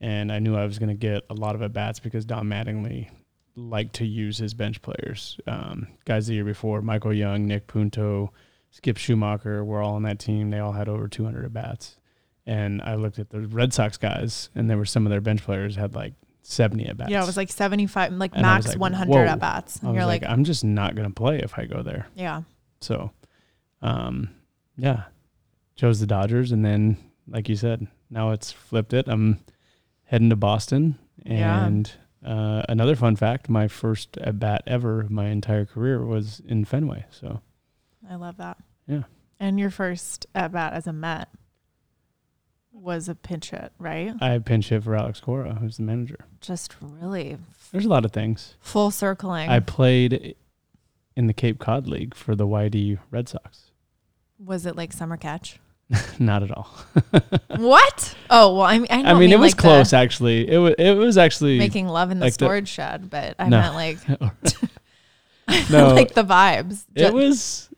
and 0.00 0.30
I 0.30 0.38
knew 0.38 0.56
I 0.56 0.66
was 0.66 0.78
going 0.78 0.88
to 0.88 0.94
get 0.94 1.24
a 1.30 1.34
lot 1.34 1.54
of 1.54 1.62
at 1.62 1.72
bats 1.72 2.00
because 2.00 2.24
Don 2.24 2.46
Mattingly 2.46 3.08
like 3.56 3.92
to 3.92 4.06
use 4.06 4.38
his 4.38 4.54
bench 4.54 4.82
players. 4.82 5.40
Um, 5.46 5.88
guys 6.04 6.26
the 6.26 6.34
year 6.34 6.44
before, 6.44 6.82
Michael 6.82 7.14
Young, 7.14 7.46
Nick 7.46 7.66
Punto, 7.66 8.32
Skip 8.70 8.96
Schumaker 8.96 9.64
were 9.64 9.80
all 9.80 9.94
on 9.94 10.02
that 10.02 10.18
team. 10.18 10.50
They 10.50 10.58
all 10.58 10.72
had 10.72 10.88
over 10.88 11.08
200 11.08 11.44
at 11.44 11.52
bats. 11.52 11.96
And 12.44 12.82
I 12.82 12.94
looked 12.94 13.18
at 13.18 13.30
the 13.30 13.40
Red 13.40 13.72
Sox 13.72 13.96
guys, 13.96 14.50
and 14.54 14.70
there 14.70 14.76
were 14.76 14.84
some 14.84 15.04
of 15.06 15.10
their 15.10 15.20
bench 15.20 15.42
players 15.42 15.74
had 15.74 15.94
like 15.94 16.12
70 16.42 16.86
at 16.86 16.96
bats. 16.96 17.10
Yeah, 17.10 17.22
it 17.22 17.26
was 17.26 17.36
like 17.36 17.50
75, 17.50 18.12
like 18.12 18.32
and 18.34 18.42
max 18.42 18.68
like, 18.68 18.78
100 18.78 19.26
at 19.26 19.40
bats. 19.40 19.76
And 19.82 19.94
you're 19.94 20.06
like, 20.06 20.22
like, 20.22 20.30
I'm 20.30 20.44
just 20.44 20.62
not 20.62 20.94
going 20.94 21.08
to 21.08 21.14
play 21.14 21.38
if 21.38 21.58
I 21.58 21.64
go 21.64 21.82
there. 21.82 22.06
Yeah. 22.14 22.42
So, 22.80 23.10
um, 23.82 24.30
yeah, 24.76 25.04
chose 25.74 25.98
the 25.98 26.06
Dodgers. 26.06 26.52
And 26.52 26.64
then, 26.64 26.98
like 27.26 27.48
you 27.48 27.56
said, 27.56 27.86
now 28.10 28.30
it's 28.30 28.52
flipped 28.52 28.92
it. 28.92 29.08
I'm 29.08 29.40
heading 30.04 30.30
to 30.30 30.36
Boston. 30.36 30.98
And 31.24 31.88
yeah 31.88 32.02
uh, 32.26 32.62
another 32.68 32.96
fun 32.96 33.16
fact: 33.16 33.48
my 33.48 33.68
first 33.68 34.16
at 34.18 34.38
bat 34.38 34.62
ever 34.66 35.00
of 35.00 35.10
my 35.10 35.26
entire 35.28 35.64
career 35.64 36.04
was 36.04 36.42
in 36.46 36.64
Fenway. 36.64 37.04
So, 37.10 37.40
I 38.08 38.16
love 38.16 38.36
that. 38.38 38.58
Yeah. 38.86 39.02
And 39.38 39.60
your 39.60 39.70
first 39.70 40.26
at 40.34 40.52
bat 40.52 40.72
as 40.72 40.86
a 40.86 40.92
Met 40.92 41.28
was 42.72 43.08
a 43.08 43.14
pinch 43.14 43.50
hit, 43.50 43.72
right? 43.78 44.14
I 44.20 44.38
pinch 44.38 44.68
hit 44.68 44.84
for 44.84 44.94
Alex 44.94 45.20
Cora, 45.20 45.54
who's 45.54 45.76
the 45.76 45.82
manager. 45.82 46.26
Just 46.40 46.74
really. 46.80 47.38
There's 47.72 47.86
a 47.86 47.90
lot 47.90 48.04
of 48.04 48.12
things. 48.12 48.56
Full 48.60 48.90
circling. 48.90 49.48
I 49.48 49.60
played 49.60 50.36
in 51.16 51.26
the 51.26 51.32
Cape 51.32 51.58
Cod 51.58 51.86
League 51.86 52.14
for 52.14 52.34
the 52.34 52.46
YD 52.46 52.98
Red 53.10 53.28
Sox. 53.28 53.70
Was 54.38 54.66
it 54.66 54.76
like 54.76 54.92
summer 54.92 55.16
catch? 55.16 55.58
Not 56.18 56.42
at 56.42 56.50
all. 56.50 56.68
what? 57.56 58.14
Oh 58.28 58.54
well, 58.56 58.62
I 58.62 58.78
mean, 58.78 58.88
I, 58.90 59.02
I 59.02 59.12
mean, 59.12 59.20
mean 59.20 59.32
it 59.32 59.38
was 59.38 59.52
like 59.52 59.58
close 59.58 59.92
actually. 59.92 60.48
It 60.48 60.58
was 60.58 60.74
it 60.78 60.96
was 60.96 61.16
actually 61.16 61.58
making 61.58 61.86
love 61.88 62.10
in 62.10 62.18
the 62.18 62.26
like 62.26 62.32
storage 62.32 62.64
the, 62.64 62.82
shed, 62.82 63.10
but 63.10 63.36
I 63.38 63.48
no. 63.48 63.60
meant 63.60 63.74
like 63.74 64.08
no, 65.70 65.94
like 65.94 66.14
the 66.14 66.24
vibes. 66.24 66.84
It 66.94 67.12
was 67.12 67.68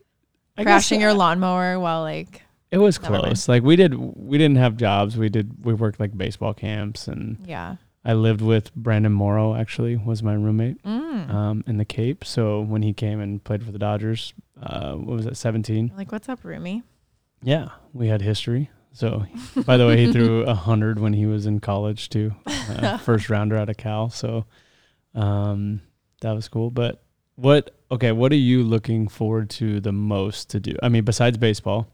I 0.56 0.62
crashing 0.62 1.00
your 1.00 1.12
lawnmower 1.12 1.78
while 1.78 2.02
like 2.02 2.42
it 2.70 2.78
was 2.78 2.98
close. 2.98 3.48
Like 3.48 3.62
we 3.62 3.76
did, 3.76 3.94
we 3.94 4.36
didn't 4.36 4.56
have 4.56 4.76
jobs. 4.76 5.16
We 5.16 5.28
did, 5.28 5.64
we 5.64 5.72
worked 5.72 6.00
like 6.00 6.16
baseball 6.16 6.52
camps 6.52 7.08
and 7.08 7.38
yeah. 7.46 7.76
I 8.04 8.12
lived 8.12 8.40
with 8.40 8.74
Brandon 8.74 9.12
Morrow. 9.12 9.54
Actually, 9.54 9.96
was 9.96 10.22
my 10.22 10.34
roommate 10.34 10.82
mm. 10.82 11.30
um, 11.30 11.64
in 11.66 11.78
the 11.78 11.84
Cape. 11.84 12.24
So 12.24 12.60
when 12.60 12.82
he 12.82 12.92
came 12.92 13.20
and 13.20 13.42
played 13.42 13.64
for 13.64 13.72
the 13.72 13.78
Dodgers, 13.78 14.32
uh, 14.62 14.94
what 14.94 15.16
was 15.16 15.24
that? 15.26 15.36
Seventeen. 15.36 15.92
Like, 15.96 16.12
what's 16.12 16.28
up, 16.28 16.42
roomie? 16.42 16.82
Yeah, 17.42 17.68
we 17.92 18.08
had 18.08 18.20
history. 18.22 18.70
So, 18.92 19.24
by 19.64 19.76
the 19.76 19.86
way, 19.86 20.04
he 20.04 20.12
threw 20.12 20.42
a 20.46 20.54
hundred 20.54 20.98
when 20.98 21.12
he 21.12 21.26
was 21.26 21.46
in 21.46 21.60
college 21.60 22.08
too, 22.08 22.34
uh, 22.46 22.98
first 22.98 23.30
rounder 23.30 23.56
out 23.56 23.68
of 23.68 23.76
Cal. 23.76 24.10
So, 24.10 24.44
um, 25.14 25.80
that 26.20 26.32
was 26.32 26.48
cool. 26.48 26.70
But 26.70 27.02
What 27.36 27.76
okay, 27.90 28.12
what 28.12 28.32
are 28.32 28.36
you 28.36 28.62
looking 28.64 29.06
forward 29.08 29.50
to 29.50 29.80
the 29.80 29.92
most 29.92 30.50
to 30.50 30.60
do? 30.60 30.74
I 30.82 30.88
mean, 30.88 31.04
besides 31.04 31.38
baseball, 31.38 31.86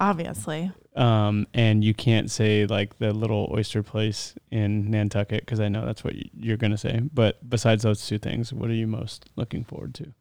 Obviously. 0.00 0.70
um, 0.94 1.46
and 1.54 1.82
you 1.82 1.92
can't 1.92 2.30
say 2.30 2.66
like 2.66 2.98
the 2.98 3.12
little 3.12 3.52
oyster 3.52 3.82
place 3.82 4.34
in 4.50 4.90
Nantucket 4.90 5.40
because 5.40 5.58
I 5.58 5.68
know 5.68 5.84
that's 5.84 6.04
what 6.04 6.14
you're 6.36 6.56
gonna 6.56 6.78
say. 6.78 7.00
But 7.12 7.48
besides 7.50 7.82
those 7.82 8.06
two 8.06 8.18
things, 8.18 8.52
what 8.52 8.70
are 8.70 8.74
you 8.74 8.86
most 8.86 9.28
looking 9.34 9.64
forward 9.64 9.94
to 9.96 10.12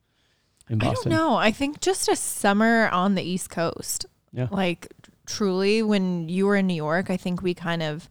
in 0.69 0.81
I 0.81 0.93
don't 0.93 1.05
know. 1.07 1.35
I 1.35 1.51
think 1.51 1.79
just 1.79 2.09
a 2.09 2.15
summer 2.15 2.89
on 2.89 3.13
the 3.15 3.21
East 3.23 3.49
Coast. 3.51 4.07
Yeah. 4.31 4.47
Like 4.51 4.87
truly 5.25 5.81
when 5.83 6.29
you 6.29 6.45
were 6.45 6.55
in 6.55 6.67
New 6.67 6.73
York, 6.73 7.09
I 7.09 7.17
think 7.17 7.41
we 7.41 7.53
kind 7.53 7.81
of 7.83 8.07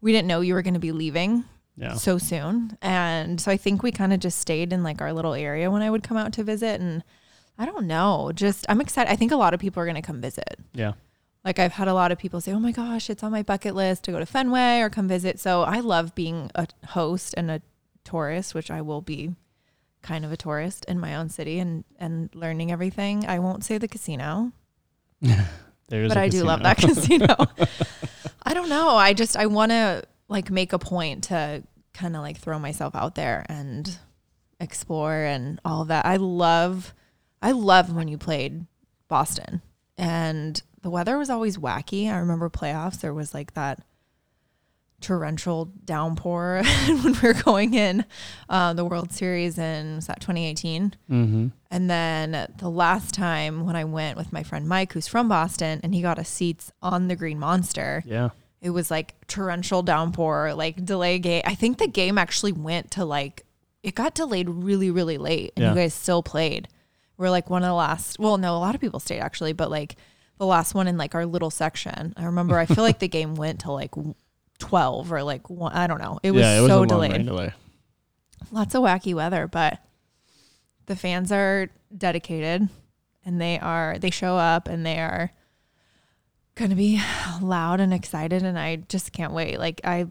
we 0.00 0.12
didn't 0.12 0.28
know 0.28 0.40
you 0.40 0.54
were 0.54 0.62
going 0.62 0.74
to 0.74 0.80
be 0.80 0.92
leaving 0.92 1.44
Yeah, 1.76 1.94
so 1.94 2.18
soon. 2.18 2.76
And 2.82 3.40
so 3.40 3.50
I 3.50 3.56
think 3.56 3.82
we 3.82 3.92
kind 3.92 4.12
of 4.12 4.20
just 4.20 4.38
stayed 4.38 4.72
in 4.72 4.82
like 4.82 5.00
our 5.00 5.12
little 5.12 5.34
area 5.34 5.70
when 5.70 5.82
I 5.82 5.90
would 5.90 6.02
come 6.02 6.16
out 6.16 6.32
to 6.34 6.44
visit 6.44 6.80
and 6.80 7.02
I 7.58 7.66
don't 7.66 7.86
know, 7.86 8.32
just 8.34 8.66
I'm 8.68 8.80
excited. 8.80 9.10
I 9.12 9.16
think 9.16 9.30
a 9.30 9.36
lot 9.36 9.54
of 9.54 9.60
people 9.60 9.80
are 9.82 9.86
going 9.86 9.94
to 9.96 10.02
come 10.02 10.20
visit. 10.20 10.58
yeah, 10.72 10.92
Like 11.44 11.58
I've 11.58 11.72
had 11.72 11.86
a 11.86 11.94
lot 11.94 12.10
of 12.10 12.18
people 12.18 12.40
say, 12.40 12.52
"Oh 12.52 12.58
my 12.58 12.72
gosh, 12.72 13.10
it's 13.10 13.22
on 13.22 13.30
my 13.30 13.42
bucket 13.42 13.74
list 13.74 14.04
to 14.04 14.12
go 14.12 14.18
to 14.18 14.26
Fenway 14.26 14.80
or 14.80 14.88
come 14.90 15.06
visit." 15.06 15.38
So 15.38 15.62
I 15.62 15.80
love 15.80 16.14
being 16.14 16.50
a 16.54 16.66
host 16.88 17.34
and 17.36 17.50
a 17.50 17.60
tourist, 18.04 18.54
which 18.54 18.70
I 18.70 18.80
will 18.80 19.02
be 19.02 19.34
kind 20.02 20.24
of 20.24 20.32
a 20.32 20.36
tourist 20.36 20.84
in 20.86 20.98
my 20.98 21.14
own 21.14 21.28
city 21.28 21.58
and 21.60 21.84
and 21.98 22.34
learning 22.34 22.72
everything. 22.72 23.26
I 23.26 23.38
won't 23.38 23.64
say 23.64 23.78
the 23.78 23.86
casino, 23.86 24.52
there 25.88 26.02
is. 26.02 26.08
but 26.08 26.16
I 26.16 26.28
do 26.28 26.44
love 26.44 26.62
that 26.62 26.78
casino. 26.78 27.26
I 28.42 28.54
don't 28.54 28.68
know. 28.68 28.90
I 28.90 29.12
just 29.14 29.36
I 29.36 29.46
want 29.46 29.70
to 29.70 30.02
like 30.28 30.50
make 30.50 30.72
a 30.72 30.78
point 30.78 31.24
to 31.24 31.62
kind 31.94 32.16
of 32.16 32.22
like 32.22 32.38
throw 32.38 32.58
myself 32.58 32.94
out 32.94 33.14
there 33.14 33.46
and 33.48 33.98
explore 34.60 35.14
and 35.14 35.60
all 35.64 35.84
that. 35.86 36.04
I 36.06 36.16
love 36.16 36.94
I 37.40 37.52
love 37.52 37.94
when 37.94 38.08
you 38.08 38.18
played 38.18 38.66
Boston 39.08 39.62
and 39.96 40.60
the 40.82 40.90
weather 40.90 41.16
was 41.18 41.30
always 41.30 41.56
wacky. 41.56 42.10
I 42.10 42.18
remember 42.18 42.48
playoffs 42.50 43.00
there 43.00 43.14
was 43.14 43.32
like 43.34 43.54
that 43.54 43.84
torrential 45.02 45.66
downpour 45.84 46.62
when 46.86 47.12
we 47.12 47.18
were 47.20 47.34
going 47.34 47.74
in 47.74 48.04
uh, 48.48 48.72
the 48.72 48.84
World 48.84 49.12
Series 49.12 49.58
in 49.58 49.96
was 49.96 50.06
that 50.06 50.20
2018. 50.20 50.94
Mm-hmm. 51.10 51.48
And 51.70 51.90
then 51.90 52.52
the 52.58 52.70
last 52.70 53.12
time 53.14 53.66
when 53.66 53.76
I 53.76 53.84
went 53.84 54.16
with 54.16 54.32
my 54.32 54.42
friend 54.42 54.68
Mike, 54.68 54.92
who's 54.92 55.06
from 55.08 55.28
Boston, 55.28 55.80
and 55.82 55.94
he 55.94 56.02
got 56.02 56.18
us 56.18 56.28
seats 56.28 56.72
on 56.82 57.08
the 57.08 57.16
Green 57.16 57.38
Monster, 57.38 58.02
Yeah. 58.06 58.30
it 58.60 58.70
was 58.70 58.90
like 58.90 59.14
torrential 59.26 59.82
downpour, 59.82 60.54
like 60.54 60.84
delay 60.84 61.18
game. 61.18 61.42
I 61.44 61.54
think 61.54 61.78
the 61.78 61.88
game 61.88 62.16
actually 62.18 62.52
went 62.52 62.90
to 62.92 63.04
like, 63.04 63.44
it 63.82 63.94
got 63.94 64.14
delayed 64.14 64.48
really, 64.48 64.90
really 64.90 65.18
late, 65.18 65.52
and 65.56 65.62
Yeah. 65.64 65.70
you 65.70 65.76
guys 65.76 65.94
still 65.94 66.22
played. 66.22 66.68
We're 67.18 67.30
like 67.30 67.50
one 67.50 67.62
of 67.62 67.68
the 67.68 67.74
last, 67.74 68.18
well, 68.18 68.38
no, 68.38 68.56
a 68.56 68.58
lot 68.58 68.74
of 68.74 68.80
people 68.80 69.00
stayed 69.00 69.20
actually, 69.20 69.52
but 69.52 69.70
like 69.70 69.96
the 70.38 70.46
last 70.46 70.74
one 70.74 70.88
in 70.88 70.96
like 70.96 71.14
our 71.14 71.24
little 71.26 71.50
section. 71.50 72.14
I 72.16 72.24
remember, 72.24 72.58
I 72.58 72.66
feel 72.66 72.82
like 72.84 72.98
the 72.98 73.08
game 73.18 73.34
went 73.34 73.60
to 73.60 73.70
like 73.72 73.92
12 74.62 75.12
or 75.12 75.22
like 75.22 75.48
one, 75.50 75.72
I 75.72 75.86
don't 75.86 76.00
know. 76.00 76.18
It 76.22 76.30
was 76.30 76.40
yeah, 76.42 76.58
it 76.58 76.60
was 76.62 76.70
so 76.70 76.84
delayed 76.84 77.26
delay. 77.26 77.52
lots 78.50 78.74
of 78.74 78.82
wacky 78.82 79.14
weather, 79.14 79.46
but 79.46 79.78
the 80.86 80.96
fans 80.96 81.30
are 81.32 81.68
dedicated 81.96 82.68
and 83.24 83.40
they 83.40 83.58
are 83.58 83.98
they 83.98 84.10
show 84.10 84.36
up 84.36 84.68
and 84.68 84.84
they 84.86 84.98
are 84.98 85.30
going 86.54 86.70
to 86.70 86.76
be 86.76 87.00
loud 87.40 87.80
and 87.80 87.92
excited 87.94 88.42
and 88.42 88.58
I 88.58 88.76
just 88.76 89.12
can't 89.12 89.32
wait. 89.32 89.58
Like 89.58 89.80
I 89.84 90.06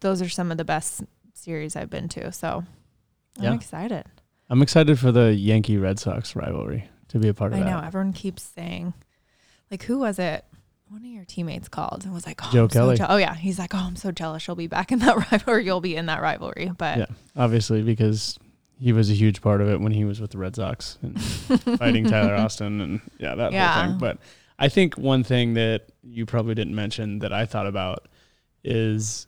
those 0.00 0.20
are 0.22 0.28
some 0.28 0.50
of 0.50 0.58
the 0.58 0.64
best 0.64 1.02
series 1.34 1.74
I've 1.76 1.90
been 1.90 2.08
to. 2.10 2.32
So 2.32 2.64
I'm 3.38 3.44
Yeah. 3.44 3.54
excited. 3.54 4.04
I'm 4.48 4.62
excited 4.62 4.98
for 4.98 5.10
the 5.10 5.34
Yankee 5.34 5.76
Red 5.78 5.98
Sox 5.98 6.36
rivalry 6.36 6.88
to 7.08 7.18
be 7.18 7.28
a 7.28 7.34
part 7.34 7.52
of 7.52 7.58
I 7.58 7.62
that. 7.62 7.68
know 7.70 7.80
everyone 7.84 8.12
keeps 8.12 8.42
saying 8.42 8.94
like 9.70 9.82
who 9.84 9.98
was 9.98 10.18
it? 10.18 10.44
One 10.88 11.00
of 11.00 11.06
your 11.10 11.24
teammates 11.24 11.68
called 11.68 12.04
and 12.04 12.14
was 12.14 12.26
like, 12.26 12.40
oh, 12.44 12.50
Joe 12.52 12.64
I'm 12.64 12.70
so 12.70 12.78
Kelly. 12.78 12.96
je- 12.96 13.06
oh 13.08 13.16
yeah, 13.16 13.34
he's 13.34 13.58
like, 13.58 13.74
oh, 13.74 13.78
I'm 13.78 13.96
so 13.96 14.12
jealous. 14.12 14.42
She'll 14.42 14.54
be 14.54 14.68
back 14.68 14.92
in 14.92 15.00
that 15.00 15.16
rivalry. 15.32 15.64
You'll 15.64 15.80
be 15.80 15.96
in 15.96 16.06
that 16.06 16.22
rivalry. 16.22 16.70
But 16.76 16.98
Yeah. 16.98 17.06
Obviously, 17.34 17.82
because 17.82 18.38
he 18.78 18.92
was 18.92 19.10
a 19.10 19.14
huge 19.14 19.42
part 19.42 19.60
of 19.60 19.68
it 19.68 19.80
when 19.80 19.92
he 19.92 20.04
was 20.04 20.20
with 20.20 20.30
the 20.30 20.38
Red 20.38 20.54
Sox 20.54 20.98
and 21.02 21.20
fighting 21.78 22.04
Tyler 22.04 22.34
Austin 22.36 22.80
and 22.80 23.00
yeah, 23.18 23.34
that 23.34 23.52
whole 23.52 23.88
thing. 23.90 23.98
But 23.98 24.18
I 24.58 24.68
think 24.68 24.96
one 24.96 25.24
thing 25.24 25.54
that 25.54 25.86
you 26.02 26.24
probably 26.24 26.54
didn't 26.54 26.74
mention 26.74 27.18
that 27.18 27.32
I 27.32 27.46
thought 27.46 27.66
about 27.66 28.06
is 28.62 29.26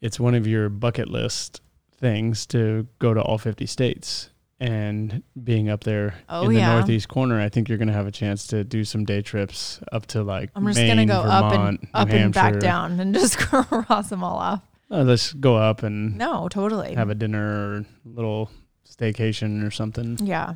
it's 0.00 0.20
one 0.20 0.34
of 0.34 0.46
your 0.46 0.68
bucket 0.68 1.08
list 1.08 1.60
things 1.96 2.46
to 2.46 2.86
go 3.00 3.12
to 3.12 3.20
all 3.20 3.38
50 3.38 3.66
states. 3.66 4.30
And 4.60 5.22
being 5.42 5.68
up 5.68 5.84
there 5.84 6.14
Oh, 6.28 6.42
in 6.42 6.54
the 6.54 6.58
yeah. 6.58 6.74
northeast 6.76 7.08
corner, 7.08 7.40
I 7.40 7.48
think 7.48 7.68
you're 7.68 7.78
going 7.78 7.86
to 7.88 7.94
have 7.94 8.08
a 8.08 8.10
chance 8.12 8.46
to 8.48 8.64
do 8.64 8.82
some 8.84 9.04
day 9.04 9.22
trips 9.22 9.78
up 9.92 10.06
to 10.06 10.22
like 10.24 10.50
I'm 10.56 10.66
just 10.66 10.76
Maine, 10.78 10.88
gonna 10.88 11.06
go 11.06 11.20
up 11.20 11.52
Vermont, 11.52 11.80
and 11.80 11.88
up 11.94 12.08
New 12.08 12.16
and 12.16 12.34
back 12.34 12.44
Hampshire. 12.54 12.60
down 12.60 12.98
and 13.00 13.14
just 13.22 13.38
cross 13.38 14.08
them 14.08 14.24
all 14.24 14.36
off. 14.36 14.62
Uh, 14.90 15.02
let's 15.04 15.32
go 15.34 15.56
up 15.56 15.82
and 15.84 16.16
No, 16.18 16.48
totally. 16.48 16.94
have 16.94 17.08
a 17.10 17.14
dinner 17.14 17.76
or 17.78 17.84
little 18.04 18.50
staycation 18.88 19.64
or 19.64 19.70
something. 19.70 20.18
yeah. 20.22 20.54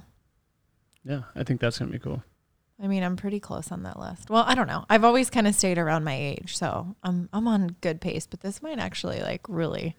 Yeah, 1.05 1.23
I 1.37 1.43
think 1.45 1.61
that's 1.61 1.79
gonna 1.79 1.91
be 1.93 1.99
cool. 1.99 2.23
I 2.83 2.87
mean, 2.89 3.03
I'm 3.05 3.15
pretty 3.17 3.39
close 3.41 3.71
on 3.71 3.83
that 3.85 3.99
list. 4.01 4.31
Well, 4.31 4.45
I 4.47 4.55
don't 4.57 4.67
know. 4.69 4.85
I've 4.91 5.05
always 5.05 5.31
kind 5.31 5.47
of 5.47 5.55
stayed 5.55 5.79
around 5.79 6.03
my 6.05 6.15
age, 6.17 6.57
so 6.57 6.97
I'm 7.05 7.29
I'm 7.33 7.47
on 7.47 7.77
good 7.81 8.01
pace. 8.01 8.27
But 8.29 8.41
this 8.41 8.63
might 8.63 8.79
actually 8.79 9.21
like 9.21 9.43
really 9.49 9.95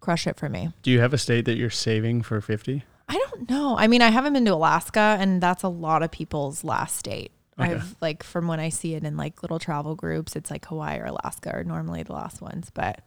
crush 0.00 0.26
it 0.26 0.36
for 0.38 0.48
me. 0.50 0.70
Do 0.82 0.90
you 0.90 1.00
have 1.00 1.12
a 1.14 1.18
state 1.18 1.44
that 1.46 1.56
you're 1.56 1.70
saving 1.70 2.22
for 2.22 2.40
fifty? 2.42 2.84
I 3.08 3.14
don't 3.18 3.48
know. 3.50 3.76
I 3.76 3.86
mean, 3.86 4.02
I 4.02 4.08
haven't 4.10 4.32
been 4.32 4.44
to 4.46 4.54
Alaska, 4.54 5.16
and 5.20 5.42
that's 5.42 5.62
a 5.62 5.68
lot 5.68 6.02
of 6.02 6.10
people's 6.10 6.64
last 6.64 6.96
state. 6.96 7.32
Okay. 7.60 7.72
I've 7.74 7.96
like 8.00 8.22
from 8.22 8.48
when 8.48 8.60
I 8.60 8.70
see 8.70 8.94
it 8.94 9.04
in 9.04 9.16
like 9.16 9.42
little 9.42 9.58
travel 9.58 9.94
groups, 9.94 10.34
it's 10.36 10.50
like 10.50 10.64
Hawaii 10.66 10.98
or 10.98 11.04
Alaska 11.04 11.52
are 11.54 11.64
normally 11.64 12.02
the 12.02 12.14
last 12.14 12.40
ones. 12.40 12.70
But 12.72 13.00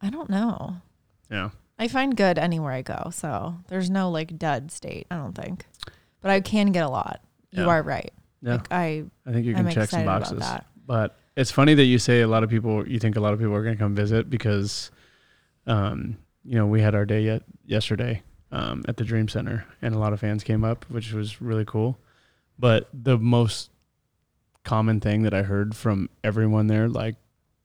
I 0.00 0.08
don't 0.10 0.30
know. 0.30 0.76
Yeah, 1.30 1.50
I 1.78 1.88
find 1.88 2.16
good 2.16 2.38
anywhere 2.38 2.72
I 2.72 2.82
go, 2.82 3.10
so 3.12 3.56
there's 3.68 3.90
no 3.90 4.10
like 4.10 4.38
dud 4.38 4.70
state. 4.70 5.06
I 5.10 5.16
don't 5.16 5.34
think, 5.34 5.66
but 6.20 6.30
I 6.30 6.40
can 6.40 6.70
get 6.72 6.84
a 6.84 6.88
lot. 6.88 7.20
You 7.50 7.62
Yeah. 7.64 7.68
are 7.68 7.82
right. 7.82 8.12
yeah. 8.40 8.52
Like 8.52 8.72
I, 8.72 9.04
I 9.26 9.32
think 9.32 9.46
you 9.46 9.54
can 9.54 9.66
I'm 9.66 9.72
check 9.72 9.90
some 9.90 10.04
boxes. 10.04 10.38
that. 10.38 10.66
But 10.86 11.18
it's 11.36 11.50
funny 11.50 11.74
that 11.74 11.84
you 11.84 11.98
say 11.98 12.20
a 12.20 12.28
lot 12.28 12.44
of 12.44 12.50
people. 12.50 12.86
You 12.86 12.98
think 13.00 13.16
a 13.16 13.20
lot 13.20 13.32
of 13.32 13.40
people 13.40 13.54
are 13.54 13.64
gonna 13.64 13.76
come 13.76 13.94
visit 13.96 14.30
because, 14.30 14.90
um, 15.66 16.16
you 16.44 16.56
know, 16.56 16.66
we 16.66 16.80
had 16.80 16.94
our 16.94 17.04
day 17.04 17.22
yet 17.22 17.42
yesterday, 17.66 18.22
um, 18.52 18.84
at 18.86 18.98
the 18.98 19.04
Dream 19.04 19.28
Center, 19.28 19.66
and 19.80 19.94
a 19.94 19.98
lot 19.98 20.12
of 20.12 20.20
fans 20.20 20.44
came 20.44 20.62
up, 20.62 20.84
which 20.88 21.12
was 21.12 21.40
really 21.40 21.64
cool. 21.64 21.98
But 22.58 22.88
the 22.92 23.18
most 23.18 23.70
common 24.62 25.00
thing 25.00 25.22
that 25.22 25.34
I 25.34 25.42
heard 25.42 25.74
from 25.74 26.10
everyone 26.22 26.66
there, 26.68 26.88
like 26.88 27.16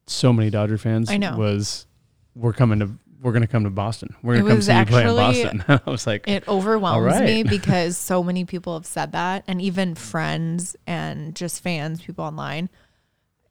so 0.08 0.32
many 0.34 0.50
Dodger 0.50 0.78
fans, 0.78 1.12
I 1.12 1.18
know. 1.18 1.38
was, 1.38 1.86
"We're 2.34 2.54
coming 2.54 2.80
to, 2.80 2.90
we're 3.22 3.34
gonna 3.34 3.48
come 3.48 3.66
to 3.66 3.70
Boston. 3.70 4.16
We're 4.24 4.38
gonna 4.38 4.50
come 4.50 4.62
see 4.62 4.78
you 4.78 4.86
play 4.86 5.02
in 5.04 5.16
Boston." 5.16 5.64
I 5.86 5.92
was 5.92 6.08
like, 6.08 6.28
It 6.28 6.48
overwhelms 6.48 7.14
All 7.14 7.22
me 7.22 7.44
because 7.50 7.98
so 7.98 8.24
many 8.24 8.46
people 8.46 8.74
have 8.74 8.86
said 8.86 9.12
that, 9.12 9.44
and 9.46 9.62
even 9.62 9.94
friends 9.94 10.76
and 10.88 11.36
just 11.36 11.62
fans, 11.62 12.02
people 12.02 12.24
online. 12.24 12.70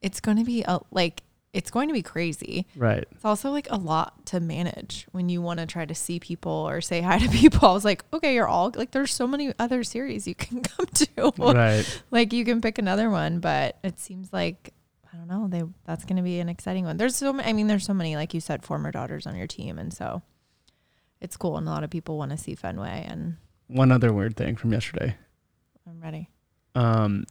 It's 0.01 0.19
going 0.19 0.37
to 0.37 0.43
be 0.43 0.61
a, 0.61 0.79
like 0.91 1.23
it's 1.57 1.71
going 1.71 1.87
to 1.89 1.93
be 1.93 2.03
crazy. 2.03 2.67
"Right, 2.75 3.03
It's 3.11 3.25
also 3.25 3.49
like 3.51 3.67
a 3.71 3.77
lot 3.77 4.25
to 4.27 4.39
manage 4.39 5.07
when 5.11 5.27
you 5.27 5.41
want 5.41 5.59
to 5.59 5.65
try 5.65 5.85
to 5.85 5.95
see 5.95 6.19
people 6.19 6.51
or 6.51 6.81
say 6.81 7.01
hi 7.01 7.17
to 7.17 7.27
people. 7.41 7.67
I 7.67 7.73
was 7.73 7.83
like, 7.83 8.05
okay, 8.13 8.35
you're 8.35 8.47
all 8.47 8.71
like, 8.75 8.91
there's 8.91 9.13
so 9.13 9.25
many 9.27 9.51
other 9.57 9.83
series 9.83 10.27
you 10.27 10.35
can 10.35 10.61
come 10.71 10.85
to. 10.85 11.33
right." 11.37 12.03
like 12.11 12.31
you 12.31 12.45
can 12.45 12.61
pick 12.61 12.77
another 12.77 13.09
one, 13.09 13.39
but 13.39 13.77
it 13.83 13.99
seems 13.99 14.31
like 14.31 14.73
I 15.11 15.17
don't 15.17 15.27
know. 15.27 15.47
They 15.47 15.63
that's 15.85 16.05
going 16.05 16.17
to 16.17 16.21
be 16.23 16.39
an 16.39 16.47
exciting 16.49 16.85
one. 16.85 16.97
There's 16.97 17.15
so 17.15 17.33
many. 17.33 17.49
I 17.49 17.53
mean, 17.53 17.65
there's 17.67 17.85
so 17.85 17.93
many 17.93 18.15
like 18.15 18.33
you 18.35 18.39
said, 18.41 18.63
former 18.63 18.91
Dodgers 18.91 19.25
on 19.25 19.35
your 19.35 19.47
team, 19.47 19.79
and 19.79 19.91
so 19.91 20.21
it's 21.19 21.35
cool. 21.37 21.57
And 21.57 21.67
a 21.67 21.71
lot 21.71 21.83
of 21.83 21.89
people 21.89 22.17
want 22.19 22.31
to 22.31 22.37
see 22.37 22.53
Fenway, 22.53 23.05
and 23.09 23.37
One 23.67 23.91
other 23.91 24.13
weird 24.13 24.35
thing 24.37 24.55
from 24.57 24.71
yesterday. 24.73 25.15
I'm 25.89 25.99
ready. 26.01 26.29
Um, 26.75 27.25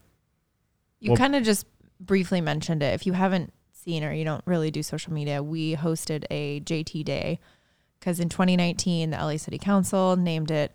You 0.98 1.10
Well- 1.12 1.16
kind 1.18 1.36
of 1.36 1.44
just 1.44 1.66
briefly 2.00 2.40
mentioned 2.40 2.82
it. 2.82 2.92
If 2.94 3.06
you 3.06 3.12
haven't 3.12 3.52
seen 3.86 4.04
or 4.04 4.12
you 4.12 4.24
don't 4.24 4.42
really 4.46 4.70
do 4.70 4.82
social 4.82 5.12
media, 5.12 5.42
we 5.42 5.76
hosted 5.76 6.24
a 6.30 6.60
JT 6.60 7.04
Day 7.04 7.38
because 7.98 8.20
in 8.20 8.28
2019 8.28 9.10
the 9.10 9.16
LA 9.16 9.36
City 9.36 9.58
Council 9.58 10.16
named 10.16 10.50
it 10.50 10.72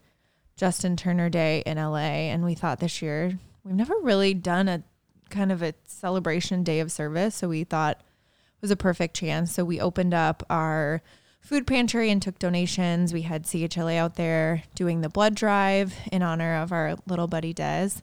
Justin 0.56 0.95
Turner 0.95 1.30
Day 1.30 1.62
in 1.65 1.78
LA, 1.78 2.30
and 2.32 2.43
we 2.43 2.56
thought 2.56 2.80
this 2.80 3.02
year 3.02 3.38
we've 3.63 3.76
never 3.76 3.95
really 4.02 4.34
done 4.34 4.67
a 4.67 4.84
kind 5.30 5.52
of 5.52 5.62
a 5.62 5.74
celebration 5.86 6.63
day 6.63 6.80
of 6.80 6.91
service, 6.91 7.36
so 7.36 7.50
we 7.50 7.63
thought 7.63 7.97
it 7.97 8.62
was 8.62 8.71
a 8.71 8.76
perfect 8.76 9.15
chance. 9.15 9.52
So 9.52 9.65
we 9.65 9.80
opened 9.80 10.13
up 10.13 10.43
our 10.50 11.02
food 11.41 11.65
pantry 11.67 12.12
and 12.12 12.21
took 12.21 12.38
donations. 12.39 13.13
We 13.13 13.24
had 13.24 13.43
CHLA 13.43 13.97
out 13.97 14.15
there 14.15 14.63
doing 14.76 15.02
the 15.02 15.10
blood 15.10 15.36
drive 15.36 15.95
in 16.12 16.21
honor 16.21 16.56
of 16.58 16.71
our 16.71 16.95
little 17.08 17.28
buddy 17.28 17.54
Dez. 17.54 18.02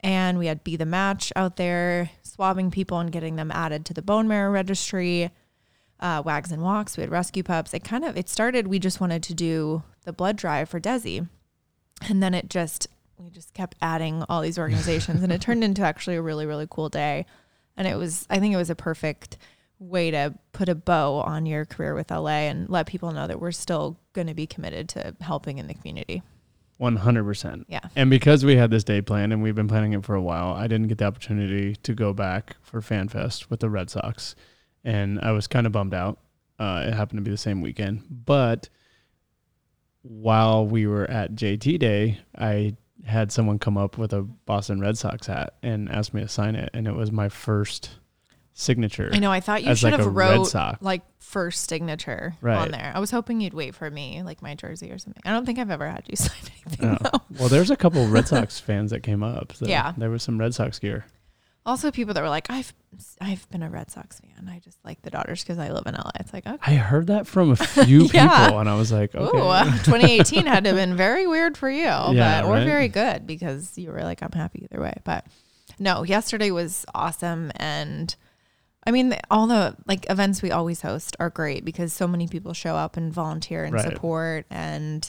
And 0.00 0.38
we 0.38 0.46
had 0.46 0.64
Be 0.64 0.76
the 0.76 0.86
Match 0.86 1.32
out 1.36 1.56
there 1.56 2.10
swabbing 2.40 2.70
people 2.70 2.98
and 2.98 3.12
getting 3.12 3.36
them 3.36 3.50
added 3.50 3.84
to 3.84 3.92
the 3.92 4.00
bone 4.00 4.26
marrow 4.26 4.50
registry. 4.50 5.30
Uh, 5.98 6.22
Wags 6.24 6.50
and 6.50 6.62
Walks. 6.62 6.96
We 6.96 7.02
had 7.02 7.10
rescue 7.10 7.42
pups. 7.42 7.74
It 7.74 7.84
kind 7.84 8.02
of 8.02 8.16
it 8.16 8.30
started. 8.30 8.66
We 8.66 8.78
just 8.78 8.98
wanted 8.98 9.22
to 9.24 9.34
do 9.34 9.82
the 10.06 10.14
blood 10.14 10.36
drive 10.36 10.70
for 10.70 10.80
Desi, 10.80 11.28
And 12.08 12.22
then 12.22 12.32
it 12.32 12.48
just 12.48 12.86
we 13.18 13.28
just 13.28 13.52
kept 13.52 13.76
adding 13.82 14.24
all 14.26 14.40
these 14.40 14.58
organizations 14.58 15.22
and 15.22 15.30
it 15.30 15.42
turned 15.42 15.62
into 15.62 15.82
actually 15.82 16.16
a 16.16 16.22
really 16.22 16.46
really 16.46 16.66
cool 16.70 16.88
day. 16.88 17.26
And 17.76 17.86
it 17.86 17.96
was 17.96 18.26
I 18.30 18.38
think 18.38 18.54
it 18.54 18.56
was 18.56 18.70
a 18.70 18.74
perfect 18.74 19.36
way 19.78 20.10
to 20.10 20.34
put 20.52 20.70
a 20.70 20.74
bow 20.74 21.16
on 21.16 21.44
your 21.44 21.66
career 21.66 21.94
with 21.94 22.10
LA 22.10 22.48
and 22.48 22.70
let 22.70 22.86
people 22.86 23.12
know 23.12 23.26
that 23.26 23.38
we're 23.38 23.52
still 23.52 23.98
going 24.14 24.28
to 24.28 24.34
be 24.34 24.46
committed 24.46 24.88
to 24.90 25.14
helping 25.20 25.58
in 25.58 25.66
the 25.66 25.74
community. 25.74 26.22
One 26.80 26.96
hundred 26.96 27.24
percent. 27.24 27.66
Yeah. 27.68 27.80
And 27.94 28.08
because 28.08 28.42
we 28.42 28.56
had 28.56 28.70
this 28.70 28.84
day 28.84 29.02
planned 29.02 29.34
and 29.34 29.42
we've 29.42 29.54
been 29.54 29.68
planning 29.68 29.92
it 29.92 30.02
for 30.02 30.14
a 30.14 30.22
while, 30.22 30.54
I 30.54 30.66
didn't 30.66 30.88
get 30.88 30.96
the 30.96 31.04
opportunity 31.04 31.76
to 31.76 31.94
go 31.94 32.14
back 32.14 32.56
for 32.62 32.80
FanFest 32.80 33.50
with 33.50 33.60
the 33.60 33.68
Red 33.68 33.90
Sox, 33.90 34.34
and 34.82 35.20
I 35.20 35.32
was 35.32 35.46
kind 35.46 35.66
of 35.66 35.72
bummed 35.72 35.92
out. 35.92 36.20
Uh, 36.58 36.86
it 36.88 36.94
happened 36.94 37.18
to 37.18 37.22
be 37.22 37.30
the 37.30 37.36
same 37.36 37.60
weekend, 37.60 38.04
but 38.08 38.70
while 40.00 40.66
we 40.66 40.86
were 40.86 41.04
at 41.10 41.34
JT 41.34 41.78
Day, 41.78 42.18
I 42.38 42.78
had 43.04 43.30
someone 43.30 43.58
come 43.58 43.76
up 43.76 43.98
with 43.98 44.14
a 44.14 44.22
Boston 44.22 44.80
Red 44.80 44.96
Sox 44.96 45.26
hat 45.26 45.56
and 45.62 45.90
asked 45.90 46.14
me 46.14 46.22
to 46.22 46.28
sign 46.28 46.54
it, 46.54 46.70
and 46.72 46.88
it 46.88 46.94
was 46.94 47.12
my 47.12 47.28
first 47.28 47.90
signature. 48.54 49.10
I 49.12 49.18
know 49.18 49.30
I 49.32 49.40
thought 49.40 49.62
you 49.64 49.74
should 49.74 49.92
like 49.92 50.00
have 50.00 50.14
wrote 50.14 50.54
like 50.80 51.02
first 51.18 51.68
signature 51.68 52.34
Right. 52.40 52.58
on 52.58 52.70
there. 52.70 52.92
I 52.94 52.98
was 52.98 53.10
hoping 53.10 53.40
you'd 53.40 53.54
wait 53.54 53.74
for 53.74 53.90
me 53.90 54.22
like 54.22 54.42
my 54.42 54.54
jersey 54.54 54.90
or 54.90 54.98
something. 54.98 55.22
I 55.24 55.30
don't 55.32 55.46
think 55.46 55.58
I've 55.58 55.70
ever 55.70 55.88
had 55.88 56.02
you 56.08 56.16
sign 56.16 56.36
anything 56.66 56.88
Oh. 56.90 56.96
though. 57.00 57.22
Well, 57.38 57.48
there's 57.48 57.70
a 57.70 57.76
couple 57.76 58.06
Red 58.08 58.28
Sox 58.28 58.58
fans 58.58 58.90
that 58.90 59.02
came 59.02 59.22
up. 59.22 59.52
So 59.54 59.66
Yeah. 59.66 59.92
there 59.96 60.10
was 60.10 60.22
some 60.22 60.38
Red 60.38 60.54
Sox 60.54 60.78
gear. 60.78 61.06
Also, 61.66 61.90
people 61.90 62.14
that 62.14 62.22
were 62.22 62.28
like, 62.30 62.50
"I've 62.50 62.72
I've 63.20 63.48
been 63.50 63.62
a 63.62 63.68
Red 63.68 63.90
Sox 63.90 64.18
fan. 64.18 64.48
I 64.48 64.60
just 64.60 64.78
like 64.82 65.02
the 65.02 65.10
Dodgers 65.10 65.42
because 65.44 65.58
I 65.58 65.70
live 65.70 65.82
in 65.86 65.94
LA." 65.94 66.10
It's 66.18 66.32
like, 66.32 66.46
okay. 66.46 66.72
I 66.72 66.76
heard 66.76 67.08
that 67.08 67.26
from 67.26 67.50
a 67.50 67.56
few 67.56 68.08
Yeah. 68.14 68.44
people, 68.46 68.60
and 68.60 68.68
I 68.68 68.76
was 68.76 68.90
like, 68.90 69.14
okay. 69.14 69.38
Ooh, 69.38 69.42
uh, 69.42 69.64
2018 69.84 70.46
had 70.46 70.64
to 70.64 70.70
have 70.70 70.76
been 70.78 70.96
very 70.96 71.26
weird 71.26 71.58
for 71.58 71.70
you, 71.70 71.82
Yeah, 71.82 72.40
but 72.40 72.44
or 72.48 72.54
right? 72.54 72.64
very 72.66 72.88
good 72.88 73.26
because 73.26 73.76
you 73.76 73.92
were 73.92 74.02
like, 74.02 74.22
I'm 74.22 74.32
happy 74.32 74.66
either 74.70 74.80
way. 74.82 74.94
But 75.04 75.26
no, 75.78 76.02
yesterday 76.02 76.50
was 76.50 76.86
awesome, 76.94 77.52
and 77.56 78.16
I 78.86 78.90
mean, 78.92 79.14
all 79.30 79.46
the 79.46 79.76
like 79.86 80.08
events 80.10 80.40
we 80.42 80.50
always 80.50 80.80
host 80.82 81.16
are 81.20 81.28
great 81.30 81.64
because 81.64 81.92
so 81.92 82.08
many 82.08 82.26
people 82.26 82.52
show 82.54 82.76
up 82.76 82.96
and 82.96 83.12
volunteer 83.12 83.64
and 83.64 83.74
Right. 83.74 83.84
support, 83.84 84.46
and 84.50 85.08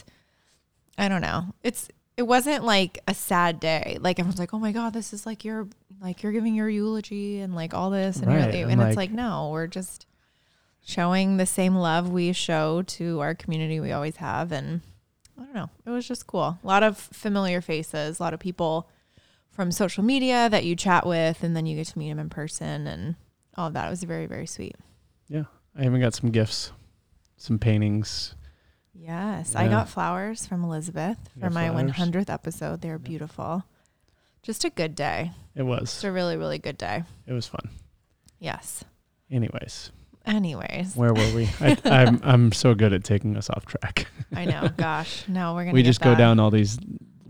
I 0.98 1.08
don't 1.08 1.22
know, 1.22 1.54
it's 1.62 1.88
it 2.16 2.22
wasn't 2.24 2.64
like 2.64 2.98
a 3.08 3.14
sad 3.14 3.58
day. 3.60 3.96
Like 4.00 4.18
everyone's 4.18 4.38
like, 4.38 4.52
oh 4.52 4.58
my 4.58 4.72
god, 4.72 4.92
this 4.92 5.12
is 5.14 5.24
like 5.24 5.44
your 5.44 5.68
like 6.02 6.22
you're 6.22 6.32
giving 6.32 6.54
your 6.54 6.68
eulogy 6.68 7.40
and 7.40 7.54
like 7.54 7.72
all 7.72 7.90
this, 7.90 8.16
and, 8.18 8.26
Right, 8.26 8.54
and 8.54 8.72
it's 8.72 8.80
like- 8.80 8.96
like 8.96 9.10
no, 9.12 9.48
we're 9.52 9.66
just 9.66 10.06
showing 10.84 11.36
the 11.36 11.46
same 11.46 11.74
love 11.76 12.10
we 12.10 12.32
show 12.32 12.82
to 12.82 13.20
our 13.20 13.34
community 13.34 13.78
we 13.80 13.92
always 13.92 14.16
have 14.16 14.50
and 14.52 14.80
I 15.40 15.44
don't 15.44 15.54
know. 15.54 15.70
It 15.86 15.90
was 15.90 16.06
just 16.06 16.26
cool. 16.26 16.58
A 16.62 16.66
lot 16.66 16.82
of 16.82 16.98
familiar 16.98 17.60
faces, 17.62 18.18
a 18.20 18.22
lot 18.22 18.34
of 18.34 18.40
people 18.40 18.88
from 19.50 19.72
social 19.72 20.02
media 20.04 20.48
that 20.50 20.64
you 20.64 20.76
chat 20.76 21.06
with 21.06 21.42
and 21.42 21.56
then 21.56 21.64
you 21.66 21.76
get 21.76 21.86
to 21.88 21.98
meet 21.98 22.10
them 22.10 22.18
in 22.18 22.28
person 22.28 22.86
and 22.86 23.14
all 23.56 23.68
of 23.68 23.74
that. 23.74 23.86
It 23.86 23.90
was 23.90 24.02
very, 24.02 24.26
very 24.26 24.46
sweet. 24.46 24.76
Yeah. 25.28 25.44
I 25.76 25.84
even 25.86 26.00
got 26.00 26.14
some 26.14 26.30
gifts, 26.30 26.72
some 27.36 27.58
paintings. 27.58 28.34
Yes. 28.94 29.54
I 29.56 29.68
got 29.68 29.88
flowers 29.88 30.46
from 30.46 30.62
Elizabeth 30.64 31.18
You 31.34 31.40
for 31.42 31.50
my 31.50 31.68
flowers? 31.70 31.92
100th 31.92 32.30
episode. 32.30 32.80
They're 32.82 32.92
Yeah. 32.92 33.08
beautiful. 33.08 33.64
Just 34.42 34.64
a 34.64 34.70
good 34.70 34.94
day. 34.94 35.32
It 35.54 35.62
was. 35.62 35.82
Just 35.82 36.04
a 36.04 36.12
really, 36.12 36.36
really 36.36 36.58
good 36.58 36.76
day. 36.76 37.04
It 37.26 37.32
was 37.32 37.46
fun. 37.46 37.70
Yes. 38.38 38.84
Anyways, 39.30 39.90
Anyways, 40.26 40.94
where 40.94 41.12
were 41.12 41.34
we? 41.34 41.48
I, 41.60 41.76
I'm 41.84 42.20
I'm 42.22 42.52
so 42.52 42.74
good 42.74 42.92
at 42.92 43.02
taking 43.02 43.36
us 43.36 43.50
off 43.50 43.66
track. 43.66 44.06
I 44.34 44.44
know. 44.44 44.68
Gosh, 44.76 45.24
no, 45.28 45.54
we're 45.54 45.64
gonna. 45.64 45.74
we 45.74 45.82
get 45.82 45.88
just 45.88 46.00
go 46.00 46.14
down 46.14 46.38
all 46.38 46.50
these 46.50 46.78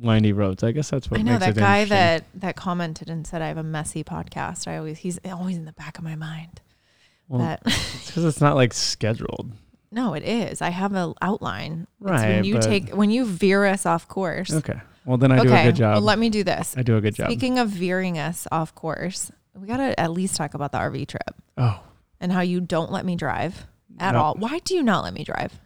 windy 0.03 0.33
roads. 0.33 0.63
I 0.63 0.73
guess 0.73 0.91
that's 0.91 1.11
what 1.11 1.21
I 1.21 1.23
know 1.23 1.39
that 1.39 1.55
guy 1.55 1.85
that 1.87 2.25
that 2.35 2.57
commented 2.57 3.09
and 3.09 3.27
said 3.27 3.43
I 3.43 3.49
have 3.49 3.57
a 3.57 3.63
messy 3.63 4.05
podcast. 4.05 4.67
I 4.69 4.77
always 4.77 4.99
he's 4.99 5.19
always 5.25 5.57
in 5.57 5.65
the 5.65 5.73
back 5.73 5.99
of 5.99 6.05
my 6.05 6.17
mind. 6.17 6.61
Well, 7.29 7.39
but 7.41 7.61
it's 7.73 8.07
because 8.07 8.25
it's 8.25 8.41
not 8.41 8.57
like 8.57 8.75
scheduled. 8.75 9.53
no, 9.91 10.15
it 10.15 10.25
is. 10.25 10.61
I 10.61 10.71
have 10.71 10.93
an 10.95 11.15
outline. 11.23 11.87
It's 12.01 12.11
Right, 12.11 12.29
when 12.37 12.45
you 12.45 12.61
take 12.61 12.91
when 12.91 13.11
you 13.11 13.25
veer 13.25 13.65
us 13.65 13.87
off 13.87 14.09
course. 14.09 14.53
Okay. 14.53 14.81
Well, 15.05 15.17
then 15.17 15.33
I 15.33 15.43
do 15.43 15.53
a 15.53 15.63
good 15.65 15.77
job. 15.77 15.95
Well, 15.95 16.03
let 16.03 16.19
me 16.19 16.31
do 16.31 16.45
this. 16.45 16.75
I 16.77 16.83
do 16.83 16.97
a 16.97 17.01
good 17.01 17.15
job. 17.15 17.27
Speaking 17.27 17.59
of 17.59 17.69
veering 17.69 18.19
us 18.19 18.47
off 18.53 18.75
course, 18.75 19.33
we 19.55 19.67
gotta 19.67 19.99
at 19.99 20.13
least 20.13 20.37
talk 20.37 20.55
about 20.55 20.71
the 20.73 20.79
RV 20.79 21.09
trip 21.09 21.35
oh, 21.57 21.81
and 22.21 22.31
how 22.31 22.41
you 22.41 22.61
don't 22.61 22.93
let 22.93 23.05
me 23.05 23.17
drive 23.17 23.67
at 23.99 24.13
no. 24.13 24.21
all. 24.21 24.35
Why 24.35 24.61
do 24.61 24.75
you 24.75 24.83
not 24.83 25.03
let 25.05 25.13
me 25.15 25.25
drive? 25.25 25.59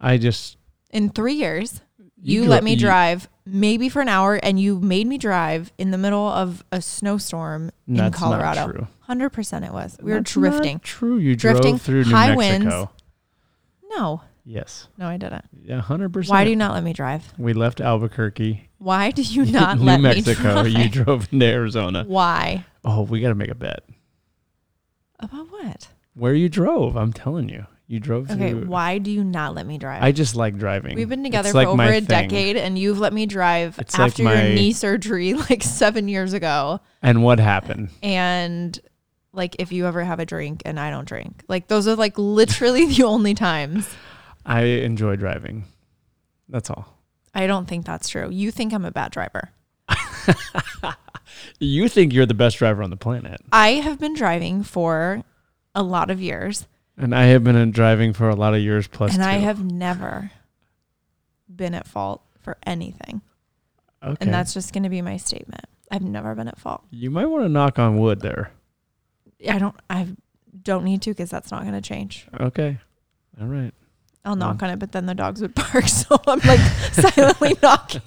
I 0.00 0.18
just 0.18 0.58
In 0.90 1.08
three 1.08 1.34
years, 1.34 1.80
you, 2.20 2.42
dro- 2.42 2.50
let 2.50 2.64
me 2.64 2.72
you- 2.72 2.78
drive 2.78 3.28
maybe 3.46 3.88
for 3.88 4.00
an 4.02 4.08
hour, 4.08 4.36
and 4.36 4.58
you 4.58 4.80
made 4.80 5.06
me 5.06 5.18
drive 5.18 5.72
in 5.78 5.90
the 5.90 5.98
middle 5.98 6.26
of 6.28 6.64
a 6.72 6.80
snowstorm 6.80 7.70
in 7.86 8.10
Colorado. 8.12 8.66
Not 8.66 8.74
true. 8.74 8.88
Hundred 9.00 9.30
percent, 9.30 9.64
it 9.64 9.72
was. 9.72 9.96
We 10.00 10.12
were 10.12 10.18
That's 10.20 10.36
not 10.36 10.40
drifting. 10.50 10.78
true. 10.80 11.18
You 11.18 11.36
Drifting, 11.36 11.72
drove 11.72 11.82
through 11.82 12.04
New 12.04 12.10
high 12.10 12.34
Mexico. 12.34 12.78
winds. 12.80 12.90
No, 13.96 14.22
Yes. 14.46 14.88
no, 14.98 15.06
I 15.06 15.16
didn't. 15.16 15.44
Yeah, 15.62 15.80
hundred 15.80 16.12
percent. 16.12 16.30
Why 16.30 16.44
do 16.44 16.50
you 16.50 16.56
not 16.56 16.72
let 16.74 16.82
me 16.84 16.92
drive? 16.92 17.32
We 17.38 17.52
left 17.52 17.80
Albuquerque, 17.80 18.68
Why 18.78 19.10
do 19.10 19.22
you 19.22 19.44
not 19.52 19.78
New 19.78 19.84
let 19.84 20.00
Mexico. 20.00 20.30
me 20.30 20.34
drive? 20.34 20.66
New 20.66 20.72
Mexico? 20.72 20.82
You 20.82 20.88
drove 21.04 21.32
into 21.32 21.46
Arizona. 21.46 22.04
Why? 22.06 22.64
Oh, 22.84 23.02
we 23.02 23.20
got 23.20 23.28
to 23.28 23.34
make 23.34 23.50
a 23.50 23.54
bet. 23.54 23.84
About 25.20 25.50
what? 25.50 25.88
Where 26.14 26.34
you 26.34 26.48
drove? 26.48 26.96
I'm 26.96 27.12
telling 27.12 27.48
you, 27.48 27.66
you 27.86 28.00
drove 28.00 28.30
Okay, 28.30 28.50
through. 28.50 28.66
why 28.66 28.98
do 28.98 29.10
you 29.10 29.22
not 29.22 29.54
let 29.54 29.66
me 29.66 29.76
drive? 29.78 30.02
I 30.02 30.12
just 30.12 30.34
like 30.34 30.56
driving. 30.56 30.96
We've 30.96 31.08
been 31.08 31.22
together 31.24 31.48
It's 31.48 31.52
for 31.52 31.58
like 31.58 31.68
over 31.68 31.82
a 31.82 31.92
thing. 32.00 32.04
decade, 32.04 32.56
and 32.56 32.78
you've 32.78 32.98
let 32.98 33.12
me 33.12 33.26
drive 33.26 33.78
It's 33.78 33.98
like 33.98 34.08
after 34.08 34.22
your 34.22 34.34
knee 34.54 34.72
surgery 34.72 35.34
like 35.50 35.62
seven 35.62 36.08
years 36.08 36.32
ago. 36.32 36.80
And 37.02 37.22
what 37.22 37.38
happened? 37.38 37.90
And 38.02 38.78
like, 39.32 39.56
if 39.58 39.72
you 39.72 39.86
ever 39.86 40.02
have 40.04 40.20
a 40.20 40.26
drink 40.26 40.62
and 40.64 40.78
I 40.80 40.90
don't 40.90 41.06
drink, 41.06 41.42
like 41.48 41.66
those 41.68 41.86
are 41.88 41.96
like 41.96 42.16
literally 42.16 42.86
the 42.94 43.02
only 43.04 43.34
times. 43.34 43.88
I 44.46 44.62
enjoy 44.62 45.16
driving. 45.16 45.64
That's 46.48 46.70
all. 46.70 46.86
I 47.34 47.46
don't 47.46 47.66
think 47.66 47.84
that's 47.84 48.08
true. 48.08 48.30
You 48.30 48.50
think 48.50 48.72
I'm 48.72 48.84
a 48.84 48.90
bad 48.92 49.10
driver. 49.12 49.50
You 51.58 51.88
think 51.88 52.12
you're 52.12 52.26
the 52.26 52.34
best 52.34 52.58
driver 52.58 52.82
on 52.82 52.90
the 52.90 52.96
planet, 52.96 53.40
I 53.52 53.72
have 53.72 53.98
been 53.98 54.14
driving 54.14 54.62
for 54.62 55.22
a 55.74 55.82
lot 55.82 56.10
of 56.10 56.20
years, 56.20 56.66
and 56.96 57.14
I 57.14 57.24
have 57.26 57.44
been 57.44 57.56
in 57.56 57.70
driving 57.70 58.12
for 58.12 58.28
a 58.28 58.34
lot 58.36 58.54
of 58.54 58.60
years 58.60 58.86
plus. 58.86 59.14
and 59.14 59.22
I 59.22 59.34
have 59.34 59.62
never 59.64 60.30
been 61.54 61.74
at 61.74 61.86
fault 61.86 62.22
for 62.40 62.56
anything. 62.64 63.20
Okay. 64.02 64.16
And 64.20 64.32
that's 64.34 64.52
just 64.54 64.72
going 64.72 64.82
to 64.82 64.88
be 64.90 65.00
my 65.02 65.16
statement. 65.16 65.64
I've 65.90 66.02
never 66.02 66.34
been 66.34 66.48
at 66.48 66.58
fault. 66.58 66.82
you 66.90 67.10
might 67.10 67.26
want 67.26 67.44
to 67.44 67.48
knock 67.48 67.78
on 67.78 67.98
wood 67.98 68.20
there. 68.20 68.50
I 69.48 69.58
don't. 69.58 69.76
I 69.90 70.08
don't 70.62 70.84
need 70.84 71.02
to 71.02 71.10
because 71.10 71.30
that's 71.30 71.50
not 71.50 71.62
going 71.62 71.74
to 71.74 71.80
change. 71.80 72.26
Okay. 72.40 72.78
All 73.40 73.46
right. 73.46 73.72
I'll 74.24 74.36
knock 74.36 74.62
on 74.62 74.70
it, 74.70 74.78
but 74.78 74.92
then 74.92 75.04
the 75.06 75.14
dogs 75.14 75.42
would 75.42 75.54
bark, 75.72 75.86
so 75.86 76.18
I'm 76.26 76.38
like 76.40 76.60
silently 76.92 77.56
knocking. 77.62 78.00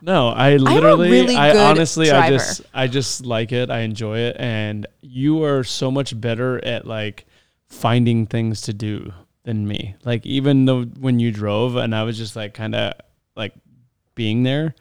No, 0.00 0.28
I 0.28 0.56
literally, 0.56 1.10
really 1.10 1.34
I 1.36 1.70
honestly, 1.70 2.10
I 2.10 2.28
just, 2.30 2.60
I 2.72 2.86
just 2.86 3.26
like 3.26 3.50
it. 3.50 3.70
I 3.70 3.80
enjoy 3.80 4.18
it, 4.18 4.36
and 4.38 4.86
you 5.00 5.42
are 5.42 5.64
so 5.64 5.90
much 5.90 6.18
better 6.20 6.64
at 6.64 6.86
like 6.86 7.26
finding 7.74 8.26
things 8.26 8.60
to 8.62 8.72
do 8.72 9.12
than 9.42 9.66
me. 9.66 9.94
Like 10.04 10.24
even 10.24 10.64
though 10.64 10.84
when 10.84 11.18
you 11.18 11.30
drove, 11.30 11.76
and 11.76 11.94
I 11.94 12.02
was 12.04 12.16
just 12.16 12.36
like 12.36 12.54
kind 12.54 12.74
of 12.74 12.94
like 13.36 13.54
being 14.14 14.42
there, 14.42 14.74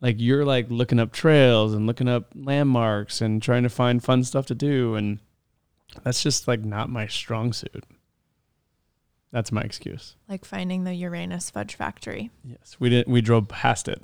like 0.00 0.16
you're 0.18 0.44
like 0.44 0.66
looking 0.70 1.00
up 1.00 1.12
trails 1.12 1.74
and 1.74 1.86
looking 1.86 2.08
up 2.08 2.32
landmarks 2.34 3.20
and 3.20 3.42
trying 3.42 3.64
to 3.64 3.68
find 3.68 4.02
fun 4.02 4.24
stuff 4.24 4.46
to 4.46 4.54
do, 4.54 4.94
and 4.94 5.18
that's 6.02 6.22
just 6.22 6.48
like 6.48 6.64
not 6.64 6.88
my 6.88 7.06
strong 7.06 7.52
suit. 7.52 7.84
That's 9.30 9.52
my 9.52 9.60
excuse. 9.60 10.16
like 10.26 10.46
finding 10.46 10.84
the 10.84 10.94
Uranus 10.94 11.50
fudge 11.50 11.74
factory. 11.74 12.30
Yes, 12.44 12.76
we 12.80 12.88
didn't. 12.88 13.12
We 13.12 13.20
drove 13.20 13.48
past 13.48 13.88
it. 13.88 14.00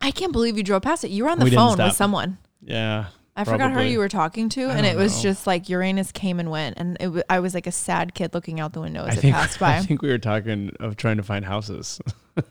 I 0.00 0.10
can't 0.10 0.32
believe 0.32 0.56
you 0.56 0.64
drove 0.64 0.82
past 0.82 1.04
it. 1.04 1.10
You 1.10 1.24
were 1.24 1.30
on 1.30 1.38
the 1.38 1.44
We 1.44 1.52
phone 1.52 1.78
with 1.78 1.92
someone. 1.94 2.38
Yeah, 2.60 3.06
I 3.38 3.44
forgot 3.44 3.68
who 3.68 3.74
Probably. 3.74 3.92
you 3.92 3.98
were 3.98 4.08
talking 4.08 4.48
to, 4.50 4.62
and 4.70 4.86
it 4.86 4.92
don't 4.94 5.02
was 5.02 5.16
know. 5.16 5.22
just 5.30 5.46
like 5.46 5.68
Uranus 5.68 6.10
came 6.10 6.40
and 6.40 6.50
went, 6.50 6.78
and 6.78 6.96
it 6.98 7.04
w- 7.04 7.22
I 7.28 7.40
was 7.40 7.52
like 7.54 7.66
a 7.66 7.72
sad 7.72 8.14
kid 8.14 8.32
looking 8.32 8.60
out 8.60 8.72
the 8.72 8.80
window 8.80 9.04
as 9.04 9.16
I 9.16 9.18
it 9.18 9.20
think 9.20 9.34
passed 9.34 9.58
by. 9.60 9.76
I 9.76 9.80
think 9.82 10.00
we 10.00 10.08
were 10.08 10.18
talking 10.18 10.70
of 10.80 10.96
trying 10.96 11.18
to 11.18 11.22
find 11.22 11.44
houses. 11.44 12.00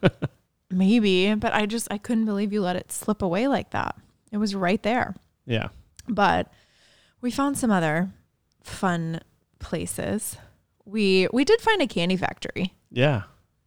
Maybe, 0.71 1.33
but 1.35 1.53
I 1.53 1.65
just 1.65 1.87
I 1.91 1.97
couldn't 1.97 2.25
believe 2.25 2.51
you 2.51 2.61
let 2.61 2.75
it 2.75 2.91
slip 2.91 3.21
away 3.21 3.47
like 3.47 3.71
that. 3.71 3.95
It 4.31 4.37
was 4.37 4.55
right 4.55 4.81
there. 4.83 5.15
yeah. 5.45 5.69
But 6.07 6.51
we 7.21 7.31
found 7.31 7.57
some 7.57 7.71
other 7.71 8.11
fun 8.63 9.21
places. 9.59 10.37
We 10.85 11.27
we 11.33 11.43
did 11.45 11.61
find 11.61 11.81
a 11.81 11.87
candy 11.87 12.15
factory. 12.17 12.73
Yeah. 12.91 13.23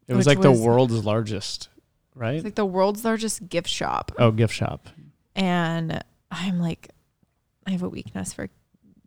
It 0.07 0.15
was 0.15 0.27
Which 0.27 0.37
like 0.37 0.43
the 0.43 0.53
world's 0.53 1.05
largest, 1.05 1.69
right? 2.15 2.37
It's 2.37 2.45
like 2.45 2.55
the 2.55 2.65
world's 2.65 3.05
largest 3.05 3.49
gift 3.49 3.69
shop. 3.69 4.13
oh, 4.19 4.31
gift 4.31 4.55
shop. 4.55 4.89
And 5.35 6.03
I'm 6.31 6.61
like, 6.61 6.91
I 7.69 7.73
have 7.73 7.83
a 7.83 7.89
weakness 7.89 8.33
for 8.33 8.49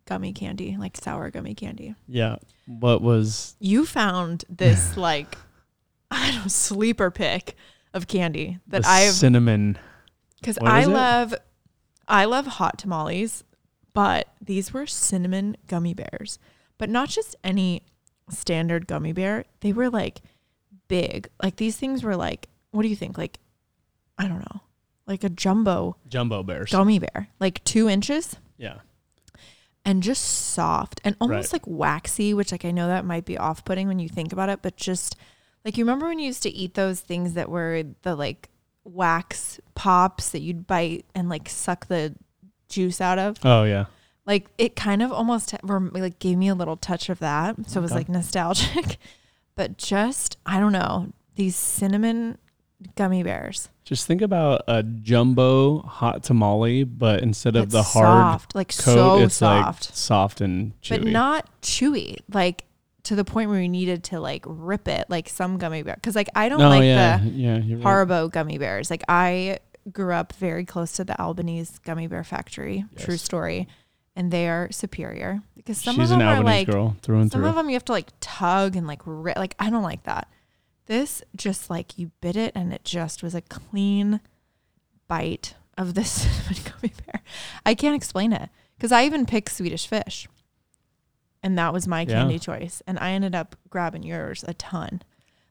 gummy 0.06 0.32
candy, 0.32 0.76
like 0.78 0.96
sour 0.96 1.30
gummy 1.30 1.52
candy. 1.54 1.96
Yeah. 2.06 2.36
What 2.66 3.02
was 3.02 3.56
You 3.58 3.84
found 3.84 4.44
this 4.48 4.96
like, 4.96 5.36
I 6.12 6.30
don't 6.30 6.42
know, 6.42 6.48
sleeper 6.48 7.10
pick 7.10 7.56
of 7.92 8.06
candy 8.06 8.58
that 8.68 8.86
I've 8.86 9.12
cinnamon. 9.14 9.78
because 10.40 10.58
I 10.58 10.82
is 10.82 10.86
it? 10.86 10.90
love 10.92 11.34
I 12.06 12.24
love 12.24 12.46
hot 12.46 12.78
tamales, 12.78 13.42
but 13.94 14.28
these 14.40 14.72
were 14.72 14.86
cinnamon 14.86 15.56
gummy 15.66 15.92
bears. 15.94 16.38
But 16.78 16.88
not 16.88 17.08
just 17.08 17.34
any 17.42 17.82
standard 18.30 18.86
gummy 18.86 19.12
bear. 19.12 19.44
They 19.60 19.72
were 19.72 19.90
like 19.90 20.20
big. 20.86 21.28
Like 21.42 21.56
these 21.56 21.76
things 21.76 22.04
were 22.04 22.16
like 22.16 22.48
what 22.70 22.82
do 22.82 22.88
you 22.88 22.96
think? 22.96 23.18
Like 23.18 23.38
I 24.18 24.28
don't 24.28 24.38
know. 24.38 24.60
Like 25.08 25.24
a 25.24 25.28
jumbo 25.28 25.96
Jumbo 26.08 26.44
bears. 26.44 26.70
gummy 26.70 27.00
bear. 27.00 27.26
Like 27.40 27.64
two 27.64 27.88
inches 27.88 28.36
yeah. 28.56 28.78
and 29.84 30.02
just 30.02 30.22
soft 30.24 31.00
and 31.04 31.16
almost 31.20 31.52
Right. 31.52 31.60
like 31.60 31.66
waxy, 31.66 32.34
which 32.34 32.52
like 32.52 32.64
I 32.64 32.70
know 32.70 32.86
that 32.88 33.04
might 33.04 33.24
be 33.24 33.36
off 33.38 33.64
putting 33.64 33.88
when 33.88 33.98
you 33.98 34.08
think 34.08 34.32
about 34.32 34.48
it, 34.48 34.60
but 34.62 34.76
just 34.76 35.16
like 35.64 35.76
you 35.76 35.84
remember 35.84 36.06
when 36.06 36.18
you 36.18 36.26
used 36.26 36.42
to 36.44 36.50
eat 36.50 36.74
those 36.74 37.00
things 37.00 37.34
that 37.34 37.48
were 37.48 37.82
the 38.02 38.14
like 38.16 38.48
wax 38.84 39.60
pops 39.74 40.30
that 40.30 40.40
you'd 40.42 40.66
bite 40.66 41.04
and 41.14 41.28
like 41.28 41.48
suck 41.48 41.86
the 41.86 42.14
juice 42.68 43.00
out 43.00 43.18
of? 43.18 43.36
Oh 43.44 43.64
yeah. 43.64 43.86
Like 44.24 44.48
it 44.56 44.76
kind 44.76 45.02
of 45.02 45.12
almost 45.12 45.54
rem- 45.64 45.90
like 45.92 46.18
gave 46.20 46.38
me 46.38 46.48
a 46.48 46.54
little 46.54 46.76
touch 46.76 47.08
of 47.08 47.18
that. 47.18 47.56
So 47.68 47.80
it 47.80 47.82
was 47.82 47.92
like 47.92 48.08
nostalgic, 48.08 48.98
but 49.56 49.78
just, 49.78 50.36
I 50.46 50.60
don't 50.60 50.72
know, 50.72 51.12
these 51.34 51.56
cinnamon 51.56 52.38
gummy 52.96 53.22
bears. 53.22 53.68
Just 53.84 54.06
think 54.06 54.22
about 54.22 54.62
a 54.68 54.82
jumbo 54.82 55.80
hot 55.82 56.22
tamale, 56.22 56.84
but 56.84 57.22
instead 57.22 57.56
of 57.56 57.64
It's 57.64 57.72
the 57.72 57.82
hard 57.82 58.06
soft, 58.40 58.54
like 58.54 58.68
coat, 58.68 58.94
so 58.94 59.18
it's 59.18 59.36
soft. 59.36 59.88
like 59.90 59.96
soft 59.96 60.40
and 60.40 60.72
chewy. 60.80 60.88
but 60.90 61.04
not 61.04 61.48
chewy 61.62 62.18
like 62.32 62.64
to 63.04 63.16
the 63.16 63.24
point 63.24 63.50
where 63.50 63.60
you 63.60 63.68
needed 63.68 64.04
to 64.04 64.20
like 64.20 64.44
rip 64.46 64.86
it 64.86 65.06
like 65.10 65.28
some 65.28 65.58
gummy 65.58 65.82
bear 65.82 65.96
because 65.96 66.14
like 66.14 66.28
i 66.36 66.48
don't 66.48 66.60
no, 66.60 66.68
like 66.68 66.84
yeah, 66.84 67.18
the 67.18 67.28
yeah, 67.30 67.54
right. 67.54 67.64
haribo 67.82 68.30
gummy 68.30 68.58
bears 68.58 68.90
like 68.90 69.02
i 69.08 69.58
grew 69.90 70.12
up 70.14 70.32
very 70.34 70.64
close 70.64 70.92
to 70.92 71.02
the 71.02 71.20
albanese 71.20 71.72
gummy 71.84 72.06
bear 72.06 72.22
factory 72.22 72.84
true 72.96 73.16
story 73.16 73.66
and 74.14 74.30
they 74.30 74.48
are 74.48 74.70
superior 74.70 75.42
because 75.56 75.78
some 75.78 75.96
She's 75.96 76.04
of 76.12 76.18
them 76.18 76.20
an 76.20 76.26
are 76.28 76.36
Albanese 76.36 76.58
like 76.58 76.68
girl 76.70 76.96
through 77.02 77.20
and 77.22 77.32
some 77.32 77.40
through. 77.40 77.48
of 77.50 77.56
them 77.56 77.68
you 77.68 77.74
have 77.74 77.84
to 77.86 77.92
like 77.92 78.08
tug 78.20 78.76
and 78.76 78.86
like 78.86 79.02
rip 79.04 79.36
like 79.36 79.56
i 79.58 79.68
don't 79.68 79.82
like 79.82 80.04
that 80.04 80.28
this 80.86 81.22
just 81.36 81.70
like 81.70 81.98
you 81.98 82.10
bit 82.20 82.36
it 82.36 82.52
and 82.54 82.72
it 82.72 82.84
just 82.84 83.22
was 83.22 83.34
a 83.34 83.40
clean 83.40 84.20
bite 85.08 85.54
of 85.78 85.94
this 85.94 86.10
cinnamon 86.22 86.62
gummy 86.64 86.92
bear. 87.06 87.22
I 87.64 87.74
can't 87.74 87.96
explain 87.96 88.32
it 88.32 88.50
because 88.76 88.92
i 88.92 89.04
even 89.04 89.26
picked 89.26 89.52
swedish 89.52 89.86
fish. 89.86 90.28
And 91.42 91.58
that 91.58 91.72
was 91.72 91.88
my 91.88 92.02
Yeah. 92.02 92.14
candy 92.20 92.38
choice. 92.38 92.82
And 92.86 92.98
i 92.98 93.12
ended 93.12 93.34
up 93.34 93.56
grabbing 93.70 94.02
yours 94.02 94.44
a 94.46 94.54
ton. 94.54 95.02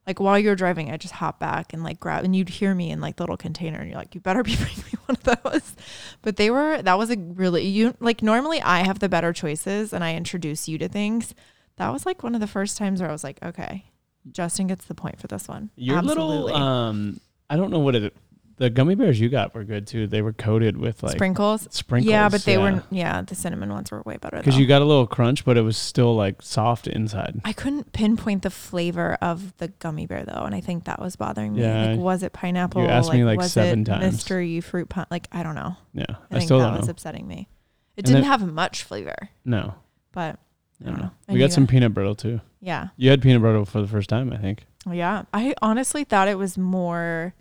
Like 0.08 0.20
while 0.20 0.38
you're 0.40 0.56
driving 0.56 0.92
i 0.92 0.98
just 0.98 1.16
hop 1.16 1.40
back 1.40 1.74
and 1.74 1.84
like 1.84 2.00
grab 2.00 2.24
and 2.24 2.36
you'd 2.36 2.50
hear 2.50 2.74
me 2.76 2.92
in 2.92 3.00
like 3.02 3.16
the 3.18 3.24
little 3.24 3.38
container 3.38 3.80
and 3.80 3.90
you're 3.90 4.00
like 4.00 4.14
you 4.16 4.22
better 4.22 4.44
be 4.44 4.56
bringing 4.58 4.78
me 4.92 5.00
one 5.06 5.18
of 5.18 5.44
those. 5.44 5.76
But 6.22 6.36
they 6.38 6.50
were 6.50 6.82
that 6.82 6.98
was 6.98 7.10
a 7.12 7.18
really 7.18 7.66
you 7.66 7.96
like 8.00 8.22
normally 8.22 8.62
i 8.62 8.80
have 8.84 9.00
the 9.00 9.10
better 9.10 9.32
choices 9.34 9.94
and 9.94 10.04
i 10.04 10.16
introduce 10.16 10.68
you 10.68 10.78
to 10.80 10.88
things. 10.90 11.34
That 11.78 11.92
was 11.94 12.06
like 12.06 12.22
one 12.24 12.36
of 12.36 12.42
the 12.42 12.48
first 12.48 12.78
times 12.78 13.00
where 13.00 13.10
i 13.10 13.14
was 13.14 13.24
like 13.24 13.42
okay 13.44 13.86
justin 14.32 14.68
gets 14.68 14.86
the 14.86 14.96
point 14.96 15.20
for 15.20 15.28
this 15.28 15.48
one 15.48 15.70
Your 15.76 15.98
Absolutely. 15.98 16.52
little 16.54 16.56
um 16.56 17.20
I 17.50 17.58
don't 17.58 17.72
know 17.72 17.80
what 17.80 17.96
it 17.96 18.14
the 18.62 18.70
gummy 18.70 18.94
bears 18.94 19.20
you 19.20 19.28
got 19.28 19.56
were 19.56 19.64
good 19.64 19.88
too. 19.88 20.06
They 20.06 20.22
were 20.22 20.34
coated 20.34 20.78
with 20.78 21.02
like 21.02 21.14
sprinkles 21.14 21.68
sprinkles. 21.72 22.12
yeah 22.12 22.30
but 22.30 22.44
they 22.44 22.58
yeah. 22.58 22.74
were 22.76 22.84
yeah 22.92 23.24
the 23.24 23.34
cinnamon 23.34 23.70
ones 23.70 23.90
were 23.90 24.04
way 24.06 24.18
better 24.18 24.38
because 24.38 24.56
you 24.56 24.68
got 24.68 24.84
a 24.84 24.86
little 24.86 25.08
crunch, 25.08 25.44
but 25.44 25.58
it 25.58 25.62
was 25.62 25.78
still 25.78 26.16
like 26.16 26.44
soft 26.44 26.86
inside. 26.86 27.42
I 27.44 27.54
couldn't 27.54 27.92
pinpoint 27.92 28.44
the 28.44 28.52
flavor 28.52 29.18
of 29.20 29.58
the 29.58 29.70
gummy 29.70 30.06
bear 30.06 30.24
though, 30.26 30.44
and 30.44 30.54
I 30.54 30.62
think 30.62 30.84
that 30.84 31.00
was 31.02 31.16
bothering 31.16 31.54
me. 31.56 31.62
Yeah. 31.64 31.88
Like, 31.94 32.00
was 32.00 32.22
it 32.22 32.34
pineapple? 32.34 32.84
You 32.84 32.90
asked 32.90 33.12
me, 33.12 33.24
like, 33.24 33.40
was 33.40 33.52
seven 33.52 33.82
it 33.82 33.86
times. 33.86 34.04
Mystery 34.14 34.62
fruit 34.62 34.90
punch? 34.90 35.08
Like 35.10 35.28
I 35.32 35.42
don't 35.42 35.56
know. 35.56 35.76
Yeah, 35.96 36.06
I, 36.10 36.14
I, 36.14 36.38
think 36.38 36.44
still 36.44 36.60
that 36.60 36.80
was 36.80 36.88
upsetting 36.88 37.28
me. 37.28 37.50
It 37.98 38.02
And 38.02 38.06
didn't 38.06 38.22
then- 38.22 38.32
have 38.32 38.54
much 38.54 38.84
flavor, 38.84 39.30
No, 39.44 39.74
but 40.12 40.40
I 40.84 40.90
don't 40.90 41.00
know. 41.00 41.12
I 41.30 41.34
We 41.34 41.40
got 41.40 41.52
some 41.52 41.68
to- 41.68 41.72
peanut 41.72 41.94
brittle 41.94 42.16
too. 42.16 42.42
yeah, 42.60 42.90
You 42.98 43.10
had 43.10 43.22
peanut 43.22 43.42
brittle 43.42 43.66
for 43.66 43.82
the 43.82 43.88
first 43.88 44.10
time, 44.10 44.32
I 44.34 44.38
think. 44.38 44.66
yeah. 44.92 45.24
I 45.34 45.54
honestly 45.62 46.04
thought 46.04 46.28
it 46.28 46.38
was 46.38 46.58
more 46.58 47.34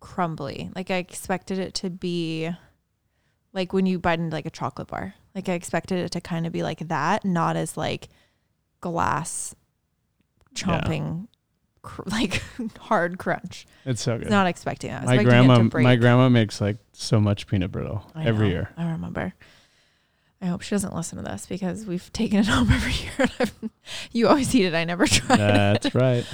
crumbly. 0.00 0.70
Like 0.74 0.90
I 0.90 0.96
expected 0.96 1.58
it 1.58 1.74
to 1.74 1.90
be 1.90 2.50
like 3.52 3.72
when 3.72 3.86
you 3.86 3.98
bite 3.98 4.18
into 4.18 4.34
like 4.34 4.46
a 4.46 4.50
chocolate 4.50 4.88
bar. 4.88 5.14
Like 5.34 5.48
I 5.48 5.52
expected 5.54 5.98
it 5.98 6.10
to 6.12 6.20
kind 6.20 6.46
of 6.46 6.52
be 6.52 6.62
like 6.62 6.88
that, 6.88 7.24
not 7.24 7.56
as 7.56 7.76
like 7.76 8.08
glass 8.80 9.54
chomping, 10.54 11.26
cr- 11.82 12.02
like 12.06 12.42
hard 12.78 13.18
crunch. 13.18 13.66
It's 13.84 14.02
so 14.02 14.18
good. 14.18 14.30
not 14.30 14.46
expecting 14.46 14.90
that. 14.90 15.04
My 15.04 15.14
expecting 15.14 15.46
grandma, 15.46 15.78
my 15.82 15.96
grandma 15.96 16.28
makes 16.28 16.60
like 16.60 16.78
so 16.92 17.20
much 17.20 17.46
peanut 17.46 17.72
brittle 17.72 18.10
I 18.14 18.24
every 18.26 18.48
know. 18.48 18.52
year. 18.54 18.70
I 18.76 18.90
remember. 18.92 19.34
I 20.44 20.48
hope 20.48 20.60
she 20.62 20.74
doesn't 20.74 20.94
listen 20.94 21.16
to 21.18 21.24
this 21.24 21.46
because 21.46 21.86
we've 21.86 22.12
taken 22.12 22.40
it 22.40 22.46
home 22.48 22.70
every 22.70 22.92
year. 22.92 23.12
And 23.18 23.32
I've, 23.40 23.54
you 24.12 24.28
always 24.28 24.54
eat 24.54 24.66
it. 24.66 24.74
I 24.74 24.84
never 24.84 25.06
tried 25.08 25.34
it. 25.40 25.82
That's 25.82 25.94
right. 25.94 26.24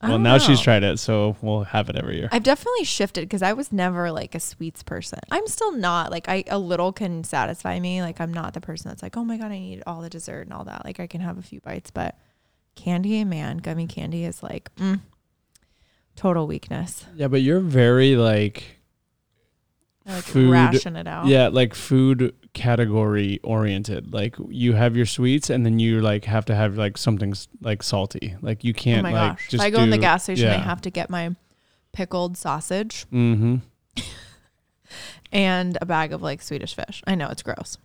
I 0.00 0.08
Well, 0.08 0.16
don't 0.18 0.22
now 0.22 0.36
she's 0.36 0.60
tried 0.60 0.82
it, 0.82 0.98
so 0.98 1.34
we'll 1.40 1.62
have 1.64 1.88
it 1.88 1.96
every 1.96 2.18
year. 2.18 2.28
I've 2.30 2.42
definitely 2.42 2.84
shifted 2.84 3.22
because 3.22 3.40
I 3.40 3.54
was 3.54 3.72
never 3.72 4.12
like 4.12 4.34
a 4.34 4.40
sweets 4.40 4.82
person. 4.82 5.18
I'm 5.30 5.46
still 5.46 5.72
not 5.72 6.10
like 6.10 6.28
I 6.28 6.44
a 6.48 6.58
little 6.58 6.92
can 6.92 7.24
satisfy 7.24 7.80
me. 7.80 8.02
Like 8.02 8.20
I'm 8.20 8.32
not 8.34 8.52
the 8.52 8.60
person 8.60 8.90
that's 8.90 9.02
like, 9.02 9.16
oh 9.16 9.24
my 9.24 9.38
god, 9.38 9.46
I 9.46 9.58
need 9.58 9.82
all 9.86 10.02
the 10.02 10.10
dessert 10.10 10.42
and 10.42 10.52
all 10.52 10.64
that. 10.64 10.84
Like 10.84 11.00
I 11.00 11.06
can 11.06 11.22
have 11.22 11.38
a 11.38 11.42
few 11.42 11.60
bites, 11.60 11.90
but 11.90 12.18
candy, 12.74 13.24
man, 13.24 13.58
gummy 13.58 13.86
candy 13.86 14.24
is 14.24 14.42
like 14.42 14.74
mm, 14.76 15.00
total 16.16 16.46
weakness. 16.46 17.06
Yeah, 17.16 17.28
but 17.28 17.40
you're 17.40 17.60
very 17.60 18.16
like 18.16 18.78
I 20.06 20.16
like 20.16 20.24
Food- 20.24 20.50
ration 20.52 20.96
it 20.96 21.06
out. 21.06 21.26
yeah, 21.28 21.48
like 21.48 21.74
food 21.74 22.34
category 22.54 23.40
oriented. 23.44 24.14
Like 24.14 24.36
you 24.48 24.72
have 24.72 24.96
your 24.96 25.06
sweets, 25.06 25.50
and 25.50 25.66
then 25.66 25.78
you 25.78 26.00
like 26.00 26.24
have 26.24 26.44
to 26.46 26.54
have 26.54 26.76
like 26.78 26.96
something 26.96 27.34
like 27.60 27.82
salty. 27.82 28.36
Like 28.40 28.64
you 28.64 28.72
Oh 28.74 28.80
can't 28.80 29.00
Oh 29.00 29.10
my 29.10 29.12
like 29.12 29.32
gosh. 29.32 29.42
just 29.50 29.54
if 29.54 29.60
I 29.60 29.70
go 29.70 29.80
in 29.82 29.90
the 29.90 29.98
gas 29.98 30.22
station, 30.24 30.48
I 30.48 30.54
have 30.54 30.80
to 30.82 30.90
get 30.90 31.10
my 31.10 31.34
pickled 31.92 32.36
sausage 32.36 33.06
Mm-hmm. 33.12 33.56
and 35.32 35.78
a 35.80 35.86
bag 35.86 36.12
of 36.12 36.22
like 36.22 36.42
Swedish 36.42 36.74
fish. 36.74 37.02
I 37.06 37.14
know 37.14 37.28
it's 37.28 37.42
gross. 37.42 37.78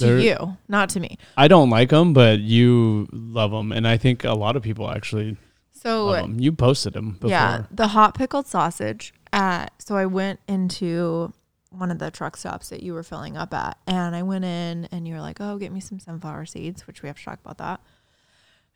To 0.00 0.06
They're- 0.06 0.18
you, 0.18 0.56
not 0.68 0.88
to 0.90 1.00
me. 1.00 1.18
I 1.36 1.46
don't 1.48 1.70
like 1.70 1.90
them, 1.90 2.12
but 2.14 2.40
you 2.40 3.06
love 3.12 3.50
them, 3.52 3.70
and 3.72 3.86
I 3.86 3.96
think 3.96 4.24
a 4.24 4.32
lot 4.34 4.56
of 4.56 4.62
people 4.62 4.90
actually 4.90 5.36
So 5.72 6.06
love 6.06 6.22
them. 6.22 6.40
You 6.40 6.50
posted 6.52 6.94
them 6.94 7.12
before. 7.12 7.30
Yeah, 7.30 7.64
the 7.70 7.88
hot 7.88 8.16
pickled 8.16 8.46
sausage 8.48 9.14
at 9.32 9.72
so 9.78 9.96
I 9.96 10.06
went 10.06 10.40
into 10.48 11.32
one 11.78 11.90
of 11.90 11.98
the 11.98 12.10
truck 12.10 12.36
stops 12.36 12.68
that 12.70 12.82
you 12.82 12.94
were 12.94 13.02
filling 13.02 13.36
up 13.36 13.52
at 13.54 13.78
and 13.86 14.14
I 14.14 14.22
went 14.22 14.44
in 14.44 14.86
and 14.90 15.06
you 15.06 15.14
were 15.14 15.20
like, 15.20 15.40
"Oh, 15.40 15.58
get 15.58 15.72
me 15.72 15.80
some 15.80 15.98
sunflower 15.98 16.46
seeds," 16.46 16.86
which 16.86 17.02
we 17.02 17.08
have 17.08 17.18
to 17.18 17.24
talk 17.24 17.40
about 17.40 17.58
that. 17.58 17.80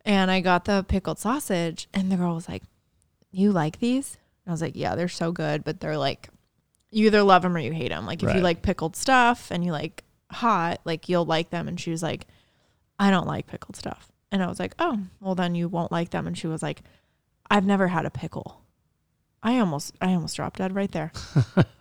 And 0.04 0.30
I 0.30 0.40
got 0.40 0.64
the 0.64 0.84
pickled 0.88 1.18
sausage 1.18 1.88
and 1.92 2.10
the 2.10 2.16
girl 2.16 2.34
was 2.34 2.48
like, 2.48 2.62
"You 3.30 3.52
like 3.52 3.78
these?" 3.78 4.16
And 4.44 4.50
I 4.50 4.52
was 4.52 4.62
like, 4.62 4.76
"Yeah, 4.76 4.94
they're 4.94 5.08
so 5.08 5.32
good, 5.32 5.64
but 5.64 5.80
they're 5.80 5.98
like 5.98 6.28
you 6.90 7.06
either 7.06 7.22
love 7.22 7.42
them 7.42 7.54
or 7.54 7.58
you 7.58 7.72
hate 7.72 7.90
them. 7.90 8.06
Like 8.06 8.22
if 8.22 8.34
you 8.34 8.40
like 8.40 8.62
pickled 8.62 8.96
stuff 8.96 9.50
and 9.50 9.64
you 9.64 9.72
like 9.72 10.04
hot, 10.30 10.80
like 10.84 11.08
you'll 11.08 11.26
like 11.26 11.50
them." 11.50 11.68
And 11.68 11.78
she 11.78 11.90
was 11.90 12.02
like, 12.02 12.26
"I 12.98 13.10
don't 13.10 13.26
like 13.26 13.46
pickled 13.46 13.76
stuff." 13.76 14.10
And 14.30 14.42
I 14.42 14.46
was 14.46 14.58
like, 14.58 14.74
"Oh, 14.78 15.00
well 15.20 15.34
then 15.34 15.54
you 15.54 15.68
won't 15.68 15.92
like 15.92 16.10
them." 16.10 16.26
And 16.26 16.36
she 16.36 16.46
was 16.46 16.62
like, 16.62 16.82
I've 17.50 17.66
never 17.66 17.88
had 17.88 18.06
a 18.06 18.10
pickle. 18.10 18.62
I 19.42 19.58
almost 19.58 19.94
I 20.00 20.14
almost 20.14 20.36
dropped 20.36 20.58
dead 20.58 20.74
right 20.74 20.90
there. 20.90 21.12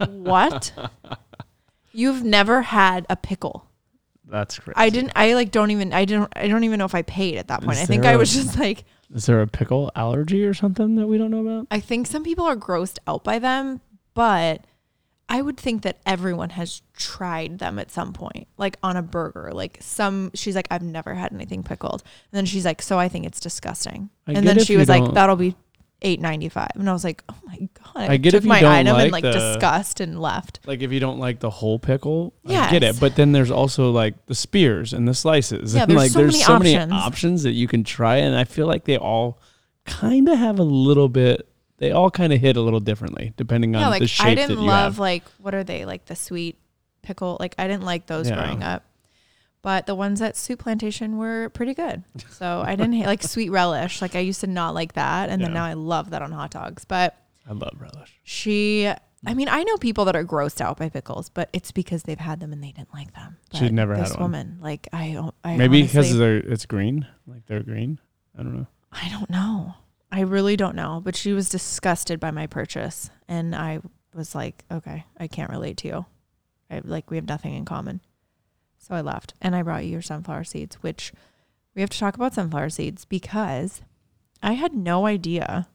what? 0.07 0.71
You've 1.91 2.23
never 2.23 2.61
had 2.61 3.05
a 3.09 3.15
pickle. 3.15 3.65
That's 4.25 4.59
crazy. 4.59 4.73
I 4.75 4.89
didn't 4.89 5.13
I 5.15 5.33
like 5.33 5.51
don't 5.51 5.71
even 5.71 5.93
I 5.93 6.05
don't 6.05 6.31
I 6.35 6.47
don't 6.47 6.63
even 6.63 6.79
know 6.79 6.85
if 6.85 6.93
I 6.95 7.01
paid 7.01 7.37
at 7.37 7.47
that 7.47 7.61
point. 7.61 7.77
Is 7.77 7.83
I 7.83 7.85
think 7.85 8.03
there 8.03 8.11
I 8.11 8.15
a- 8.15 8.17
was 8.17 8.33
just 8.33 8.59
like 8.59 8.83
Is 9.13 9.25
there 9.25 9.41
a 9.41 9.47
pickle 9.47 9.91
allergy 9.95 10.43
or 10.45 10.53
something 10.53 10.95
that 10.95 11.07
we 11.07 11.17
don't 11.17 11.31
know 11.31 11.41
about? 11.47 11.67
I 11.71 11.79
think 11.79 12.07
some 12.07 12.23
people 12.23 12.45
are 12.45 12.55
grossed 12.57 12.99
out 13.07 13.23
by 13.23 13.39
them, 13.39 13.81
but 14.13 14.65
I 15.29 15.41
would 15.41 15.57
think 15.57 15.81
that 15.81 15.99
everyone 16.05 16.51
has 16.51 16.81
tried 16.95 17.59
them 17.59 17.79
at 17.79 17.91
some 17.91 18.13
point, 18.13 18.47
like 18.57 18.77
on 18.83 18.95
a 18.95 19.01
burger. 19.01 19.51
Like 19.53 19.77
some, 19.81 20.31
she's 20.33 20.55
like, 20.55 20.67
I've 20.71 20.81
never 20.81 21.13
had 21.15 21.33
anything 21.33 21.63
pickled, 21.63 22.01
and 22.31 22.37
then 22.37 22.45
she's 22.45 22.63
like, 22.63 22.81
so 22.81 22.97
I 22.97 23.09
think 23.09 23.25
it's 23.25 23.41
disgusting. 23.41 24.09
I 24.25 24.33
and 24.33 24.47
then 24.47 24.59
she 24.59 24.77
was 24.77 24.87
like, 24.87 25.03
don't- 25.03 25.13
that'll 25.15 25.35
be 25.35 25.55
eight 26.01 26.19
ninety 26.21 26.47
five, 26.49 26.71
and 26.75 26.89
I 26.89 26.93
was 26.93 27.03
like, 27.03 27.23
oh 27.29 27.35
my 27.45 27.57
god! 27.83 28.09
I 28.09 28.17
get 28.17 28.31
took 28.31 28.39
if 28.39 28.43
you 28.45 28.49
my 28.49 28.59
don't 28.61 28.71
item 28.71 28.95
and 28.95 29.11
like 29.11 29.23
like 29.23 29.33
the- 29.33 29.39
disgust 29.39 29.99
and 29.99 30.19
left. 30.21 30.59
Like 30.65 30.81
if 30.81 30.91
you 30.91 30.99
don't 30.99 31.19
like 31.19 31.39
the 31.39 31.49
whole 31.49 31.79
pickle, 31.79 32.33
I 32.45 32.69
get 32.71 32.83
it. 32.83 32.99
But 32.99 33.15
then 33.15 33.31
there's 33.31 33.51
also 33.51 33.91
like 33.91 34.25
the 34.27 34.35
spears 34.35 34.93
and 34.93 35.07
the 35.07 35.13
slices. 35.13 35.73
Yeah, 35.75 35.81
and 35.89 35.91
there's 35.91 35.97
like 35.97 36.11
so 36.11 36.19
there's 36.19 36.33
many 36.33 36.43
so 36.43 36.59
many 36.59 36.75
options. 36.77 36.93
options 36.93 37.43
that 37.43 37.51
you 37.53 37.67
can 37.67 37.83
try, 37.83 38.17
and 38.17 38.35
I 38.35 38.43
feel 38.43 38.67
like 38.67 38.85
they 38.85 38.97
all 38.97 39.39
kind 39.85 40.27
of 40.29 40.37
have 40.37 40.59
a 40.59 40.63
little 40.63 41.09
bit. 41.09 41.47
They 41.79 41.91
all 41.91 42.09
kind 42.09 42.33
of 42.33 42.39
hit 42.41 42.57
a 42.57 42.61
little 42.61 42.79
differently 42.79 43.33
depending 43.37 43.75
on 43.75 43.81
Yeah, 43.83 43.87
like 43.89 44.01
the 44.01 44.07
shape 44.07 44.25
I 44.27 44.35
didn't 44.35 44.57
love 44.65 44.93
have. 44.93 44.99
like 44.99 45.23
what 45.39 45.53
are 45.53 45.63
they 45.63 45.85
like 45.85 46.05
the 46.05 46.15
sweet 46.15 46.57
pickle? 47.03 47.37
Like 47.39 47.53
I 47.59 47.67
didn't 47.67 47.83
like 47.83 48.07
those 48.07 48.27
Yeah. 48.29 48.35
growing 48.43 48.63
up. 48.63 48.83
But 49.61 49.85
the 49.85 49.95
ones 49.95 50.21
at 50.21 50.37
Soup 50.37 50.57
Plantation 50.59 51.17
were 51.17 51.49
pretty 51.49 51.73
good. 51.73 52.03
So 52.29 52.63
I 52.65 52.75
didn't 52.75 52.93
hate 52.93 53.05
like 53.05 53.23
sweet 53.23 53.49
relish. 53.49 54.01
Like 54.01 54.15
I 54.15 54.19
used 54.19 54.41
to 54.41 54.47
not 54.47 54.73
like 54.73 54.93
that. 54.93 55.29
And 55.29 55.41
then 55.41 55.53
now 55.53 55.65
I 55.65 55.73
love 55.73 56.11
that 56.11 56.21
on 56.21 56.31
hot 56.31 56.51
dogs. 56.51 56.85
But 56.85 57.17
I 57.49 57.53
love 57.53 57.73
relish. 57.79 58.19
She, 58.23 58.87
I 59.25 59.33
mean, 59.33 59.49
I 59.49 59.63
know 59.63 59.77
people 59.77 60.05
that 60.05 60.15
are 60.15 60.23
grossed 60.23 60.61
out 60.61 60.77
by 60.77 60.89
pickles, 60.89 61.29
but 61.29 61.49
it's 61.51 61.71
because 61.71 62.03
they've 62.03 62.19
had 62.19 62.39
them 62.39 62.53
and 62.53 62.63
they 62.63 62.71
didn't 62.71 62.93
like 62.93 63.13
them. 63.13 63.37
She'd 63.53 63.65
But 63.65 63.73
never 63.73 63.95
had 63.95 64.05
this 64.05 64.11
one. 64.13 64.21
woman. 64.21 64.57
Like 64.61 64.87
I, 64.93 65.11
don't- 65.13 65.35
I 65.43 65.57
Maybe 65.57 65.79
honestly- 65.81 66.01
because 66.01 66.17
they're 66.17 66.37
it's 66.37 66.65
green, 66.65 67.07
like 67.25 67.45
they're 67.47 67.63
green. 67.63 67.99
I 68.37 68.43
don't 68.43 68.55
know. 68.55 68.67
I 68.91 69.09
don't 69.09 69.29
know. 69.29 69.73
I 70.11 70.21
really 70.21 70.55
don't 70.55 70.75
know. 70.75 71.01
But 71.03 71.15
she 71.15 71.33
was 71.33 71.49
disgusted 71.49 72.19
by 72.21 72.31
my 72.31 72.47
purchase, 72.47 73.09
and 73.27 73.53
I 73.55 73.79
was 74.13 74.33
like, 74.33 74.63
okay, 74.71 75.03
I 75.19 75.27
can't 75.27 75.49
relate 75.49 75.77
to 75.77 75.87
you. 75.87 76.05
I 76.71 76.81
like 76.83 77.09
we 77.11 77.17
have 77.17 77.27
nothing 77.27 77.53
in 77.55 77.65
common. 77.65 77.99
So 78.87 78.95
I 78.95 79.01
left, 79.01 79.33
and 79.41 79.55
I 79.55 79.63
brought 79.63 79.83
you 79.83 79.91
your 79.91 80.01
sunflower 80.01 80.45
seeds, 80.45 80.75
which 80.77 81.11
we 81.75 81.81
have 81.81 81.89
to 81.89 81.99
talk 81.99 82.15
about 82.15 82.33
sunflower 82.33 82.69
seeds 82.69 83.03
because 83.03 83.81
I 84.41 84.53
had 84.53 84.73
no 84.73 85.05
idea 85.05 85.67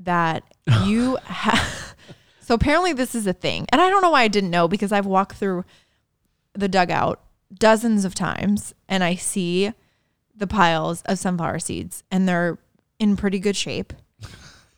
that 0.00 0.42
you 0.84 1.16
have. 1.24 1.94
so 2.40 2.54
apparently 2.54 2.92
this 2.92 3.14
is 3.14 3.26
a 3.26 3.32
thing, 3.32 3.66
and 3.70 3.80
I 3.80 3.88
don't 3.88 4.02
know 4.02 4.10
why 4.10 4.22
I 4.22 4.28
didn't 4.28 4.50
know 4.50 4.66
because 4.66 4.90
I've 4.90 5.06
walked 5.06 5.36
through 5.36 5.64
the 6.54 6.68
dugout 6.68 7.20
dozens 7.54 8.04
of 8.04 8.14
times, 8.14 8.74
and 8.88 9.04
I 9.04 9.14
see 9.14 9.72
the 10.38 10.46
piles 10.46 11.02
of 11.02 11.18
sunflower 11.18 11.58
seeds 11.58 12.04
and 12.10 12.28
they're 12.28 12.58
in 12.98 13.16
pretty 13.16 13.38
good 13.38 13.56
shape 13.56 13.92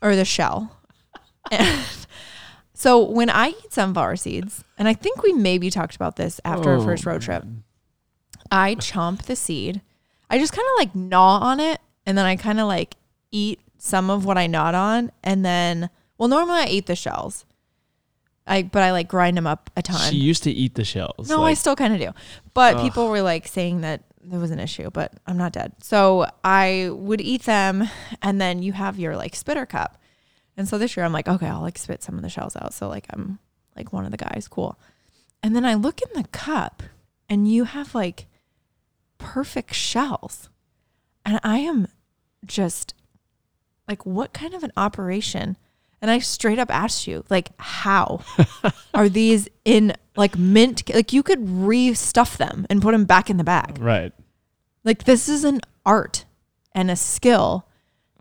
or 0.02 0.16
the 0.16 0.24
shell. 0.24 0.76
And 1.50 1.84
so 2.80 3.04
when 3.04 3.28
I 3.28 3.48
eat 3.50 3.72
sunflower 3.74 4.16
seeds, 4.16 4.64
and 4.78 4.88
I 4.88 4.94
think 4.94 5.22
we 5.22 5.34
maybe 5.34 5.68
talked 5.68 5.94
about 5.96 6.16
this 6.16 6.40
after 6.46 6.70
our 6.70 6.76
Oh, 6.76 6.82
first 6.84 7.04
road 7.04 7.20
trip. 7.20 7.44
I 8.50 8.74
chomp 8.76 9.24
the 9.24 9.36
seed. 9.36 9.82
I 10.30 10.38
just 10.38 10.54
kind 10.54 10.64
of 10.66 10.78
like 10.78 10.94
gnaw 10.94 11.40
on 11.40 11.60
it 11.60 11.78
and 12.06 12.16
then 12.16 12.24
I 12.24 12.36
kind 12.36 12.58
of 12.58 12.66
like 12.66 12.96
eat 13.30 13.60
some 13.76 14.08
of 14.08 14.24
what 14.24 14.38
I 14.38 14.46
gnawed 14.46 14.74
on 14.74 15.12
and 15.22 15.44
then 15.44 15.90
well 16.16 16.30
normally 16.30 16.60
I 16.60 16.66
eat 16.68 16.86
the 16.86 16.96
shells. 16.96 17.44
I 18.46 18.62
but 18.62 18.82
I 18.82 18.92
like 18.92 19.08
grind 19.08 19.36
them 19.36 19.46
up 19.46 19.68
a 19.76 19.82
ton. 19.82 20.10
She 20.10 20.16
used 20.16 20.42
to 20.44 20.50
eat 20.50 20.74
the 20.74 20.84
shells. 20.84 21.28
No, 21.28 21.40
I 21.40 21.50
like, 21.50 21.58
still 21.58 21.76
kind 21.76 21.92
of 21.92 22.00
do. 22.00 22.12
But 22.54 22.76
Ugh. 22.76 22.82
people 22.82 23.08
were 23.10 23.20
like 23.20 23.46
saying 23.46 23.82
that 23.82 24.04
there 24.22 24.40
was 24.40 24.52
an 24.52 24.58
issue, 24.58 24.90
but 24.90 25.12
I'm 25.26 25.36
not 25.36 25.52
dead. 25.52 25.72
So 25.82 26.26
I 26.42 26.88
would 26.92 27.20
eat 27.20 27.42
them 27.42 27.90
and 28.22 28.40
then 28.40 28.62
you 28.62 28.72
have 28.72 28.98
your 28.98 29.16
like 29.16 29.36
spitter 29.36 29.66
cup. 29.66 29.99
And 30.56 30.68
so 30.68 30.78
this 30.78 30.96
year 30.96 31.06
I'm 31.06 31.12
like, 31.12 31.28
okay, 31.28 31.46
I'll 31.46 31.62
like 31.62 31.78
spit 31.78 32.02
some 32.02 32.16
of 32.16 32.22
the 32.22 32.28
shells 32.28 32.56
out. 32.56 32.74
So 32.74 32.88
like 32.88 33.06
I'm 33.10 33.38
like 33.76 33.92
one 33.92 34.04
of 34.04 34.10
the 34.10 34.16
guys, 34.16 34.48
cool. 34.48 34.78
And 35.42 35.56
then 35.56 35.64
I 35.64 35.74
look 35.74 36.00
in 36.02 36.20
the 36.20 36.28
cup 36.28 36.82
and 37.28 37.50
you 37.50 37.64
have 37.64 37.94
like 37.94 38.26
perfect 39.18 39.74
shells. 39.74 40.48
And 41.24 41.38
I 41.44 41.58
am 41.58 41.86
just 42.44 42.94
like, 43.86 44.04
what 44.04 44.32
kind 44.32 44.54
of 44.54 44.62
an 44.62 44.72
operation? 44.76 45.56
And 46.02 46.10
I 46.10 46.18
straight 46.18 46.58
up 46.58 46.70
asked 46.70 47.06
you, 47.06 47.24
like, 47.28 47.50
how 47.58 48.22
are 48.94 49.08
these 49.08 49.48
in 49.64 49.92
like 50.16 50.38
mint? 50.38 50.88
Like, 50.92 51.12
you 51.12 51.22
could 51.22 51.40
restuff 51.40 52.36
them 52.36 52.66
and 52.70 52.80
put 52.80 52.92
them 52.92 53.04
back 53.04 53.28
in 53.28 53.36
the 53.36 53.44
bag. 53.44 53.78
right. 53.78 54.12
Like, 54.82 55.04
this 55.04 55.28
is 55.28 55.44
an 55.44 55.60
art 55.84 56.24
and 56.72 56.90
a 56.90 56.96
skill 56.96 57.66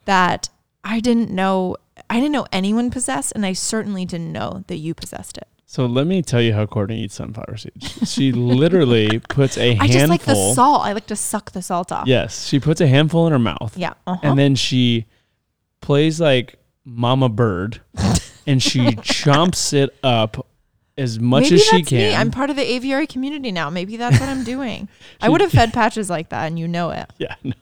that 0.05 0.49
I 0.83 0.99
didn't 0.99 1.31
know. 1.31 1.77
I 2.09 2.15
didn't 2.15 2.31
know 2.31 2.47
anyone 2.51 2.89
possessed, 2.91 3.33
and 3.35 3.45
I 3.45 3.53
certainly 3.53 4.05
didn't 4.05 4.31
know 4.31 4.63
that 4.67 4.77
you 4.77 4.93
possessed 4.93 5.37
it. 5.37 5.47
So 5.65 5.85
let 5.85 6.07
me 6.07 6.23
tell 6.23 6.41
you 6.41 6.53
how 6.53 6.65
Courtney 6.65 7.03
eats 7.03 7.13
sunflower 7.15 7.57
seeds. 7.57 8.11
She 8.11 8.31
literally 8.31 9.19
puts 9.29 9.55
a 9.57 9.75
handful. 9.75 9.85
I 9.87 9.93
just 9.93 10.09
like 10.09 10.23
the 10.23 10.53
salt. 10.55 10.83
I 10.83 10.93
like 10.93 11.05
to 11.07 11.15
suck 11.15 11.51
the 11.51 11.61
salt 11.61 11.91
off. 11.91 12.07
Yes, 12.07 12.47
she 12.47 12.59
puts 12.59 12.81
a 12.81 12.87
handful 12.87 13.27
in 13.27 13.33
her 13.33 13.37
mouth, 13.39 13.77
Yeah. 13.77 13.93
Uh-huh. 14.07 14.19
and 14.23 14.39
then 14.39 14.55
she 14.55 15.05
plays 15.81 16.19
like 16.19 16.55
Mama 16.85 17.29
Bird, 17.29 17.81
and 18.47 18.63
she 18.63 18.79
chomps 18.95 19.73
it 19.73 19.95
up 20.03 20.43
as 20.97 21.19
much 21.19 21.43
Maybe 21.43 21.55
as 21.55 21.63
she 21.63 21.77
that's 21.77 21.91
me. 21.91 21.99
can. 21.99 22.19
I'm 22.19 22.31
part 22.31 22.49
of 22.49 22.55
the 22.55 22.63
aviary 22.69 23.05
community 23.07 23.51
now. 23.51 23.69
Maybe 23.69 23.95
that's 23.95 24.19
what 24.19 24.27
I'm 24.27 24.43
doing. 24.55 24.89
I 25.21 25.29
would 25.29 25.39
have 25.41 25.51
fed 25.51 25.71
patches 25.71 26.09
like 26.09 26.29
that, 26.29 26.47
and 26.47 26.57
you 26.57 26.67
know 26.67 26.89
it. 26.89 27.09
Yeah, 27.19 27.35
no. 27.43 27.53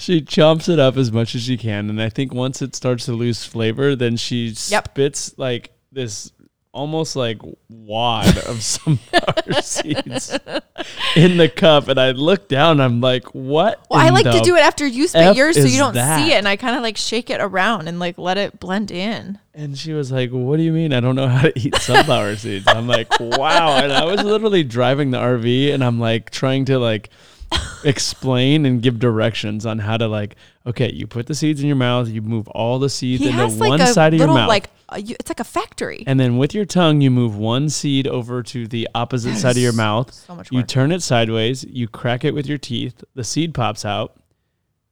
She 0.00 0.20
chomps 0.22 0.68
it 0.68 0.78
up 0.78 0.96
as 0.96 1.12
much 1.12 1.34
as 1.34 1.42
she 1.42 1.56
can, 1.56 1.88
and 1.90 2.00
I 2.00 2.08
think 2.08 2.32
once 2.34 2.62
it 2.62 2.74
starts 2.74 3.04
to 3.06 3.12
lose 3.12 3.44
flavor, 3.44 3.94
then 3.94 4.16
she 4.16 4.54
Yep. 4.68 4.88
spits 4.88 5.34
like 5.38 5.72
this 5.92 6.32
almost 6.72 7.16
like 7.16 7.38
wad 7.68 8.38
of 8.46 8.62
sunflower 8.62 9.60
seeds 9.62 10.38
in 11.16 11.36
the 11.36 11.48
cup, 11.48 11.88
and 11.88 11.98
I 11.98 12.12
look 12.12 12.48
down, 12.48 12.80
I'm 12.80 13.00
like, 13.00 13.24
what? 13.34 13.84
Well, 13.90 14.00
I 14.00 14.10
like 14.10 14.24
to 14.24 14.40
do 14.40 14.54
it 14.56 14.60
after 14.60 14.86
you 14.86 15.08
spit 15.08 15.22
F 15.22 15.36
yours, 15.36 15.56
so 15.56 15.64
you 15.64 15.78
don't 15.78 15.94
that? 15.94 16.16
see 16.24 16.32
it, 16.32 16.36
and 16.36 16.46
I 16.48 16.56
kind 16.56 16.76
of 16.76 16.82
like 16.82 16.96
shake 16.96 17.28
it 17.30 17.40
around 17.40 17.88
and 17.88 17.98
like 17.98 18.18
let 18.18 18.38
it 18.38 18.60
blend 18.60 18.90
in. 18.90 19.38
And 19.52 19.76
she 19.76 19.92
was 19.92 20.12
like, 20.12 20.30
"What 20.30 20.58
do 20.58 20.62
you 20.62 20.72
mean? 20.72 20.92
I 20.92 21.00
don't 21.00 21.16
know 21.16 21.26
how 21.28 21.42
to 21.42 21.58
eat 21.58 21.74
sunflower 21.76 22.36
seeds." 22.36 22.66
I'm 22.68 22.86
like, 22.86 23.08
"Wow!" 23.18 23.76
And 23.78 23.92
I 23.92 24.04
was 24.04 24.22
literally 24.22 24.62
driving 24.62 25.10
the 25.10 25.18
RV, 25.18 25.74
and 25.74 25.82
I'm 25.82 25.98
like 25.98 26.30
trying 26.30 26.66
to 26.66 26.78
like 26.78 27.10
explain 27.84 28.66
and 28.66 28.82
give 28.82 28.98
directions 28.98 29.66
on 29.66 29.78
how 29.78 29.96
to 29.96 30.06
like. 30.08 30.36
Okay, 30.66 30.92
you 30.92 31.06
put 31.06 31.26
the 31.26 31.34
seeds 31.34 31.60
in 31.60 31.66
your 31.66 31.76
mouth. 31.76 32.08
You 32.08 32.22
move 32.22 32.48
all 32.48 32.78
the 32.78 32.90
seeds 32.90 33.22
He 33.22 33.30
into 33.30 33.46
one 33.58 33.70
like 33.70 33.80
a 33.80 33.86
side 33.88 34.14
of 34.14 34.20
your 34.20 34.28
mouth, 34.28 34.48
like 34.48 34.70
it's 34.92 35.30
like 35.30 35.40
a 35.40 35.44
factory. 35.44 36.02
and 36.06 36.18
then 36.18 36.36
with 36.36 36.52
your 36.54 36.64
tongue, 36.64 37.00
you 37.00 37.10
move 37.10 37.36
one 37.36 37.68
seed 37.68 38.06
over 38.06 38.42
to 38.42 38.66
the 38.66 38.88
opposite 38.94 39.30
That 39.30 39.38
side 39.38 39.56
of 39.56 39.62
your 39.62 39.72
mouth. 39.72 40.12
so 40.12 40.34
much 40.34 40.50
You 40.52 40.62
turn 40.62 40.92
it 40.92 41.02
sideways. 41.02 41.64
You 41.64 41.88
crack 41.88 42.24
it 42.24 42.34
with 42.34 42.46
your 42.46 42.58
teeth. 42.58 43.02
The 43.14 43.24
seed 43.24 43.54
pops 43.54 43.84
out. 43.84 44.16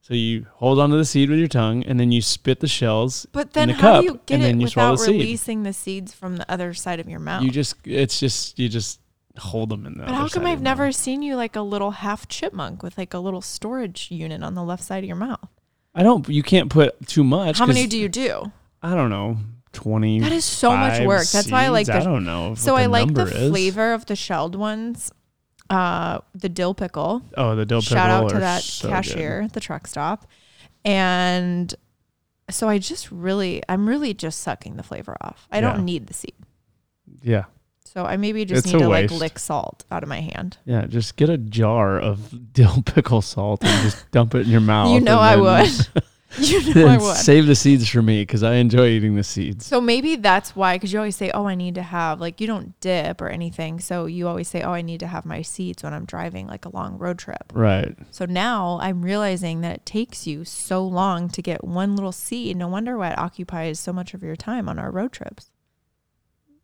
So 0.01 0.15
you 0.15 0.47
hold 0.53 0.79
onto 0.79 0.97
the 0.97 1.05
seed 1.05 1.29
with 1.29 1.37
your 1.37 1.47
tongue, 1.47 1.83
and 1.83 1.99
then 1.99 2.11
you 2.11 2.23
spit 2.23 2.61
the 2.61 2.67
shells 2.67 3.27
But 3.31 3.53
then 3.53 3.67
the 3.67 3.73
how 3.75 3.81
cup, 3.81 4.01
do 4.01 4.05
you 4.07 4.19
get 4.25 4.41
it 4.41 4.55
you 4.55 4.63
without 4.63 4.93
the 4.93 4.97
seed. 5.05 5.21
releasing 5.21 5.61
the 5.63 5.73
seeds 5.73 6.13
from 6.15 6.37
the 6.37 6.51
other 6.51 6.73
side 6.73 6.99
of 6.99 7.07
your 7.07 7.19
mouth? 7.19 7.43
You 7.43 7.51
just 7.51 7.75
it's 7.85 8.19
just 8.19 8.57
you 8.57 8.69
just 8.69 8.99
hold 9.37 9.69
them 9.69 9.85
in 9.85 9.93
the. 9.97 10.05
but 10.05 10.13
how 10.15 10.27
come 10.27 10.45
I've 10.45 10.61
never 10.61 10.85
mouth. 10.85 10.95
seen 10.95 11.21
you 11.21 11.35
like 11.35 11.55
a 11.55 11.61
little 11.61 11.91
half 11.91 12.27
chipmunk 12.27 12.83
with 12.83 12.97
like 12.97 13.13
a 13.13 13.19
little 13.19 13.41
storage 13.41 14.09
unit 14.11 14.43
on 14.43 14.53
the 14.55 14.63
left 14.63 14.83
side 14.83 15.03
of 15.03 15.07
your 15.07 15.15
mouth? 15.15 15.47
I 15.95 16.03
don't. 16.03 16.27
You 16.29 16.43
can't 16.43 16.69
put 16.69 17.07
too 17.07 17.23
much. 17.23 17.57
How 17.57 17.65
many 17.65 17.87
do 17.87 17.97
you 17.97 18.09
do? 18.09 18.51
I 18.81 18.95
don't 18.95 19.09
know. 19.09 19.37
Twenty. 19.71 20.19
That 20.19 20.31
is 20.31 20.45
so 20.45 20.75
much 20.75 21.05
work. 21.05 21.27
That's 21.27 21.51
why 21.51 21.65
I 21.65 21.67
like 21.69 21.89
I 21.89 22.03
don't 22.03 22.25
know. 22.25 22.55
So 22.55 22.75
I 22.75 22.87
like 22.87 23.13
the 23.13 23.25
is. 23.25 23.49
flavor 23.49 23.93
of 23.93 24.05
the 24.05 24.15
shelled 24.15 24.55
ones. 24.55 25.11
Uh, 25.69 26.19
the 26.33 26.49
dill 26.49 26.73
pickle. 26.73 27.21
Oh, 27.37 27.55
the 27.55 27.65
dill 27.65 27.81
pickle. 27.81 27.95
Shout 27.97 28.09
out 28.09 28.29
to 28.29 28.39
that 28.39 28.63
so 28.63 28.89
cashier 28.89 29.41
at 29.41 29.53
the 29.53 29.59
truck 29.59 29.85
stop. 29.85 30.25
And 30.83 31.73
so 32.49 32.67
I 32.67 32.79
just 32.79 33.11
really, 33.11 33.61
I'm 33.69 33.87
really 33.87 34.15
just 34.15 34.39
sucking 34.41 34.77
the 34.77 34.83
flavor 34.83 35.15
off. 35.21 35.47
I 35.51 35.57
Yeah. 35.59 35.73
don't 35.73 35.85
need 35.85 36.07
the 36.07 36.13
seed. 36.15 36.33
Yeah, 37.21 37.43
So 37.91 38.05
I 38.05 38.17
maybe 38.17 38.45
just 38.45 38.65
It's 38.65 38.73
need 38.73 38.81
a 38.81 38.83
to 38.83 38.89
like 38.89 39.09
waste. 39.09 39.19
lick 39.19 39.39
salt 39.39 39.83
out 39.89 40.03
of 40.03 40.09
my 40.09 40.21
hand. 40.21 40.57
yeah. 40.65 40.85
Just 40.85 41.15
get 41.15 41.29
a 41.29 41.37
jar 41.37 41.99
of 41.99 42.53
dill 42.53 42.83
pickle 42.83 43.21
salt 43.21 43.63
and 43.63 43.83
just 43.83 44.09
dump 44.11 44.35
it 44.35 44.41
in 44.41 44.49
your 44.49 44.61
mouth. 44.61 44.93
You 44.93 44.99
know 45.01 45.19
and 45.19 45.43
I 45.45 45.63
then- 45.63 45.67
would. 45.95 46.03
you 46.37 46.61
know 46.67 46.73
then 46.73 46.87
I 46.87 46.97
would. 46.99 47.15
Save 47.17 47.47
the 47.47 47.55
seeds 47.55 47.89
for 47.89 48.03
me 48.03 48.21
because 48.21 48.43
I 48.43 48.57
enjoy 48.57 48.85
eating 48.89 49.15
the 49.15 49.23
seeds. 49.23 49.65
So 49.65 49.81
maybe 49.81 50.15
that's 50.15 50.55
why, 50.55 50.75
because 50.75 50.93
you 50.93 50.99
always 50.99 51.15
say, 51.15 51.31
"Oh, 51.31 51.47
I 51.47 51.55
need 51.55 51.73
to 51.73 51.81
have 51.81 52.21
like 52.21 52.39
you 52.39 52.45
don't 52.45 52.79
dip 52.81 53.19
or 53.19 53.29
anything." 53.29 53.79
So 53.79 54.05
you 54.05 54.27
always 54.27 54.47
say, 54.47 54.61
"Oh, 54.61 54.71
I 54.73 54.83
need 54.83 54.99
to 54.99 55.07
have 55.07 55.25
my 55.25 55.41
seeds 55.41 55.81
when 55.81 55.91
I'm 55.91 56.05
driving 56.05 56.45
like 56.45 56.65
a 56.65 56.69
long 56.69 56.99
road 56.99 57.17
trip." 57.17 57.51
Right. 57.55 57.97
So 58.11 58.25
now 58.25 58.77
I'm 58.79 59.01
realizing 59.01 59.61
that 59.61 59.75
it 59.77 59.85
takes 59.87 60.27
you 60.27 60.45
so 60.45 60.85
long 60.85 61.29
to 61.29 61.41
get 61.41 61.63
one 61.63 61.95
little 61.95 62.11
seed. 62.11 62.55
No 62.57 62.67
wonder 62.67 62.95
why 62.95 63.09
it 63.09 63.17
occupies 63.17 63.79
so 63.79 63.91
much 63.91 64.13
of 64.13 64.21
your 64.21 64.35
time 64.35 64.69
on 64.69 64.77
our 64.77 64.91
road 64.91 65.11
trips. 65.11 65.49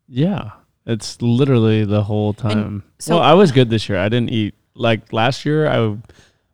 Yeah. 0.08 0.52
It's 0.86 1.22
literally 1.22 1.84
the 1.86 2.04
whole 2.04 2.34
time. 2.34 2.84
so- 3.00 3.16
well, 3.16 3.24
I 3.24 3.34
was 3.34 3.52
good 3.52 3.70
this 3.70 3.90
year. 3.90 3.98
I 3.98 4.10
didn't 4.10 4.30
eat 4.32 4.56
like 4.76 5.12
last 5.12 5.46
year. 5.46 5.68
I 5.68 5.98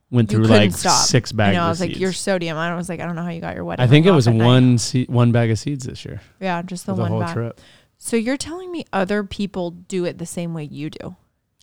went 0.09 0.29
through 0.29 0.43
like 0.45 0.71
stop. 0.71 1.05
six 1.05 1.31
I 1.33 1.35
bags. 1.35 1.55
know. 1.55 1.61
I 1.63 1.65
of 1.65 1.69
was 1.71 1.79
like, 1.81 1.89
seeds. 1.89 1.99
your 2.01 2.13
sodium. 2.13 2.57
I 2.57 2.75
was 2.75 2.87
like, 2.89 2.99
I 2.99 3.05
don't 3.05 3.15
know 3.15 3.23
how 3.23 3.29
you 3.31 3.41
got 3.41 3.55
your 3.55 3.65
wedding. 3.65 3.83
I 3.83 3.87
think 3.87 4.05
it 4.05 4.11
was 4.11 4.27
off 4.27 4.33
at 4.33 4.37
night. 4.37 4.45
one 4.45 4.77
se- 4.77 5.05
one 5.09 5.31
bag 5.31 5.51
of 5.51 5.59
seeds 5.59 5.85
this 5.85 6.05
year. 6.05 6.21
Yeah, 6.39 6.61
just 6.61 6.85
the 6.85 6.93
the 6.93 7.01
one 7.01 7.11
whole 7.11 7.19
bag. 7.21 7.33
trip. 7.33 7.61
So 7.97 8.15
you're 8.15 8.37
telling 8.37 8.71
me 8.71 8.85
other 8.93 9.23
people 9.23 9.71
do 9.71 10.05
it 10.05 10.17
the 10.17 10.25
same 10.25 10.53
way 10.53 10.63
you 10.63 10.89
do? 10.89 11.15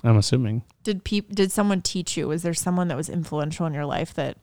I'm 0.05 0.17
assuming. 0.17 0.63
Did 0.85 1.03
peop- 1.05 1.35
Did 1.35 1.51
someone 1.51 1.83
teach 1.83 2.17
you? 2.17 2.29
Was 2.29 2.43
there 2.43 2.55
someone 2.55 2.89
that 2.89 2.97
was 2.97 3.09
influential 3.09 3.67
in 3.67 3.75
your 3.75 3.87
life 3.87 4.15
that 4.15 4.37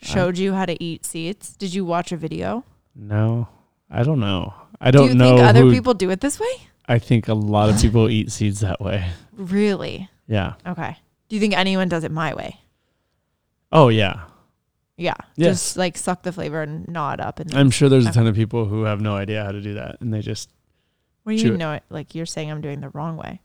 showed 0.00 0.38
you 0.38 0.52
how 0.52 0.64
to 0.66 0.80
eat 0.82 1.04
seeds? 1.04 1.54
Did 1.56 1.74
you 1.74 1.84
watch 1.84 2.12
a 2.12 2.16
video? 2.16 2.64
No, 2.94 3.48
I 3.90 4.02
don't 4.04 4.20
know. 4.20 4.54
I 4.80 4.90
don't 4.92 5.06
do 5.06 5.12
you 5.12 5.18
know. 5.18 5.36
think 5.36 5.48
other 5.48 5.60
who- 5.62 5.72
people 5.72 5.94
do 5.94 6.10
it 6.10 6.20
this 6.20 6.38
way? 6.38 6.68
I 6.88 6.98
think 6.98 7.28
a 7.28 7.34
lot 7.34 7.70
of 7.70 7.80
people 7.80 8.08
eat 8.08 8.32
seeds 8.32 8.60
that 8.60 8.80
way. 8.80 9.08
Really? 9.32 10.08
Yeah. 10.26 10.54
Okay. 10.66 10.96
Do 11.28 11.36
you 11.36 11.40
think 11.40 11.56
anyone 11.56 11.88
does 11.88 12.04
it 12.04 12.10
my 12.10 12.34
way? 12.34 12.60
Oh 13.70 13.88
yeah. 13.88 14.22
Yeah. 14.96 15.14
Yes. 15.36 15.54
Just 15.54 15.76
like 15.76 15.96
suck 15.96 16.22
the 16.22 16.32
flavor 16.32 16.62
and 16.62 16.86
gnaw 16.88 17.14
it 17.14 17.20
up. 17.20 17.40
And 17.40 17.54
I'm 17.54 17.70
sure 17.70 17.88
there's 17.88 18.06
a 18.06 18.12
ton 18.12 18.26
of 18.26 18.34
people 18.34 18.66
who 18.66 18.84
have 18.84 19.00
no 19.00 19.16
idea 19.16 19.44
how 19.44 19.52
to 19.52 19.60
do 19.60 19.74
that, 19.74 19.96
and 20.00 20.12
they 20.12 20.20
just. 20.20 20.50
what 21.22 21.32
do 21.32 21.36
you 21.36 21.42
chew 21.42 21.48
mean 21.48 21.54
it. 21.54 21.58
know 21.58 21.72
it? 21.72 21.82
Like 21.88 22.14
you're 22.14 22.26
saying 22.26 22.50
I'm 22.50 22.60
doing 22.60 22.80
the 22.80 22.90
wrong 22.90 23.16
way. 23.16 23.40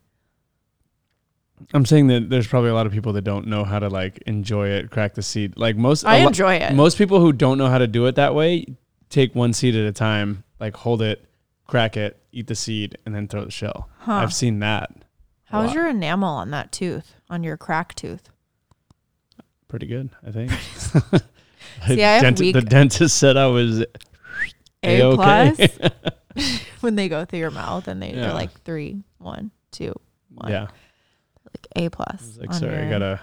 I'm 1.73 1.85
saying 1.85 2.07
that 2.07 2.29
there's 2.29 2.47
probably 2.47 2.69
a 2.69 2.75
lot 2.75 2.85
of 2.85 2.91
people 2.91 3.13
that 3.13 3.23
don't 3.23 3.47
know 3.47 3.63
how 3.63 3.79
to 3.79 3.89
like 3.89 4.21
enjoy 4.27 4.67
it, 4.69 4.91
crack 4.91 5.15
the 5.15 5.23
seed. 5.23 5.53
Like 5.57 5.75
most, 5.75 6.05
I 6.05 6.17
a 6.17 6.21
lo- 6.21 6.27
enjoy 6.27 6.55
it. 6.55 6.73
most 6.75 6.97
people 6.97 7.19
who 7.19 7.33
don't 7.33 7.57
know 7.57 7.67
how 7.67 7.79
to 7.79 7.88
do 7.88 8.05
it 8.05 8.15
that 8.15 8.35
way 8.35 8.65
take 9.09 9.33
one 9.33 9.53
seed 9.53 9.75
at 9.75 9.85
a 9.85 9.91
time 9.91 10.43
like 10.59 10.75
hold 10.75 11.01
it, 11.01 11.26
crack 11.68 11.95
it, 11.97 12.22
eat 12.32 12.47
the 12.47 12.55
seed, 12.55 12.97
and 13.05 13.13
then 13.13 13.28
throw 13.28 13.45
the 13.45 13.51
shell. 13.51 13.89
Huh. 13.99 14.13
I've 14.13 14.34
seen 14.34 14.59
that. 14.59 14.91
How's 15.45 15.74
your 15.74 15.88
enamel 15.88 16.30
on 16.30 16.51
that 16.51 16.72
tooth, 16.72 17.15
on 17.30 17.43
your 17.43 17.55
crack 17.57 17.93
tooth? 17.95 18.30
pretty 19.70 19.86
good? 19.86 20.09
I 20.26 20.32
think. 20.32 20.51
See, 21.88 22.03
I 22.03 22.15
have 22.18 22.24
Denti- 22.24 22.39
weak- 22.39 22.53
the 22.53 22.61
dentist 22.61 23.18
said 23.18 23.36
I 23.38 23.47
was 23.47 23.82
A 24.84 25.01
plus 25.15 25.59
when 26.82 26.95
they 26.95 27.09
go 27.09 27.26
through 27.26 27.39
your 27.39 27.51
mouth 27.51 27.88
and 27.89 28.01
they, 28.01 28.11
Yeah. 28.13 28.22
they're 28.22 28.34
like 28.34 28.51
three, 28.61 29.03
one, 29.18 29.51
two, 29.72 29.93
one. 30.34 30.49
yeah. 30.51 30.68
Like 31.45 31.68
A 31.76 31.89
plus. 31.89 32.38
Like, 32.39 32.53
sorry, 32.53 32.78
I 32.78 32.89
gotta. 32.89 33.20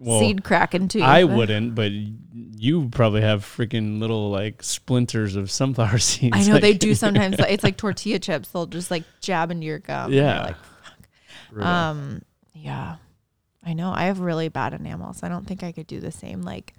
Well, 0.00 0.20
seed 0.20 0.44
cracking 0.44 0.88
too. 0.88 1.00
I 1.02 1.24
wouldn't, 1.24 1.74
but 1.74 1.90
you 1.92 2.88
probably 2.90 3.22
have 3.22 3.42
freaking 3.44 3.98
little 4.00 4.30
like 4.30 4.62
splinters 4.62 5.36
of 5.36 5.50
sunflower 5.50 5.98
seeds. 6.00 6.36
I 6.36 6.42
know 6.46 6.54
like- 6.54 6.62
they 6.62 6.74
do 6.74 6.94
sometimes. 7.04 7.36
it's 7.38 7.64
like 7.64 7.76
tortilla 7.76 8.18
chips. 8.18 8.48
They'll 8.48 8.66
just 8.66 8.90
like 8.90 9.04
jab 9.20 9.50
into 9.50 9.66
your 9.66 9.78
gum. 9.78 10.12
Yeah. 10.12 10.54
Like, 11.54 11.64
um, 11.64 12.22
yeah. 12.54 12.96
I 13.64 13.72
know. 13.72 13.90
I 13.92 14.04
have 14.04 14.20
really 14.20 14.48
bad 14.48 14.74
enamel, 14.74 15.12
so 15.14 15.26
I 15.26 15.30
don't 15.30 15.46
think 15.46 15.62
I 15.62 15.72
could 15.72 15.86
do 15.86 15.98
the 16.00 16.12
same 16.12 16.42
like 16.42 16.74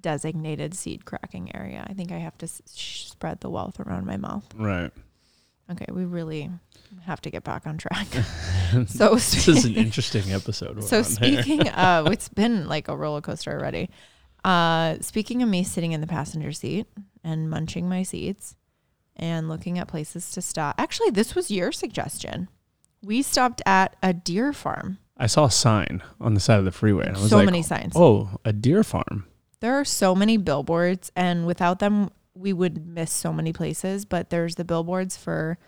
designated 0.00 0.74
seed 0.74 1.04
cracking 1.04 1.54
area. 1.54 1.84
I 1.88 1.92
think 1.94 2.12
I 2.12 2.18
have 2.18 2.36
to 2.38 2.46
s- 2.46 2.62
spread 2.66 3.40
the 3.40 3.50
wealth 3.50 3.80
around 3.80 4.06
my 4.06 4.16
mouth. 4.16 4.44
right. 4.56 4.92
Okay, 5.70 5.86
we 5.90 6.04
really 6.04 6.50
have 7.02 7.20
to 7.22 7.30
get 7.30 7.42
back 7.44 7.66
on 7.66 7.78
track. 7.78 8.06
so 8.86 9.14
This 9.14 9.48
is 9.48 9.64
an 9.64 9.74
interesting 9.74 10.32
episode. 10.32 10.82
So 10.84 11.02
speaking 11.02 11.68
of, 11.70 12.06
it's 12.08 12.28
been 12.28 12.68
like 12.68 12.88
a 12.88 12.96
roller 12.96 13.20
coaster 13.20 13.52
already. 13.52 13.90
Uh, 14.44 14.96
speaking 15.00 15.42
of 15.42 15.48
me 15.48 15.64
sitting 15.64 15.92
in 15.92 16.00
the 16.00 16.06
passenger 16.06 16.52
seat 16.52 16.86
and 17.22 17.48
munching 17.48 17.88
my 17.88 18.02
seeds 18.02 18.56
and 19.16 19.48
looking 19.48 19.78
at 19.78 19.88
places 19.88 20.30
to 20.32 20.42
stop. 20.42 20.74
Actually, 20.78 21.10
this 21.10 21.34
was 21.34 21.50
your 21.50 21.72
suggestion. 21.72 22.48
We 23.02 23.22
stopped 23.22 23.62
at 23.64 23.96
a 24.02 24.12
deer 24.12 24.52
farm. 24.52 24.98
I 25.16 25.28
saw 25.28 25.44
a 25.44 25.50
sign 25.50 26.02
on 26.20 26.34
the 26.34 26.40
side 26.40 26.58
of 26.58 26.64
the 26.64 26.72
freeway, 26.72 27.06
and 27.06 27.16
I 27.16 27.20
was 27.20 27.30
So 27.30 27.36
like, 27.36 27.46
many 27.46 27.62
signs. 27.62 27.92
"Oh, 27.94 28.30
a 28.44 28.52
deer 28.52 28.82
farm." 28.82 29.26
There 29.60 29.74
are 29.74 29.84
so 29.84 30.14
many 30.14 30.36
billboards, 30.36 31.12
and 31.14 31.46
without 31.46 31.78
them, 31.78 32.10
we 32.34 32.52
would 32.52 32.86
miss 32.86 33.12
so 33.12 33.32
many 33.32 33.52
places. 33.52 34.04
But 34.04 34.30
there's 34.30 34.54
the 34.56 34.64
billboards 34.64 35.16
for 35.16 35.58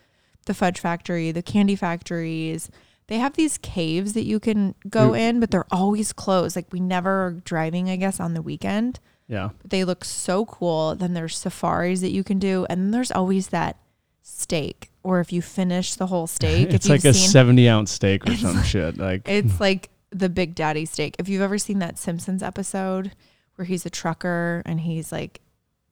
the 0.47 0.55
fudge 0.55 0.81
factory, 0.81 1.31
the 1.33 1.43
candy 1.43 1.77
factories. 1.77 2.71
They 3.09 3.19
have 3.19 3.35
these 3.35 3.59
caves 3.59 4.15
that 4.15 4.25
you 4.25 4.41
can 4.41 4.75
go 4.89 5.11
Mm. 5.11 5.19
in, 5.19 5.41
but 5.41 5.51
they're 5.53 5.67
always 5.73 6.13
closed. 6.13 6.57
Like 6.57 6.73
we 6.73 6.81
never 6.81 7.27
are 7.27 7.31
driving, 7.45 7.89
I 7.89 7.97
guess, 7.97 8.19
on 8.19 8.35
the 8.35 8.43
weekend. 8.43 8.99
Yeah, 9.29 9.51
But 9.61 9.71
they 9.71 9.85
look 9.85 10.05
so 10.05 10.45
cool. 10.45 10.95
Then 10.95 11.15
there's 11.15 11.37
safaris 11.37 12.01
that 12.01 12.13
you 12.13 12.23
can 12.23 12.39
do, 12.39 12.65
and 12.71 12.81
then 12.81 12.91
there's 12.93 13.11
always 13.11 13.49
that 13.49 13.77
steak. 14.23 14.91
Or 15.03 15.21
if 15.21 15.33
you 15.33 15.43
finish 15.43 15.95
the 15.95 16.07
whole 16.09 16.27
steak, 16.39 16.73
it's 16.73 16.89
like 16.89 17.05
a 17.05 17.13
seen, 17.15 17.29
seventy 17.29 17.69
ounce 17.69 17.91
steak 17.93 18.29
or 18.29 18.37
some 18.37 18.63
shit. 18.63 18.99
Like 18.99 19.29
it's 19.29 19.61
like 19.61 19.91
the 20.11 20.29
Big 20.29 20.55
Daddy 20.55 20.85
steak. 20.85 21.17
If 21.19 21.29
you've 21.29 21.43
ever 21.43 21.59
seen 21.59 21.79
that 21.81 21.99
Simpsons 21.99 22.43
episode 22.43 23.13
where 23.57 23.67
he's 23.67 23.85
a 23.87 23.91
trucker 23.91 24.63
and 24.67 24.81
he's 24.81 25.11
like 25.13 25.41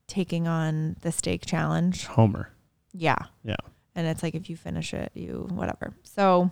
taking 0.07 0.47
on 0.49 0.97
the 1.03 1.13
steak 1.13 1.47
challenge. 1.47 2.07
Homer. 2.07 2.51
Yeah. 2.93 3.19
Yeah. 3.45 3.57
And 3.95 4.07
it's 4.07 4.23
like 4.23 4.35
if 4.35 4.51
you 4.51 4.57
finish 4.57 4.93
it, 4.95 5.11
you 5.15 5.47
whatever. 5.51 5.95
So 6.03 6.51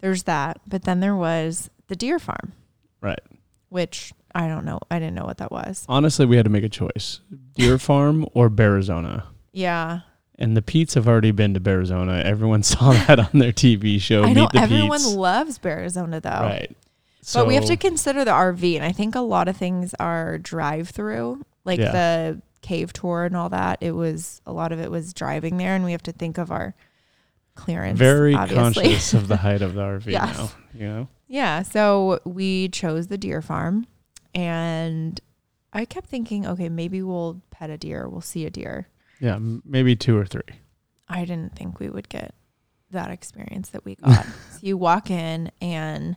there's 0.00 0.24
that. 0.24 0.60
But 0.66 0.82
then 0.84 1.00
there 1.00 1.16
was 1.16 1.70
the 1.88 1.96
deer 1.96 2.18
farm. 2.18 2.52
Right. 3.00 3.20
Which 3.68 4.12
I 4.34 4.48
don't 4.48 4.64
know. 4.64 4.80
I 4.90 4.98
didn't 4.98 5.14
know 5.14 5.24
what 5.24 5.38
that 5.38 5.50
was. 5.52 5.84
Honestly, 5.88 6.24
we 6.26 6.36
had 6.36 6.44
to 6.44 6.50
make 6.50 6.64
a 6.64 6.68
choice: 6.68 7.20
deer 7.54 7.78
farm 7.78 8.26
or 8.34 8.50
Arizona. 8.58 9.26
Yeah. 9.52 10.00
And 10.40 10.56
the 10.56 10.62
Pete's 10.62 10.94
have 10.94 11.08
already 11.08 11.32
been 11.32 11.52
to 11.54 11.70
Arizona. 11.70 12.22
Everyone 12.24 12.62
saw 12.62 12.92
that 12.92 13.18
on 13.18 13.30
their 13.40 13.52
TV 13.52 14.00
show. 14.00 14.22
I 14.24 14.32
know 14.32 14.48
everyone 14.54 15.02
loves 15.04 15.58
Arizona 15.64 16.20
though. 16.20 16.30
Right. 16.30 16.74
But 17.34 17.46
we 17.46 17.56
have 17.56 17.66
to 17.66 17.76
consider 17.76 18.24
the 18.24 18.30
RV, 18.30 18.76
and 18.76 18.84
I 18.84 18.92
think 18.92 19.14
a 19.14 19.20
lot 19.20 19.48
of 19.48 19.56
things 19.56 19.94
are 20.00 20.38
drive 20.38 20.88
through, 20.88 21.44
like 21.64 21.78
Yeah. 21.78 21.92
the 21.92 22.42
cave 22.60 22.92
tour 22.92 23.24
and 23.24 23.36
all 23.36 23.48
that. 23.50 23.78
It 23.80 23.92
was 23.92 24.40
a 24.46 24.52
lot 24.52 24.72
of 24.72 24.80
it 24.80 24.90
was 24.90 25.12
driving 25.12 25.56
there, 25.56 25.74
and 25.74 25.84
we 25.84 25.92
have 25.92 26.02
to 26.04 26.12
think 26.12 26.38
of 26.38 26.50
our 26.50 26.74
clearance. 27.54 27.98
very 27.98 28.34
obviously. 28.34 28.84
conscious 28.84 29.14
of 29.14 29.28
the 29.28 29.36
height 29.38 29.62
of 29.62 29.74
the 29.74 29.82
RV 29.82 30.06
Yes. 30.06 30.36
now. 30.38 30.50
You 30.74 30.86
know. 30.86 31.08
yeah, 31.26 31.62
so 31.62 32.20
we 32.24 32.68
chose 32.68 33.08
the 33.08 33.18
deer 33.18 33.42
farm, 33.42 33.86
and 34.34 35.20
I 35.72 35.84
kept 35.84 36.08
thinking, 36.08 36.46
okay, 36.46 36.68
maybe 36.68 37.02
we'll 37.02 37.42
pet 37.50 37.70
a 37.70 37.76
deer, 37.78 38.08
we'll 38.08 38.20
see 38.20 38.46
a 38.46 38.50
deer. 38.50 38.88
Yeah, 39.20 39.34
m- 39.36 39.62
maybe 39.64 39.96
two 39.96 40.16
or 40.16 40.24
three. 40.24 40.42
I 41.08 41.24
didn't 41.24 41.56
think 41.56 41.80
we 41.80 41.88
would 41.88 42.08
get 42.08 42.34
that 42.90 43.10
experience 43.10 43.70
that 43.70 43.84
we 43.84 43.96
got. 43.96 44.24
so 44.52 44.58
you 44.60 44.76
walk 44.76 45.10
in 45.10 45.50
and 45.60 46.16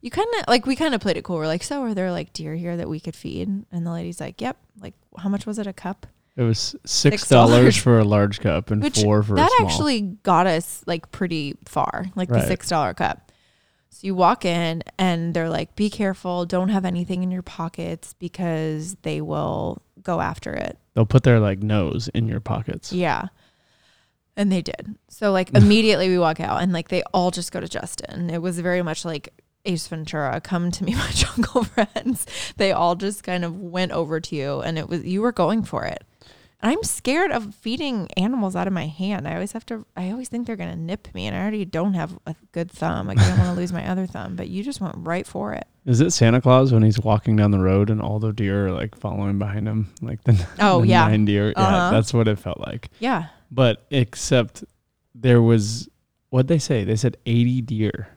you 0.00 0.10
kind 0.10 0.28
of 0.38 0.44
like 0.48 0.66
we 0.66 0.74
kind 0.76 0.94
of 0.94 1.00
played 1.00 1.16
it 1.16 1.24
cool. 1.24 1.36
We're 1.36 1.46
like, 1.46 1.62
so 1.62 1.82
are 1.82 1.94
there 1.94 2.10
like 2.10 2.32
deer 2.32 2.54
here 2.54 2.76
that 2.76 2.88
we 2.88 3.00
could 3.00 3.14
feed? 3.14 3.48
And 3.70 3.86
the 3.86 3.92
lady's 3.92 4.18
like, 4.20 4.40
yep. 4.40 4.56
Like, 4.80 4.94
how 5.18 5.28
much 5.28 5.46
was 5.46 5.58
it 5.58 5.66
a 5.66 5.72
cup? 5.72 6.06
It 6.36 6.42
was 6.42 6.76
six 6.86 7.24
$6. 7.24 7.80
for 7.80 7.98
a 7.98 8.04
large 8.04 8.40
cup 8.40 8.70
and 8.70 8.82
Which 8.82 9.02
four 9.02 9.22
for 9.22 9.34
that 9.34 9.46
a 9.46 9.48
small. 9.56 9.68
That 9.68 9.72
actually 9.72 10.00
got 10.22 10.46
us 10.46 10.82
like 10.86 11.10
pretty 11.10 11.56
far, 11.66 12.06
like 12.14 12.28
the 12.28 12.46
six 12.46 12.68
dollar 12.68 12.94
cup. 12.94 13.30
So 13.90 14.06
you 14.06 14.14
walk 14.14 14.44
in 14.44 14.82
and 14.98 15.34
they're 15.34 15.50
like, 15.50 15.74
be 15.74 15.90
careful, 15.90 16.46
don't 16.46 16.68
have 16.68 16.84
anything 16.84 17.24
in 17.24 17.30
your 17.32 17.42
pockets 17.42 18.14
because 18.14 18.96
they 19.02 19.20
will 19.20 19.82
go 20.00 20.20
after 20.20 20.52
it. 20.54 20.78
They'll 20.94 21.06
put 21.06 21.24
their 21.24 21.40
like 21.40 21.62
nose 21.62 22.08
in 22.14 22.28
your 22.28 22.40
pockets. 22.40 22.92
Yeah. 22.92 23.26
And 24.36 24.50
they 24.50 24.62
did. 24.62 24.96
So 25.08 25.32
like 25.32 25.50
immediately 25.54 26.08
we 26.08 26.18
walk 26.18 26.38
out 26.38 26.62
and 26.62 26.72
like 26.72 26.88
they 26.88 27.02
all 27.12 27.32
just 27.32 27.50
go 27.50 27.58
to 27.58 27.68
Justin. 27.68 28.30
It 28.30 28.40
was 28.40 28.60
very 28.60 28.82
much 28.82 29.04
like 29.04 29.34
Ace 29.64 29.86
Ventura, 29.88 30.40
come 30.40 30.70
to 30.70 30.84
me, 30.84 30.94
my 30.96 31.10
jungle 31.10 31.64
friends. 31.64 32.26
They 32.56 32.72
all 32.72 32.94
just 32.96 33.22
kind 33.22 33.44
of 33.44 33.56
went 33.58 33.92
over 33.92 34.20
to 34.20 34.36
you 34.36 34.60
and 34.60 34.78
it 34.78 34.88
was 34.88 35.04
you 35.04 35.22
were 35.22 35.32
going 35.32 35.62
for 35.64 35.84
it. 35.84 36.02
And 36.62 36.70
I'm 36.70 36.82
scared 36.82 37.30
of 37.30 37.54
feeding 37.54 38.08
animals 38.18 38.54
out 38.54 38.66
of 38.66 38.74
my 38.74 38.86
hand. 38.86 39.26
I 39.26 39.32
always 39.34 39.52
have 39.52 39.64
to 39.66 39.86
I 39.96 40.10
always 40.10 40.28
think 40.28 40.46
they're 40.46 40.56
gonna 40.56 40.76
nip 40.76 41.08
me 41.14 41.26
and 41.26 41.34
I 41.36 41.40
already 41.40 41.64
don't 41.64 41.94
have 41.94 42.18
a 42.26 42.34
good 42.52 42.70
thumb. 42.70 43.06
Like 43.06 43.18
I 43.18 43.28
don't 43.28 43.38
want 43.38 43.54
to 43.54 43.60
lose 43.60 43.72
my 43.72 43.88
other 43.88 44.06
thumb. 44.06 44.36
But 44.36 44.48
you 44.48 44.62
just 44.62 44.80
went 44.80 44.94
right 44.98 45.26
for 45.26 45.54
it. 45.54 45.66
Is 45.86 46.00
it 46.02 46.10
Santa 46.10 46.40
Claus 46.42 46.72
when 46.72 46.82
he's 46.82 47.00
walking 47.00 47.36
down 47.36 47.50
the 47.50 47.58
road 47.58 47.88
and 47.88 48.02
all 48.02 48.18
the 48.18 48.32
deer 48.34 48.66
are 48.68 48.72
like 48.72 48.94
following 48.94 49.38
behind 49.38 49.66
him, 49.66 49.88
like 50.02 50.22
the, 50.24 50.46
Oh 50.58 50.82
the 50.82 50.88
yeah. 50.88 51.08
nine 51.08 51.24
deer? 51.24 51.48
Yeah, 51.56 51.62
Uh-huh. 51.62 51.90
that's 51.90 52.12
what 52.12 52.28
it 52.28 52.38
felt 52.38 52.60
like. 52.60 52.90
Yeah. 52.98 53.28
But 53.50 53.86
except 53.90 54.62
there 55.14 55.40
was 55.40 55.88
what 56.28 56.46
they 56.48 56.58
say. 56.58 56.84
They 56.84 56.96
said 56.96 57.16
eighty 57.24 57.62
deer 57.62 58.08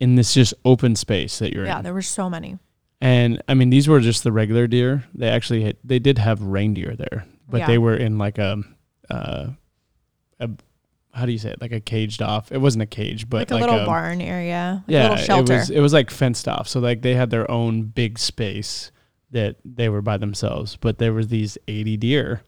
in 0.00 0.14
this 0.16 0.34
just 0.34 0.54
open 0.64 0.96
space 0.96 1.38
that 1.38 1.52
you're 1.52 1.64
Yeah, 1.64 1.72
in. 1.72 1.76
Yeah, 1.78 1.82
there 1.82 1.94
were 1.94 2.02
so 2.02 2.28
many. 2.28 2.58
And 3.00 3.42
I 3.48 3.54
mean, 3.54 3.70
these 3.70 3.86
were 3.88 4.00
just 4.00 4.24
the 4.24 4.32
regular 4.32 4.66
deer. 4.66 5.04
They 5.14 5.28
actually 5.28 5.62
had, 5.62 5.76
they 5.84 5.98
did 5.98 6.18
have 6.18 6.42
reindeer 6.42 6.96
there, 6.96 7.26
but 7.48 7.58
Yeah. 7.58 7.66
they 7.66 7.78
were 7.78 7.96
in 7.96 8.18
like 8.18 8.38
a, 8.38 8.62
uh, 9.10 9.48
a 10.38 10.50
how 11.12 11.26
do 11.26 11.32
you 11.32 11.38
say 11.38 11.50
it? 11.50 11.60
Like 11.60 11.72
a 11.72 11.80
caged 11.80 12.22
off. 12.22 12.52
It 12.52 12.58
wasn't 12.58 12.82
a 12.82 12.86
cage, 12.86 13.28
but 13.28 13.50
Like 13.50 13.62
a 13.62 13.66
little 13.66 13.84
barn 13.84 14.20
area. 14.20 14.84
Like 14.86 14.92
yeah, 14.92 15.00
a 15.00 15.10
little 15.10 15.24
shelter. 15.24 15.52
it 15.54 15.56
was 15.58 15.70
it 15.70 15.80
was 15.80 15.92
like 15.92 16.08
fenced 16.10 16.46
off. 16.46 16.68
So 16.68 16.78
like 16.78 17.02
they 17.02 17.14
had 17.14 17.30
their 17.30 17.50
own 17.50 17.82
big 17.82 18.18
space 18.18 18.92
that 19.32 19.56
they 19.64 19.88
were 19.88 20.02
by 20.02 20.16
themselves. 20.18 20.76
But 20.76 20.98
there 20.98 21.12
were 21.12 21.24
these 21.24 21.58
eighty 21.66 21.96
deer 21.96 22.42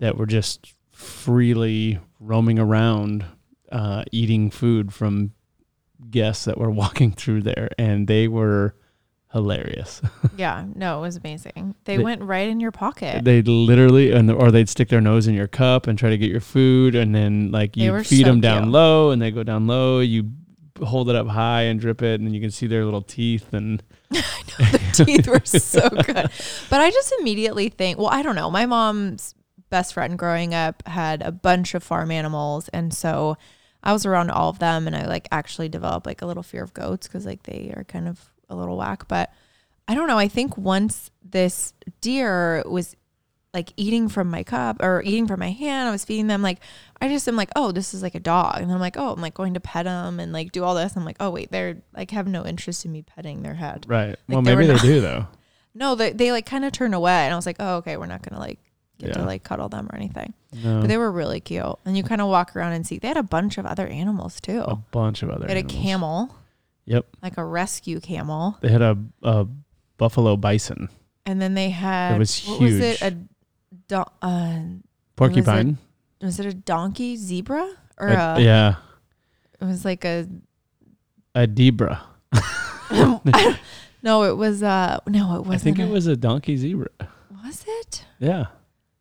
that 0.00 0.16
were 0.18 0.26
just 0.26 0.74
freely 0.90 2.00
roaming 2.18 2.58
around, 2.58 3.24
uh, 3.70 4.02
eating 4.10 4.50
food 4.50 4.92
from 4.92 5.32
guests 6.10 6.44
that 6.46 6.58
were 6.58 6.70
walking 6.82 7.12
through 7.12 7.42
there, 7.42 7.70
and 7.78 8.06
they 8.08 8.28
were 8.28 8.74
hilarious. 9.32 10.02
Yeah, 10.36 10.64
no, 10.74 10.98
it 10.98 11.02
was 11.02 11.16
amazing. 11.16 11.74
They, 11.84 11.96
They- 11.98 12.02
went 12.02 12.22
right 12.22 12.48
in 12.48 12.58
your 12.58 12.70
pocket. 12.72 13.24
They 13.24 13.42
literally, 13.42 14.12
and 14.12 14.30
or 14.30 14.50
they'd 14.50 14.68
stick 14.68 14.88
their 14.88 15.00
nose 15.00 15.26
in 15.26 15.34
your 15.34 15.46
cup 15.46 15.86
and 15.86 15.98
try 15.98 16.10
to 16.10 16.18
get 16.18 16.30
your 16.30 16.40
food, 16.40 16.94
and 16.94 17.14
then 17.14 17.50
like 17.50 17.76
you 17.76 18.02
feed 18.02 18.24
so 18.24 18.30
them 18.30 18.40
down 18.40 18.62
cute. 18.64 18.72
low, 18.72 19.10
and 19.10 19.20
they 19.22 19.30
go 19.30 19.42
down 19.42 19.66
low. 19.66 20.00
You 20.00 20.30
hold 20.82 21.10
it 21.10 21.14
up 21.16 21.28
high 21.28 21.62
and 21.62 21.78
drip 21.78 22.02
it, 22.02 22.20
and 22.20 22.34
you 22.34 22.40
can 22.40 22.50
see 22.50 22.66
their 22.66 22.84
little 22.84 23.02
teeth. 23.02 23.52
And 23.52 23.82
I 24.12 24.16
know 24.62 24.78
Their 24.78 25.06
teeth 25.06 25.28
were 25.28 25.42
so 25.44 25.88
good. 25.90 26.30
But 26.70 26.80
I 26.80 26.90
just 26.90 27.14
immediately 27.20 27.68
think, 27.68 27.98
well, 27.98 28.08
I 28.08 28.22
don't 28.22 28.34
know. 28.36 28.50
My 28.50 28.66
mom's 28.66 29.34
best 29.70 29.94
friend 29.94 30.18
growing 30.18 30.54
up 30.54 30.82
had 30.88 31.22
a 31.22 31.30
bunch 31.30 31.74
of 31.74 31.82
farm 31.84 32.10
animals, 32.10 32.68
and 32.70 32.92
so 32.92 33.36
I 33.82 33.92
was 33.92 34.06
around 34.06 34.30
all 34.30 34.48
of 34.48 34.58
them, 34.58 34.86
and 34.86 34.94
I 34.94 35.06
like 35.06 35.28
actually 35.32 35.68
developed 35.68 36.06
like 36.06 36.22
a 36.22 36.26
little 36.26 36.42
fear 36.42 36.62
of 36.62 36.74
goats 36.74 37.08
because 37.08 37.26
like 37.26 37.42
they 37.44 37.72
are 37.76 37.84
kind 37.84 38.08
of 38.08 38.30
a 38.48 38.56
little 38.56 38.76
whack. 38.76 39.08
But 39.08 39.32
I 39.88 39.94
don't 39.94 40.06
know. 40.06 40.18
I 40.18 40.28
think 40.28 40.56
once 40.56 41.10
this 41.22 41.74
deer 42.00 42.62
was 42.66 42.96
like 43.52 43.72
eating 43.76 44.08
from 44.08 44.30
my 44.30 44.42
cup 44.42 44.82
or 44.82 45.02
eating 45.04 45.26
from 45.26 45.40
my 45.40 45.50
hand, 45.50 45.88
I 45.88 45.92
was 45.92 46.04
feeding 46.04 46.26
them. 46.26 46.42
Like 46.42 46.58
I 47.00 47.08
just 47.08 47.26
am 47.28 47.36
like, 47.36 47.50
oh, 47.56 47.72
this 47.72 47.92
is 47.92 48.02
like 48.02 48.14
a 48.14 48.20
dog, 48.20 48.56
and 48.58 48.66
then 48.66 48.74
I'm 48.74 48.80
like, 48.80 48.96
oh, 48.96 49.12
I'm 49.12 49.20
like 49.20 49.34
going 49.34 49.54
to 49.54 49.60
pet 49.60 49.84
them 49.84 50.20
and 50.20 50.32
like 50.32 50.52
do 50.52 50.64
all 50.64 50.74
this. 50.74 50.96
I'm 50.96 51.04
like, 51.04 51.18
oh 51.20 51.30
wait, 51.30 51.50
they're 51.50 51.82
like 51.94 52.10
have 52.12 52.28
no 52.28 52.46
interest 52.46 52.84
in 52.84 52.92
me 52.92 53.02
petting 53.02 53.42
their 53.42 53.54
head. 53.54 53.84
right, 53.88 54.16
well 54.28 54.42
they 54.42 54.54
maybe 54.54 54.66
they 54.66 54.78
do 54.78 55.00
though. 55.00 55.26
No, 55.74 55.94
they 55.94 56.12
they 56.12 56.32
like 56.32 56.44
kind 56.44 56.66
of 56.66 56.72
turn 56.72 56.92
away, 56.92 57.24
and 57.24 57.32
I 57.32 57.36
was 57.36 57.46
like, 57.46 57.56
oh, 57.58 57.76
okay, 57.76 57.96
we're 57.96 58.04
not 58.04 58.20
gonna 58.20 58.38
like 58.38 58.58
get 59.02 59.08
Yeah. 59.16 59.22
to 59.22 59.24
like 59.24 59.42
cuddle 59.44 59.68
them 59.68 59.88
or 59.92 59.96
anything. 59.96 60.32
No, 60.64 60.80
But 60.80 60.88
they 60.88 60.96
were 60.96 61.10
really 61.12 61.40
cute. 61.40 61.64
And 61.84 61.96
you 61.96 62.02
kind 62.02 62.20
of 62.20 62.28
walk 62.28 62.56
around 62.56 62.72
and 62.72 62.86
see 62.86 62.98
they 62.98 63.08
had 63.08 63.16
a 63.16 63.22
bunch 63.22 63.58
of 63.58 63.66
other 63.66 63.86
animals 63.86 64.40
too. 64.40 64.62
a 64.62 64.76
bunch 64.76 65.22
of 65.22 65.28
other. 65.30 65.46
they 65.46 65.54
had 65.54 65.64
animals. 65.64 65.74
a 65.78 65.82
camel, 65.82 66.36
Yep, 66.86 67.06
like 67.22 67.36
a 67.38 67.44
rescue 67.44 68.00
camel. 68.00 68.56
they 68.60 68.68
had 68.68 68.82
a, 68.82 68.96
a 69.22 69.46
buffalo 69.98 70.36
bison, 70.36 70.88
And 71.26 71.40
then 71.40 71.54
they 71.54 71.70
had 71.70 72.16
It 72.16 72.18
was 72.18 72.44
what 72.46 72.60
was 72.60 72.78
it? 72.80 73.02
A 73.02 73.10
do- 73.88 74.04
uh, 74.22 74.58
porcupine. 75.16 75.78
was 76.20 76.40
it 76.40 76.46
a 76.46 76.54
donkey 76.54 77.16
zebra 77.16 77.68
or 77.98 78.08
A- 78.08 78.34
a, 78.36 78.40
yeah, 78.40 78.74
it 79.60 79.64
was 79.64 79.84
like 79.84 80.04
a 80.04 80.26
a 81.34 81.46
debra. 81.46 82.02
no 84.02 84.24
it 84.24 84.36
was 84.36 84.62
uh 84.62 84.98
no 85.06 85.36
it 85.36 85.46
wasn't 85.46 85.54
I 85.54 85.58
think 85.58 85.78
it 85.78 85.84
a- 85.84 85.92
was 85.92 86.06
a 86.06 86.16
donkey 86.16 86.56
zebra. 86.56 86.88
was 87.44 87.64
it 87.66 88.04
Yeah, 88.18 88.46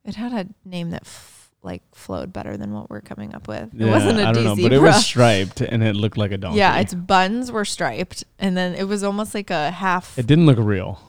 it 0.05 0.15
had 0.15 0.33
a 0.33 0.47
name 0.67 0.91
that 0.91 1.03
f- 1.03 1.51
like 1.63 1.83
flowed 1.93 2.33
better 2.33 2.57
than 2.57 2.73
what 2.73 2.89
we're 2.89 3.01
coming 3.01 3.35
up 3.35 3.47
with 3.47 3.69
it 3.79 3.85
wasn't 3.85 4.19
a 4.19 4.25
I 4.27 4.31
don't 4.31 4.43
know, 4.43 4.55
but 4.55 4.73
it 4.73 4.81
was 4.81 5.05
striped 5.05 5.61
and 5.61 5.83
it 5.83 5.95
looked 5.95 6.17
like 6.17 6.31
a 6.31 6.37
donkey. 6.37 6.57
yeah 6.57 6.79
its 6.79 6.93
buns 6.95 7.51
were 7.51 7.65
striped 7.65 8.23
and 8.39 8.57
then 8.57 8.73
it 8.73 8.85
was 8.85 9.03
almost 9.03 9.35
like 9.35 9.51
a 9.51 9.69
half 9.69 10.17
it 10.17 10.25
didn't 10.25 10.47
look 10.47 10.57
real. 10.59 10.99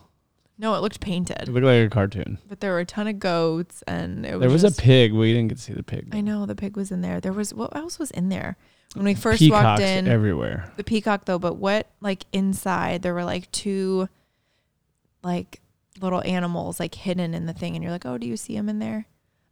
no 0.59 0.74
it 0.74 0.80
looked 0.82 1.01
painted. 1.01 1.40
It 1.43 1.49
looked 1.49 1.64
like 1.64 1.86
a 1.86 1.88
cartoon. 1.88 2.36
but 2.49 2.61
there 2.61 2.72
were 2.72 2.80
a 2.80 2.84
ton 2.84 3.07
of 3.09 3.18
goats 3.18 3.82
and 3.86 4.26
it 4.26 4.32
was 4.32 4.40
There 4.40 4.51
was 4.51 4.61
just- 4.62 4.78
a 4.78 4.82
pig. 4.82 5.14
We 5.14 5.32
didn't 5.32 5.49
get 5.49 5.57
to 5.57 5.62
see 5.64 5.72
the 5.72 5.82
pig. 5.82 6.09
I 6.12 6.20
know 6.20 6.45
the 6.45 6.55
pig 6.55 6.76
was 6.76 6.90
in 6.93 7.01
there 7.01 7.18
there 7.18 7.32
was 7.32 7.55
what 7.55 7.74
else 7.74 7.99
was 7.99 8.11
in 8.11 8.28
there 8.28 8.59
when 8.95 9.07
we 9.07 9.14
first 9.14 9.38
Peacocks 9.38 9.64
walked 9.64 9.80
in 9.80 10.07
everywhere. 10.07 10.70
the 10.76 10.84
peacock 10.84 11.24
though, 11.24 11.38
but 11.38 11.57
what 11.57 11.88
like 12.03 12.26
inside 12.34 13.01
there 13.01 13.14
were 13.14 13.24
like 13.24 13.51
two 13.53 14.07
like 15.24 15.62
little 16.03 16.23
animals 16.25 16.79
like 16.81 16.95
hidden 16.95 17.33
in 17.35 17.47
the 17.47 17.53
thing 17.53 17.75
and 17.75 17.83
you're 17.83 17.93
like, 17.93 18.05
"Oh, 18.07 18.19
do 18.19 18.27
you 18.27 18.37
see 18.37 18.55
them 18.57 18.69
in 18.69 18.79
there?" 18.79 19.07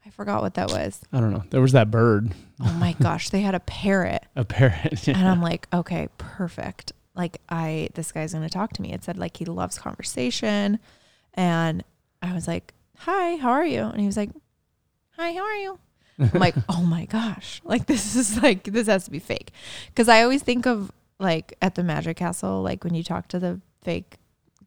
I 0.04 0.10
forgot 0.10 0.40
what 0.42 0.54
that 0.54 0.70
was. 0.70 1.00
I 1.12 1.20
don't 1.20 1.30
know. 1.32 1.44
There 1.50 1.60
was 1.60 1.72
that 1.72 1.90
bird, 1.90 2.32
Oh 2.58 2.72
my 2.72 2.92
gosh, 3.00 3.28
they 3.30 3.42
had 3.42 3.54
a 3.54 3.60
parrot. 3.60 4.24
a 4.34 4.44
parrot. 4.44 5.06
And 5.08 5.28
I'm 5.28 5.42
like, 5.42 5.68
"Okay, 5.72 6.08
perfect." 6.18 6.92
Like 7.14 7.40
I 7.48 7.88
this 7.94 8.12
guy's 8.12 8.32
going 8.32 8.44
to 8.46 8.52
talk 8.52 8.72
to 8.74 8.82
me. 8.82 8.92
It 8.92 9.04
said 9.04 9.18
like 9.18 9.36
he 9.36 9.44
loves 9.44 9.78
conversation 9.78 10.78
and 11.34 11.84
I 12.22 12.32
was 12.34 12.46
like, 12.48 12.72
"Hi, 12.98 13.36
how 13.36 13.50
are 13.50 13.64
you?" 13.66 13.82
And 13.82 14.00
he 14.00 14.06
was 14.06 14.16
like, 14.16 14.30
"Hi, 15.16 15.32
how 15.32 15.42
are 15.44 15.56
you?" 15.56 15.78
I'm 16.18 16.38
like, 16.38 16.54
oh 16.68 16.82
my 16.82 17.04
gosh, 17.06 17.60
like 17.64 17.86
this 17.86 18.14
is 18.16 18.42
like 18.42 18.64
this 18.64 18.86
has 18.88 19.04
to 19.04 19.10
be 19.10 19.18
fake, 19.18 19.52
because 19.86 20.08
I 20.08 20.22
always 20.22 20.42
think 20.42 20.66
of 20.66 20.92
like 21.18 21.54
at 21.60 21.74
the 21.74 21.82
Magic 21.82 22.16
Castle, 22.16 22.62
like 22.62 22.84
when 22.84 22.94
you 22.94 23.02
talk 23.02 23.28
to 23.28 23.38
the 23.38 23.60
fake 23.82 24.16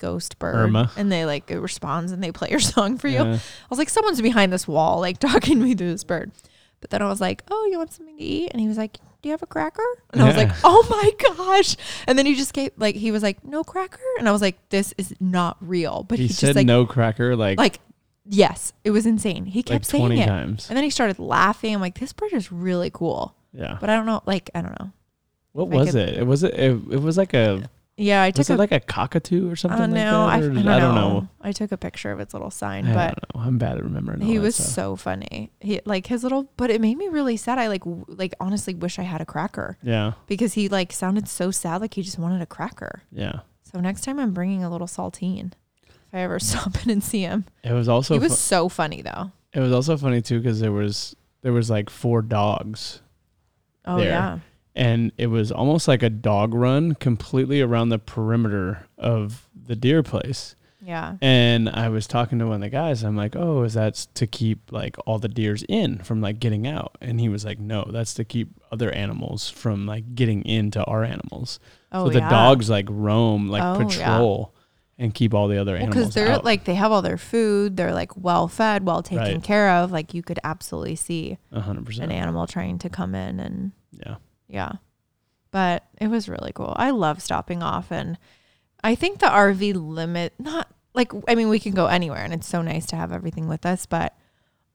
ghost 0.03 0.37
bird, 0.39 0.55
Irma. 0.55 0.91
and 0.97 1.11
they 1.11 1.25
like 1.25 1.49
it 1.49 1.59
responds 1.59 2.11
and 2.11 2.21
they 2.23 2.31
play 2.31 2.49
your 2.49 2.59
song 2.75 2.97
for 2.97 3.07
you. 3.07 3.19
I 3.21 3.39
was 3.69 3.79
like, 3.79 3.89
someone's 3.89 4.21
behind 4.21 4.51
this 4.51 4.67
wall, 4.67 4.99
like 4.99 5.17
talking 5.29 5.59
to 5.59 5.63
me 5.65 5.73
through 5.75 5.91
this 5.91 6.03
bird. 6.03 6.31
But 6.81 6.89
then 6.89 7.01
I 7.01 7.07
was 7.07 7.21
like, 7.21 7.43
oh, 7.49 7.67
you 7.71 7.77
want 7.77 7.93
something 7.93 8.17
to 8.17 8.21
eat? 8.21 8.51
And 8.51 8.59
he 8.61 8.67
was 8.67 8.77
like, 8.77 8.97
do 9.21 9.29
you 9.29 9.31
have 9.31 9.41
a 9.41 9.47
cracker? 9.47 9.81
And 10.11 10.21
I 10.21 10.25
was 10.27 10.35
like, 10.35 10.51
oh 10.65 10.85
my 10.89 11.11
gosh. 11.37 11.77
And 12.07 12.19
then 12.19 12.25
he 12.25 12.35
just 12.35 12.53
gave 12.53 12.71
like 12.77 12.95
he 12.95 13.11
was 13.11 13.23
like, 13.23 13.43
no 13.43 13.63
cracker, 13.63 14.01
and 14.19 14.27
I 14.27 14.31
was 14.33 14.41
like, 14.41 14.57
this 14.69 14.93
is 14.97 15.13
not 15.21 15.55
real. 15.61 16.03
But 16.03 16.19
he 16.19 16.27
he, 16.27 16.33
said 16.33 16.47
just 16.47 16.55
like 16.57 16.67
no 16.67 16.85
cracker 16.85 17.35
like 17.35 17.57
like 17.57 17.79
yes, 18.25 18.73
it 18.83 18.91
was 18.91 19.05
insane. 19.05 19.45
He 19.45 19.59
like 19.59 19.67
kept 19.67 19.85
saying 19.85 20.01
twenty 20.05 20.21
it. 20.21 20.25
times. 20.27 20.67
And 20.69 20.75
then 20.75 20.83
he 20.83 20.89
started 20.89 21.19
laughing. 21.19 21.73
I'm 21.73 21.81
like, 21.81 21.97
this 21.99 22.11
bird 22.11 22.33
is 22.33 22.51
really 22.51 22.89
cool. 22.89 23.33
Yeah. 23.53 23.77
But 23.79 23.89
I 23.89 23.95
don't 23.95 24.05
know, 24.07 24.21
like, 24.25 24.49
I 24.55 24.61
don't 24.61 24.77
know. 24.79 24.91
What 25.53 25.69
was 25.69 25.91
could- 25.91 26.09
it? 26.09 26.17
It 26.17 26.27
was. 26.27 26.43
It, 26.43 26.53
it 26.59 27.01
was 27.01 27.17
like 27.17 27.33
a. 27.33 27.69
Yeah, 27.95 28.23
I 28.23 28.31
took 28.31 28.39
Was 28.39 28.49
a 28.49 28.53
it 28.53 28.57
like 28.59 28.71
a 28.71 28.79
cockatoo 28.79 29.51
or 29.51 29.55
something 29.55 29.79
uh, 29.79 29.87
like 29.87 29.91
no, 29.91 30.21
I, 30.23 30.39
that? 30.39 30.45
I, 30.49 30.53
don't 30.53 30.65
know. 30.65 30.71
I 30.75 30.79
don't 30.79 30.95
know. 30.95 31.09
know. 31.19 31.27
I 31.41 31.51
took 31.51 31.71
a 31.71 31.77
picture 31.77 32.11
of 32.11 32.19
its 32.19 32.33
little 32.33 32.49
sign, 32.49 32.87
I 32.87 32.93
but. 32.93 33.19
I'm 33.35 33.59
bad 33.59 33.77
at 33.77 33.83
remembering. 33.83 34.21
he 34.21 34.39
was 34.39 34.55
so 34.55 34.95
funny. 34.95 35.51
He 35.59 35.79
like 35.85 36.07
his 36.07 36.23
little, 36.23 36.49
but 36.57 36.71
it 36.71 36.81
made 36.81 36.97
me 36.97 37.07
really 37.09 37.37
sad. 37.37 37.59
I 37.59 37.67
like, 37.67 37.81
w- 37.83 38.03
like 38.07 38.33
honestly 38.39 38.73
wish 38.73 38.97
I 38.97 39.03
had 39.03 39.21
a 39.21 39.25
cracker 39.25 39.77
Yeah. 39.83 40.13
because 40.25 40.53
he 40.53 40.69
like 40.69 40.91
sounded 40.91 41.27
so 41.27 41.51
sad, 41.51 41.81
like 41.81 41.93
he 41.93 42.01
just 42.01 42.17
wanted 42.17 42.41
a 42.41 42.47
cracker. 42.47 43.03
Yeah. 43.11 43.41
So 43.61 43.79
next 43.79 44.01
time 44.03 44.19
I'm 44.19 44.33
bringing 44.33 44.63
a 44.63 44.71
little 44.71 44.87
saltine. 44.87 45.51
If 45.85 45.93
I 46.13 46.19
ever 46.21 46.39
stop 46.39 46.83
in 46.83 46.89
and 46.89 47.03
see 47.03 47.21
him, 47.21 47.45
It 47.63 47.73
was 47.73 47.87
also 47.87 48.15
he 48.15 48.19
was 48.19 48.31
fu- 48.33 48.37
so 48.37 48.69
funny 48.69 49.03
though. 49.03 49.31
it 49.53 49.59
was 49.59 49.71
also 49.71 49.97
funny 49.97 50.21
too 50.21 50.39
because 50.39 50.59
there 50.59 50.71
was 50.71 51.15
there 51.43 51.53
was 51.53 51.69
like 51.69 51.91
four 51.91 52.23
dogs 52.23 53.01
Oh 53.85 53.97
There. 53.97 54.07
yeah, 54.07 54.39
and 54.75 55.11
it 55.17 55.27
was 55.27 55.51
almost 55.51 55.87
like 55.87 56.03
a 56.03 56.09
dog 56.09 56.53
run 56.53 56.95
completely 56.95 57.61
around 57.61 57.89
the 57.89 57.99
perimeter 57.99 58.87
of 58.97 59.47
the 59.67 59.75
deer 59.75 60.01
place. 60.03 60.55
yeah, 60.81 61.15
And 61.21 61.69
I 61.69 61.87
was 61.89 62.07
talking 62.07 62.39
to 62.39 62.45
one 62.47 62.55
of 62.55 62.61
the 62.61 62.69
guys. 62.69 63.03
I'm 63.03 63.15
like, 63.15 63.35
"Oh, 63.37 63.63
is 63.63 63.75
that 63.75 63.95
to 64.15 64.27
keep 64.27 64.71
like 64.71 64.97
all 65.05 65.17
the 65.19 65.29
deers 65.29 65.63
in 65.69 65.99
from 65.99 66.19
like 66.21 66.39
getting 66.39 66.67
out?" 66.67 66.97
And 66.99 67.19
he 67.21 67.29
was 67.29 67.45
like, 67.45 67.59
"No, 67.59 67.87
that's 67.89 68.13
to 68.15 68.25
keep 68.25 68.49
other 68.71 68.91
animals 68.91 69.49
from 69.49 69.85
like 69.85 70.15
getting 70.15 70.43
into 70.45 70.83
our 70.83 71.03
animals." 71.03 71.59
oh 71.93 72.07
so 72.07 72.13
the 72.13 72.19
yeah. 72.19 72.29
dogs 72.29 72.69
like 72.69 72.87
roam, 72.89 73.47
like 73.49 73.63
Oh, 73.63 73.79
yeah. 73.79 73.85
patrol, 73.87 74.53
and 74.97 75.13
keep 75.13 75.33
all 75.33 75.47
the 75.47 75.57
other 75.57 75.75
animals 75.77 75.95
because 75.95 76.13
they're 76.15 76.31
out. 76.33 76.43
like 76.43 76.65
they 76.65 76.75
have 76.75 76.91
all 76.91 77.01
their 77.01 77.17
food, 77.17 77.77
they're 77.77 77.93
like 77.93 78.17
well 78.17 78.47
fed, 78.49 78.85
well 78.85 79.01
taken 79.03 79.23
Right. 79.35 79.43
care 79.43 79.69
of. 79.69 79.91
Like 79.91 80.13
you 80.13 80.21
could 80.23 80.39
absolutely 80.43 80.95
see 80.97 81.37
A 81.53 81.61
hundred 81.61 81.97
an 81.99 82.11
animal 82.11 82.45
trying 82.47 82.77
to 82.79 82.89
come 82.89 83.15
in 83.15 83.39
and 83.39 83.71
Yeah. 84.05 84.15
Yeah. 84.53 84.73
But 85.51 85.83
it 85.99 86.07
was 86.07 86.29
really 86.29 86.51
cool. 86.53 86.73
I 86.77 86.91
love 86.91 87.21
stopping 87.21 87.61
off 87.61 87.91
and 87.91 88.17
I 88.83 88.95
think 88.95 89.19
the 89.19 89.27
RV 89.27 89.75
limit 89.75 90.33
not 90.39 90.71
like 90.93 91.11
I 91.27 91.35
mean 91.35 91.49
we 91.49 91.59
can 91.59 91.73
go 91.73 91.87
anywhere 91.87 92.23
and 92.23 92.33
it's 92.33 92.47
so 92.47 92.61
nice 92.61 92.85
to 92.87 92.95
have 92.95 93.11
everything 93.11 93.47
with 93.47 93.65
us, 93.65 93.85
but 93.85 94.15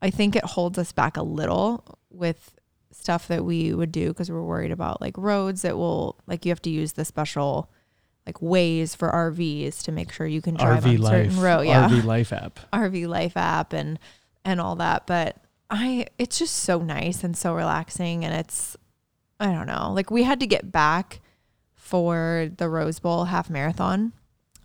I 0.03 0.11
think 0.11 0.37
it 0.37 0.45
holds 0.45 0.79
us 0.79 0.93
back 0.93 1.17
a 1.17 1.23
little 1.23 1.99
with 2.11 2.55
stuff 2.91 3.29
that 3.29 3.45
we 3.45 3.73
would 3.73 3.93
do 3.93 4.09
because 4.09 4.31
we're 4.31 4.43
worried 4.43 4.71
about 4.71 5.01
like 5.01 5.17
roads 5.17 5.63
that 5.63 5.77
will 5.77 6.19
like 6.27 6.45
you 6.45 6.51
have 6.51 6.63
to 6.63 6.71
use 6.71 6.93
the 6.93 7.05
special 7.05 7.71
like 8.27 8.41
ways 8.43 8.95
for 8.95 9.11
RVs 9.11 9.83
to 9.85 9.93
make 9.93 10.13
sure 10.13 10.27
you 10.27 10.43
can 10.43 10.55
drive 10.55 10.85
RV 10.85 10.91
on 10.91 10.97
life. 10.99 11.13
certain 11.13 11.41
road. 11.41 11.61
Yeah. 11.63 11.89
RV 11.89 12.05
life 12.05 12.33
app. 12.33 12.61
RV 12.73 13.09
Life 13.09 13.37
app 13.37 13.73
and 13.73 13.99
and 14.45 14.61
all 14.61 14.77
that. 14.77 15.07
But 15.07 15.37
I 15.71 16.07
it's 16.19 16.39
just 16.39 16.55
so 16.55 16.81
nice 16.81 17.25
and 17.25 17.37
so 17.37 17.55
relaxing 17.55 18.25
and 18.25 18.35
it's 18.35 18.77
I 19.41 19.53
don't 19.53 19.67
know. 19.67 19.93
Like 19.93 20.11
we 20.11 20.25
had 20.25 20.41
to 20.41 20.47
get 20.47 20.73
back 20.73 21.21
for 21.75 22.51
the 22.57 22.69
Rose 22.69 22.99
Bowl 22.99 23.25
half 23.25 23.49
marathon, 23.49 24.13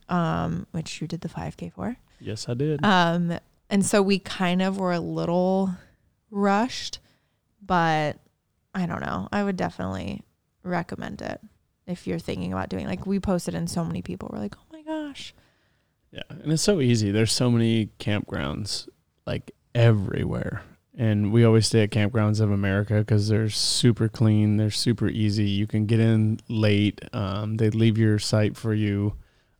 um, 0.09 0.67
which 0.71 1.01
you 1.01 1.07
did 1.07 1.21
the 1.21 1.29
5K 1.29 1.73
for. 1.73 1.97
Yes, 2.19 2.47
I 2.49 2.53
did. 2.53 2.83
Um, 2.83 3.37
and 3.69 3.85
so 3.85 4.01
we 4.01 4.19
kind 4.19 4.61
of 4.61 4.77
were 4.77 4.93
a 4.93 4.99
little 4.99 5.71
rushed, 6.31 6.99
but 7.61 8.17
I 8.73 8.85
don't 8.85 9.01
know. 9.01 9.27
I 9.31 9.43
would 9.43 9.57
definitely 9.57 10.21
recommend 10.63 11.21
it 11.21 11.39
if 11.85 12.07
you're 12.07 12.19
thinking 12.19 12.53
about 12.53 12.69
doing 12.69 12.87
like 12.87 13.05
we 13.05 13.19
posted 13.19 13.55
and 13.55 13.69
so 13.69 13.83
many 13.83 14.01
people 14.01 14.29
were 14.31 14.39
like, 14.39 14.55
"Oh 14.57 14.65
my 14.71 14.81
gosh." 14.81 15.33
Yeah, 16.11 16.23
and 16.29 16.51
it's 16.51 16.61
so 16.61 16.79
easy. 16.79 17.11
There's 17.11 17.31
so 17.31 17.49
many 17.49 17.89
campgrounds 17.99 18.87
like 19.25 19.51
everywhere. 19.73 20.63
And 20.95 21.31
we 21.31 21.43
always 21.43 21.65
stay 21.65 21.83
at 21.83 21.89
Kampgrounds 21.89 22.39
of 22.39 22.51
America 22.51 22.99
because 22.99 23.27
they're 23.27 23.49
super 23.49 24.07
clean. 24.07 24.57
They're 24.57 24.69
super 24.69 25.07
easy. 25.07 25.45
You 25.45 25.65
can 25.65 25.87
get 25.87 25.99
in 25.99 26.39
late. 26.49 27.01
Um, 27.13 27.55
they 27.55 27.71
leave 27.71 27.97
your 27.97 28.19
site 28.19 28.55
for 28.55 28.73
you. 28.73 29.15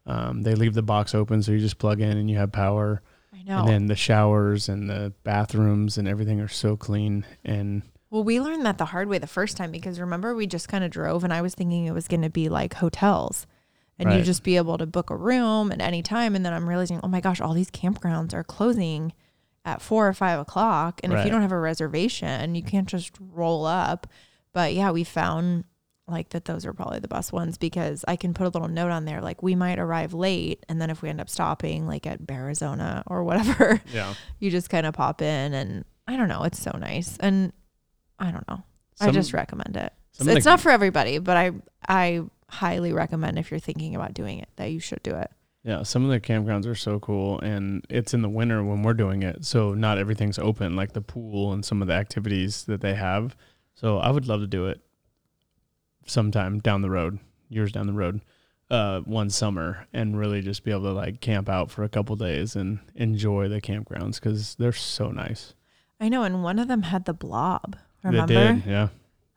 Um, 0.06 0.44
they 0.44 0.54
leave 0.54 0.74
the 0.74 0.84
box 0.84 1.16
open 1.16 1.42
so 1.42 1.52
you 1.52 1.60
just 1.60 1.80
plug 1.80 2.02
in 2.02 2.18
and 2.18 2.30
you 2.30 2.38
have 2.38 2.52
power. 2.52 3.02
I 3.34 3.42
know. 3.44 3.60
And 3.60 3.68
then 3.68 3.86
the 3.88 3.96
showers 3.96 4.70
and 4.70 4.90
the 4.90 5.14
bathrooms 5.24 5.98
and 5.98 6.08
everything 6.08 6.40
are 6.40 6.48
so 6.48 6.78
clean. 6.78 7.26
And 7.44 7.82
Well, 8.12 8.24
we 8.24 8.40
learned 8.40 8.66
that 8.66 8.78
the 8.78 8.86
hard 8.86 9.08
way 9.08 9.18
the 9.18 9.26
first 9.26 9.58
time 9.58 9.72
because 9.72 10.00
remember 10.00 10.36
we 10.36 10.46
just 10.46 10.68
kind 10.68 10.84
of 10.84 10.92
drove 10.92 11.24
and 11.24 11.34
I 11.34 11.42
was 11.42 11.56
thinking 11.56 11.86
it 11.86 11.94
was 11.94 12.08
going 12.08 12.22
to 12.22 12.30
be 12.30 12.48
like 12.48 12.76
hotels 12.76 13.48
and 13.98 14.12
you 14.14 14.24
just 14.24 14.44
be 14.44 14.58
able 14.58 14.78
to 14.78 14.86
book 14.86 15.10
a 15.10 15.16
room 15.16 15.72
at 15.72 15.82
any 15.82 16.04
time. 16.04 16.36
And 16.36 16.46
then 16.46 16.54
I'm 16.54 16.68
realizing, 16.68 17.00
oh 17.02 17.08
my 17.08 17.22
gosh, 17.22 17.42
all 17.42 17.54
these 17.54 17.72
campgrounds 17.72 18.34
are 18.34 18.44
closing 18.44 19.14
at 19.66 19.82
four 19.82 20.07
or 20.07 20.14
five 20.14 20.39
o'clock. 20.39 20.99
And 21.03 21.14
if 21.14 21.26
you 21.26 21.32
don't 21.32 21.41
have 21.41 21.51
a 21.51 21.59
reservation, 21.59 22.55
you 22.55 22.64
can't 22.64 22.88
just 22.88 23.11
roll 23.20 23.66
up. 23.66 24.07
But 24.53 24.74
yeah, 24.74 24.91
we 24.91 25.03
found 25.03 25.64
like 26.07 26.30
that 26.30 26.45
those 26.45 26.66
are 26.66 26.74
probably 26.74 26.99
the 26.99 27.07
best 27.07 27.32
ones 27.32 27.57
because 27.57 28.03
I 28.07 28.18
can 28.18 28.34
put 28.34 28.43
a 28.45 28.49
little 28.49 28.68
note 28.68 28.91
on 28.91 29.05
there 29.05 29.22
like 29.22 29.41
we 29.41 29.55
might 29.55 29.80
arrive 29.80 30.14
late 30.14 30.66
and 30.68 30.82
then 30.82 30.89
if 30.89 31.01
we 31.01 31.07
end 31.07 31.22
up 31.22 31.30
stopping 31.30 31.88
like 31.88 32.05
at 32.05 32.20
Arizona 32.30 33.03
or 33.07 33.24
whatever, 33.24 33.82
yeah, 33.91 34.14
you 34.39 34.51
just 34.51 34.70
kind 34.70 34.86
of 34.86 34.93
pop 34.93 35.22
in 35.22 35.53
and 35.53 35.86
I 36.05 36.18
don't 36.18 36.28
know, 36.28 36.43
it's 36.43 36.61
so 36.61 36.76
nice. 36.78 37.18
And 37.22 37.53
I 38.20 38.32
don't 38.32 38.47
know. 38.49 38.64
I 38.99 39.11
just 39.11 39.34
recommend 39.34 39.78
it. 39.78 39.93
some 40.11 40.28
of 40.28 40.36
it's 40.36 40.43
the- 40.43 40.49
not 40.51 40.59
for 40.59 40.72
everybody, 40.72 41.20
but 41.20 41.38
I 41.38 41.51
I 41.88 42.24
highly 42.49 42.91
recommend 42.93 43.39
if 43.39 43.49
you're 43.49 43.59
thinking 43.61 43.95
about 43.95 44.14
doing 44.14 44.39
it 44.39 44.49
that 44.57 44.72
you 44.72 44.80
should 44.82 45.01
do 45.03 45.16
it. 45.16 45.32
Yeah, 45.64 45.84
some 45.84 46.03
of 46.03 46.11
the 46.11 46.20
campgrounds 46.20 46.68
are 46.68 46.76
so 46.76 46.99
cool, 46.99 47.39
and 47.39 47.86
it's 47.89 48.14
in 48.14 48.22
the 48.22 48.30
winter 48.30 48.64
when 48.64 48.84
we're 48.84 48.93
doing 48.93 49.24
it, 49.24 49.45
so 49.45 49.74
not 49.74 49.97
everything's 49.97 50.38
open, 50.38 50.76
like 50.76 50.91
the 50.91 51.01
pool 51.01 51.53
and 51.53 51.64
some 51.64 51.82
of 51.82 51.88
the 51.88 51.93
activities 51.93 52.66
that 52.66 52.82
they 52.82 52.95
have. 52.95 53.36
So 53.74 53.97
I 53.97 54.11
would 54.11 54.28
love 54.28 54.41
to 54.41 54.47
do 54.47 54.68
it 54.68 54.82
sometime 56.05 56.59
down 56.59 56.82
the 56.82 56.89
road, 56.89 57.20
years 57.47 57.72
down 57.72 57.88
the 57.88 57.93
road, 57.93 58.20
uh, 58.70 58.99
one 59.01 59.30
summer, 59.30 59.88
and 59.93 60.20
really 60.20 60.41
just 60.41 60.66
be 60.66 60.72
able 60.72 60.84
to 60.84 60.91
like 60.91 61.22
camp 61.22 61.47
out 61.47 61.72
for 61.72 61.84
a 61.84 61.89
couple 61.89 62.18
days 62.18 62.57
and 62.57 62.80
enjoy 62.95 63.47
the 63.47 63.61
campgrounds 63.61 64.16
because 64.16 64.55
they're 64.55 64.74
so 64.74 65.11
nice. 65.11 65.53
I 65.99 66.09
know, 66.09 66.24
and 66.24 66.43
one 66.43 66.59
of 66.59 66.68
them 66.68 66.82
had 66.82 67.05
the 67.05 67.14
blob. 67.14 67.78
Remember? 68.03 68.34
They 68.34 68.53
did, 68.55 68.66
yeah. 68.66 68.89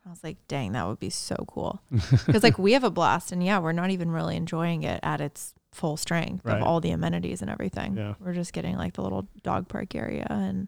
I 0.05 0.09
was 0.09 0.23
like, 0.23 0.37
dang, 0.47 0.73
that 0.73 0.87
would 0.87 0.99
be 0.99 1.09
so 1.09 1.35
cool. 1.47 1.81
Because 2.25 2.43
like 2.43 2.57
we 2.57 2.73
have 2.73 2.83
a 2.83 2.89
blast, 2.91 3.31
and 3.31 3.41
yeah, 3.41 3.59
we're 3.59 3.71
not 3.71 3.91
even 3.91 4.11
really 4.11 4.35
enjoying 4.35 4.83
it 4.83 4.99
at 5.03 5.21
its 5.21 5.53
full 5.77 5.95
strength 5.95 6.43
Right. 6.45 6.57
of 6.57 6.63
all 6.63 6.81
the 6.81 6.89
amenities 6.91 7.41
and 7.41 7.51
everything. 7.51 7.95
Yeah. 7.95 8.15
We're 8.19 8.33
just 8.33 8.51
getting 8.51 8.75
like 8.77 8.93
the 8.93 9.03
little 9.03 9.27
dog 9.43 9.67
park 9.67 9.93
area 9.95 10.25
and 10.29 10.67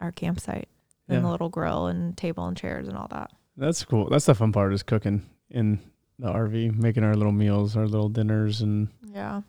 our 0.00 0.10
campsite 0.12 0.68
and 1.08 1.16
Yeah. 1.16 1.20
the 1.20 1.30
little 1.30 1.48
grill 1.48 1.86
and 1.86 2.16
table 2.16 2.46
and 2.46 2.56
chairs 2.56 2.88
and 2.88 2.96
all 2.96 3.08
that. 3.08 3.30
That's 3.56 3.84
cool. 3.84 4.08
That's 4.08 4.26
the 4.26 4.34
fun 4.34 4.50
part 4.52 4.72
is 4.72 4.82
cooking 4.82 5.22
in 5.48 5.78
the 6.18 6.28
RV, 6.30 6.70
making 6.70 7.04
our 7.04 7.14
little 7.14 7.32
meals, 7.32 7.76
our 7.76 7.86
little 7.86 8.08
dinners, 8.08 8.60
and 8.60 8.88
Yeah. 9.06 9.42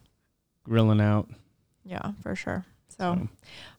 grilling 0.63 1.01
out. 1.01 1.29
Yeah, 1.83 2.11
for 2.21 2.35
sure. 2.35 2.65
So 2.89 2.95
So, 3.15 3.27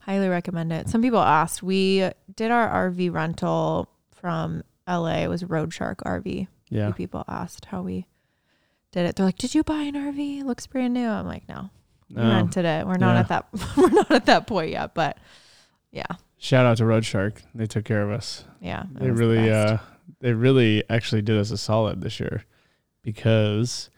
highly 0.00 0.28
recommend 0.28 0.72
it. 0.72 0.88
Some 0.88 1.00
people 1.02 1.20
asked. 1.20 1.62
We 1.62 2.10
did 2.34 2.50
our 2.50 2.68
RV 2.68 3.08
rental 3.10 3.88
from 4.10 4.62
LA. 4.86 5.22
It 5.24 5.28
was 5.28 5.44
Road 5.44 5.72
Shark 5.72 6.02
RV. 6.04 6.48
yeah. 6.68 6.90
people 6.92 7.24
asked 7.28 7.66
how 7.66 7.80
we 7.82 8.06
did 8.96 9.06
it. 9.06 9.16
They're 9.16 9.26
like, 9.26 9.38
"Did 9.38 9.54
you 9.54 9.62
buy 9.62 9.82
an 9.82 9.94
RV? 9.94 10.40
It 10.40 10.46
looks 10.46 10.66
brand 10.66 10.94
new." 10.94 11.08
I'm 11.08 11.26
like, 11.26 11.48
"No, 11.48 11.70
we 12.10 12.20
rented 12.22 12.64
it. 12.64 12.86
We're 12.86 12.96
not 12.98 13.14
Yeah. 13.14 13.20
at 13.20 13.28
that. 13.28 13.46
we're 13.76 13.90
not 13.90 14.10
at 14.10 14.26
that 14.26 14.46
point 14.46 14.70
yet." 14.70 14.94
But 14.94 15.18
yeah, 15.92 16.06
Shout 16.38 16.66
out 16.66 16.76
to 16.78 16.84
Road 16.84 17.04
Shark. 17.04 17.42
They 17.54 17.66
took 17.66 17.84
care 17.84 18.02
of 18.02 18.10
us. 18.10 18.44
yeah, 18.60 18.84
They 18.92 19.10
was 19.10 19.18
the 19.18 19.26
really, 19.26 19.50
uh, 19.50 19.78
they 20.20 20.32
really 20.32 20.82
actually 20.90 21.22
did 21.22 21.38
us 21.38 21.50
a 21.50 21.56
solid 21.58 22.00
this 22.02 22.18
year 22.20 22.44
because 23.02 23.90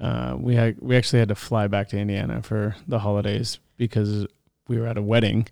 uh, 0.00 0.36
we 0.38 0.54
had 0.54 0.76
we 0.80 0.96
actually 0.96 1.18
had 1.20 1.28
to 1.28 1.34
fly 1.34 1.66
back 1.68 1.88
to 1.90 1.98
Indiana 1.98 2.42
for 2.42 2.74
the 2.88 2.98
holidays 3.00 3.58
because 3.76 4.26
we 4.68 4.78
were 4.78 4.86
at 4.86 4.98
a 4.98 5.02
wedding, 5.02 5.46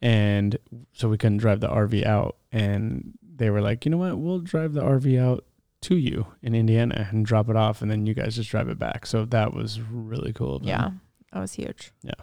and 0.00 0.56
so 0.92 1.08
we 1.08 1.18
couldn't 1.18 1.38
drive 1.38 1.60
the 1.60 1.68
RV 1.68 2.04
out. 2.06 2.36
And 2.52 3.12
they 3.36 3.50
were 3.50 3.60
like, 3.62 3.84
you 3.84 3.90
know 3.90 3.96
what, 3.98 4.18
we'll 4.18 4.38
drive 4.40 4.72
the 4.74 4.82
RV 4.82 5.20
out 5.20 5.44
to 5.82 5.96
you 5.96 6.26
in 6.42 6.54
Indiana 6.54 7.08
and 7.10 7.24
drop 7.26 7.48
it 7.48 7.56
off, 7.56 7.82
and 7.82 7.90
then 7.90 8.06
you 8.06 8.14
guys 8.14 8.36
just 8.36 8.50
drive 8.50 8.68
it 8.68 8.78
back. 8.78 9.06
So 9.06 9.24
that 9.26 9.52
was 9.52 9.80
really 9.80 10.32
cool. 10.32 10.60
Yeah, 10.62 10.90
that 11.32 11.40
was 11.40 11.54
huge. 11.54 11.92
Yeah. 12.02 12.14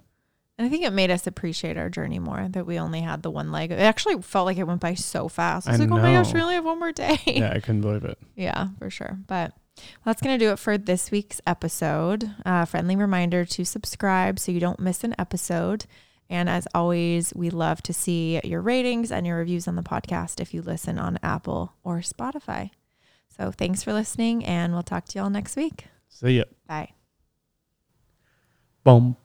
And 0.57 0.65
I 0.65 0.69
think 0.69 0.83
it 0.83 0.91
made 0.91 1.09
us 1.09 1.25
appreciate 1.25 1.77
our 1.77 1.89
journey 1.89 2.19
more 2.19 2.49
that 2.49 2.65
we 2.65 2.77
only 2.77 2.99
had 2.99 3.23
the 3.23 3.31
one 3.31 3.49
leg. 3.49 3.71
It 3.71 3.79
actually 3.79 4.21
felt 4.21 4.45
like 4.45 4.57
it 4.57 4.65
went 4.65 4.81
by 4.81 4.93
so 4.93 5.29
fast. 5.29 5.69
I 5.69 5.71
was 5.71 5.79
I 5.79 5.83
like, 5.85 5.91
oh 5.91 6.01
my 6.01 6.11
gosh, 6.11 6.33
we 6.33 6.41
only 6.41 6.55
have 6.55 6.65
one 6.65 6.79
more 6.79 6.91
day. 6.91 7.17
yeah, 7.25 7.53
I 7.55 7.61
couldn't 7.61 7.79
believe 7.79 8.03
it. 8.03 8.17
Yeah, 8.35 8.67
for 8.77 8.89
sure. 8.89 9.19
But 9.25 9.53
that's 10.03 10.21
going 10.21 10.37
to 10.37 10.45
do 10.45 10.51
it 10.51 10.59
for 10.59 10.77
this 10.77 11.11
week's 11.11 11.39
episode. 11.47 12.29
Uh, 12.45 12.65
friendly 12.65 12.97
reminder 12.97 13.45
to 13.45 13.63
subscribe 13.63 14.37
so 14.37 14.51
you 14.51 14.59
don't 14.59 14.81
miss 14.81 15.05
an 15.05 15.15
episode. 15.17 15.85
And 16.29 16.49
as 16.49 16.67
always, 16.75 17.33
we 17.35 17.49
love 17.49 17.81
to 17.83 17.93
see 17.93 18.41
your 18.43 18.61
ratings 18.61 19.13
and 19.13 19.25
your 19.25 19.37
reviews 19.37 19.65
on 19.65 19.77
the 19.77 19.81
podcast 19.81 20.41
if 20.41 20.53
you 20.53 20.61
listen 20.61 20.99
on 20.99 21.19
Apple 21.23 21.73
or 21.85 21.99
Spotify. 21.99 22.71
So 23.39 23.51
thanks 23.51 23.83
for 23.83 23.93
listening, 23.93 24.43
and 24.43 24.73
we'll 24.73 24.83
talk 24.83 25.05
to 25.05 25.19
y'all 25.19 25.29
next 25.29 25.55
week. 25.55 25.85
See 26.09 26.39
ya. 26.39 26.43
Bye. 26.67 26.91
Bum 28.83 29.15